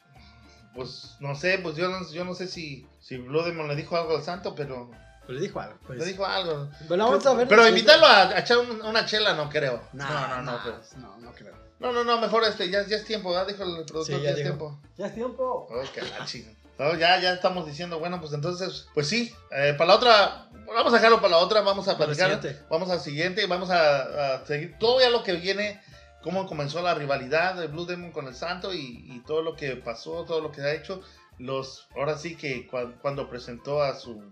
pues, 0.74 1.16
no 1.20 1.36
sé, 1.36 1.58
pues 1.58 1.76
yo 1.76 1.88
no, 1.88 2.10
yo 2.10 2.24
no 2.24 2.34
sé 2.34 2.48
si, 2.48 2.86
si 2.98 3.18
Blue 3.18 3.42
Demon 3.44 3.68
le 3.68 3.76
dijo 3.76 3.96
algo 3.96 4.16
al 4.16 4.22
santo, 4.24 4.54
pero 4.56 4.90
Pues 5.26 5.38
le 5.38 5.40
dijo 5.46 5.60
algo. 5.60 5.78
Pues. 5.86 5.98
le 5.98 6.04
dijo 6.06 6.24
algo. 6.26 6.68
Bueno, 6.88 7.04
vamos 7.10 7.26
a 7.26 7.34
ver. 7.34 7.48
Pero 7.48 7.66
invitarlo 7.68 8.06
a, 8.06 8.22
a 8.28 8.38
echar 8.40 8.58
un- 8.58 8.82
una 8.82 9.06
chela, 9.06 9.34
no 9.34 9.48
creo. 9.48 9.82
No, 9.92 10.04
no, 10.08 10.28
no, 10.28 10.42
no, 10.52 10.60
pero- 10.64 10.80
No, 10.98 11.16
no 11.18 11.32
creo. 11.32 11.54
no, 11.80 11.92
no, 11.92 12.04
no, 12.04 12.18
mejor 12.20 12.44
este, 12.44 12.68
ya, 12.70 12.86
ya 12.86 12.96
es 12.96 13.04
tiempo, 13.04 13.30
¿verdad? 13.30 13.46
Dijo 13.46 13.62
el 13.64 13.70
productor 13.84 14.04
Sí, 14.06 14.12
que 14.12 14.18
ya 14.18 14.24
ya 14.24 14.30
es 14.36 14.42
tiempo. 14.42 14.80
Ya 14.96 15.06
es 15.06 15.14
tiempo. 15.14 15.66
Oh, 15.70 15.82
qué 15.94 16.02
la 16.02 16.24
chinga. 16.26 16.52
No, 16.78 16.94
ya, 16.96 17.20
ya 17.20 17.32
estamos 17.34 17.66
diciendo, 17.66 17.98
bueno, 18.00 18.20
pues 18.20 18.32
entonces, 18.32 18.88
pues 18.94 19.08
sí, 19.08 19.32
eh, 19.52 19.74
para 19.78 19.88
la 19.88 19.94
otra, 19.94 20.48
vamos 20.66 20.92
a 20.92 20.96
dejarlo 20.96 21.18
para 21.18 21.28
la 21.30 21.38
otra, 21.38 21.60
vamos 21.60 21.86
a 21.86 21.96
platicar, 21.96 22.40
vamos 22.68 22.90
al 22.90 22.98
siguiente 23.00 23.44
y 23.44 23.46
vamos 23.46 23.70
a, 23.70 24.34
a 24.34 24.44
seguir 24.44 24.76
todo 24.80 25.00
ya 25.00 25.08
lo 25.08 25.22
que 25.22 25.34
viene 25.34 25.80
cómo 26.20 26.46
comenzó 26.46 26.82
la 26.82 26.94
rivalidad 26.94 27.54
de 27.54 27.68
Blue 27.68 27.86
Demon 27.86 28.10
con 28.10 28.26
el 28.26 28.34
Santo 28.34 28.74
y, 28.74 29.04
y 29.08 29.20
todo 29.24 29.42
lo 29.42 29.54
que 29.54 29.76
pasó, 29.76 30.24
todo 30.24 30.40
lo 30.40 30.50
que 30.50 30.62
ha 30.62 30.72
hecho. 30.74 31.00
Los, 31.38 31.86
ahora 31.96 32.16
sí 32.18 32.34
que 32.36 32.68
cua- 32.68 32.98
cuando 33.00 33.28
presentó 33.28 33.82
a 33.82 33.94
su, 33.94 34.30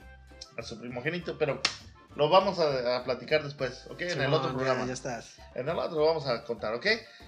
a 0.58 0.62
su 0.62 0.78
primogénito, 0.78 1.36
pero 1.38 1.60
lo 2.14 2.28
vamos 2.28 2.58
a, 2.58 2.96
a 2.96 3.04
platicar 3.04 3.42
después, 3.42 3.86
¿ok? 3.88 4.02
en 4.02 4.20
el 4.20 4.34
otro 4.34 4.52
programa. 4.52 4.82
Ya, 4.82 4.88
ya 4.88 4.92
estás. 4.92 5.36
En 5.54 5.68
el 5.68 5.78
otro 5.78 5.98
lo 6.00 6.06
vamos 6.06 6.26
a 6.26 6.44
contar, 6.44 6.74
¿ok? 6.74 6.86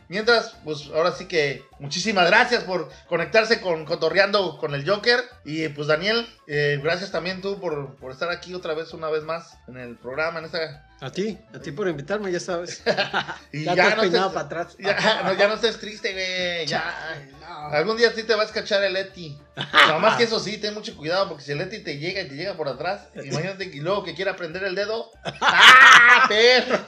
Mientras, 0.09 0.57
pues 0.65 0.91
ahora 0.95 1.13
sí 1.13 1.27
que 1.27 1.65
muchísimas 1.79 2.27
gracias 2.27 2.65
por 2.65 2.91
conectarse 3.09 3.61
con 3.61 3.87
Cotorreando 3.87 4.59
con 4.59 4.75
el 4.75 4.89
Joker. 4.89 5.21
Y 5.45 5.69
pues 5.69 5.89
Daniel, 5.89 6.29
eh, 6.47 6.79
gracias 6.83 7.11
también 7.11 7.41
tú 7.41 7.59
por, 7.61 7.97
por 7.97 8.13
estar 8.13 8.31
aquí 8.31 8.53
otra 8.55 8.75
vez, 8.75 8.93
una 8.93 9.09
vez 9.09 9.25
más 9.25 9.57
en 9.69 9.79
el 9.79 9.97
programa, 9.97 10.41
en 10.41 10.45
esta... 10.47 10.87
A 11.01 11.11
ti, 11.11 11.37
a 11.53 11.59
ti 11.59 11.73
por 11.73 11.89
invitarme, 11.89 12.31
ya 12.31 12.41
sabes. 12.41 12.83
Y 13.53 13.65
ya, 13.65 13.75
ya, 13.75 13.85
te 13.85 13.91
has 13.91 13.97
no 13.97 14.03
estés, 14.05 14.21
para 14.21 14.41
atrás. 14.41 14.77
ya, 14.79 15.23
no, 15.25 15.35
ya 15.35 15.49
no 15.49 15.55
estés 15.55 15.79
triste, 15.79 16.13
güey. 16.13 16.67
Ya. 16.67 16.95
No. 17.41 17.69
Algún 17.69 17.97
día 17.97 18.13
sí 18.13 18.23
te 18.23 18.35
va 18.35 18.43
a 18.43 18.47
escachar 18.47 18.83
el 18.83 18.97
Eti. 18.97 19.39
Nada 19.73 19.99
más 19.99 20.17
que 20.17 20.25
eso 20.25 20.41
sí, 20.41 20.59
ten 20.59 20.75
mucho 20.75 20.97
cuidado 20.97 21.29
porque 21.29 21.45
si 21.45 21.53
el 21.53 21.61
Eti 21.61 21.81
te 21.81 21.99
llega 21.99 22.23
y 22.23 22.29
te 22.29 22.35
llega 22.35 22.55
por 22.55 22.69
atrás, 22.69 23.09
imagínate 23.15 23.71
que 23.71 23.79
luego 23.79 24.03
que 24.03 24.15
quiera 24.15 24.35
prender 24.35 24.65
el 24.65 24.75
dedo. 24.75 25.11
¡Ah, 25.41 26.27
perro! 26.29 26.79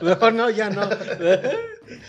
Mejor 0.00 0.32
no, 0.32 0.50
ya 0.50 0.70
no. 0.70 0.88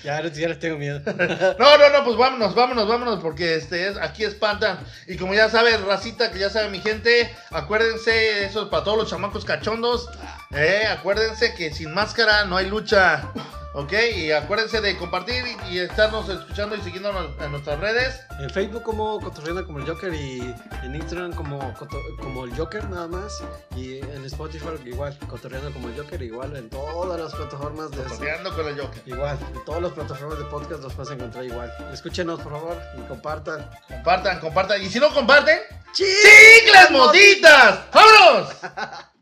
ya, 0.03 0.23
ya 0.23 0.47
les 0.47 0.59
tengo 0.59 0.77
miedo. 0.77 1.01
No, 1.05 1.77
no, 1.77 1.89
no, 1.89 2.03
pues 2.05 2.17
vámonos, 2.17 2.55
vámonos, 2.55 2.87
vámonos, 2.87 3.19
porque 3.21 3.55
este 3.55 3.87
es, 3.87 3.97
aquí 3.97 4.23
espantan. 4.23 4.79
Y 5.07 5.17
como 5.17 5.33
ya 5.33 5.49
sabe, 5.49 5.77
racita, 5.77 6.31
que 6.31 6.39
ya 6.39 6.49
sabe 6.49 6.69
mi 6.69 6.79
gente, 6.79 7.35
acuérdense, 7.51 8.45
eso 8.45 8.63
es 8.63 8.69
para 8.69 8.83
todos 8.83 8.97
los 8.97 9.09
chamacos 9.09 9.45
cachondos. 9.45 10.09
Eh, 10.51 10.87
acuérdense 10.87 11.53
que 11.53 11.73
sin 11.73 11.93
máscara 11.93 12.45
no 12.45 12.57
hay 12.57 12.69
lucha. 12.69 13.31
¿Ok? 13.73 13.93
Y 14.15 14.31
acuérdense 14.31 14.81
de 14.81 14.97
compartir 14.97 15.43
y, 15.45 15.75
y 15.75 15.79
estarnos 15.79 16.27
escuchando 16.27 16.75
y 16.75 16.81
siguiéndonos 16.81 17.39
en 17.39 17.51
nuestras 17.51 17.79
redes. 17.79 18.19
En 18.39 18.49
Facebook 18.49 18.81
como 18.81 19.19
Cotorreando 19.19 19.63
como 19.63 19.77
el 19.77 19.85
Joker 19.85 20.11
y 20.11 20.55
en 20.83 20.95
Instagram 20.95 21.33
como, 21.33 21.73
como 22.17 22.45
el 22.45 22.57
Joker 22.57 22.83
nada 22.89 23.07
más. 23.07 23.43
Y 23.75 23.99
en 23.99 24.25
Spotify 24.25 24.69
igual, 24.85 25.15
Cotorreando 25.27 25.71
como 25.71 25.89
el 25.89 25.95
Joker, 25.95 26.19
igual 26.21 26.55
en 26.55 26.69
todas 26.71 27.19
las 27.21 27.35
plataformas 27.35 27.91
de... 27.91 28.03
Cotorreando 28.03 28.55
con 28.55 28.67
el 28.67 28.81
Joker. 28.81 29.03
Igual, 29.05 29.37
en 29.53 29.65
todas 29.65 29.81
las 29.83 29.91
plataformas 29.91 30.39
de 30.39 30.45
podcast 30.45 30.81
los 30.81 30.93
puedes 30.93 31.11
encontrar 31.11 31.45
igual. 31.45 31.71
Escúchenos 31.93 32.41
por 32.41 32.53
favor 32.53 32.81
y 32.97 33.01
compartan. 33.07 33.69
Compartan, 33.87 34.39
compartan. 34.39 34.81
Y 34.81 34.89
si 34.89 34.99
no 34.99 35.13
comparten, 35.13 35.59
¡Sí! 35.93 36.03
¡chicles 36.03 36.89
moditas! 36.89 37.81
¡Vámonos! 37.93 38.49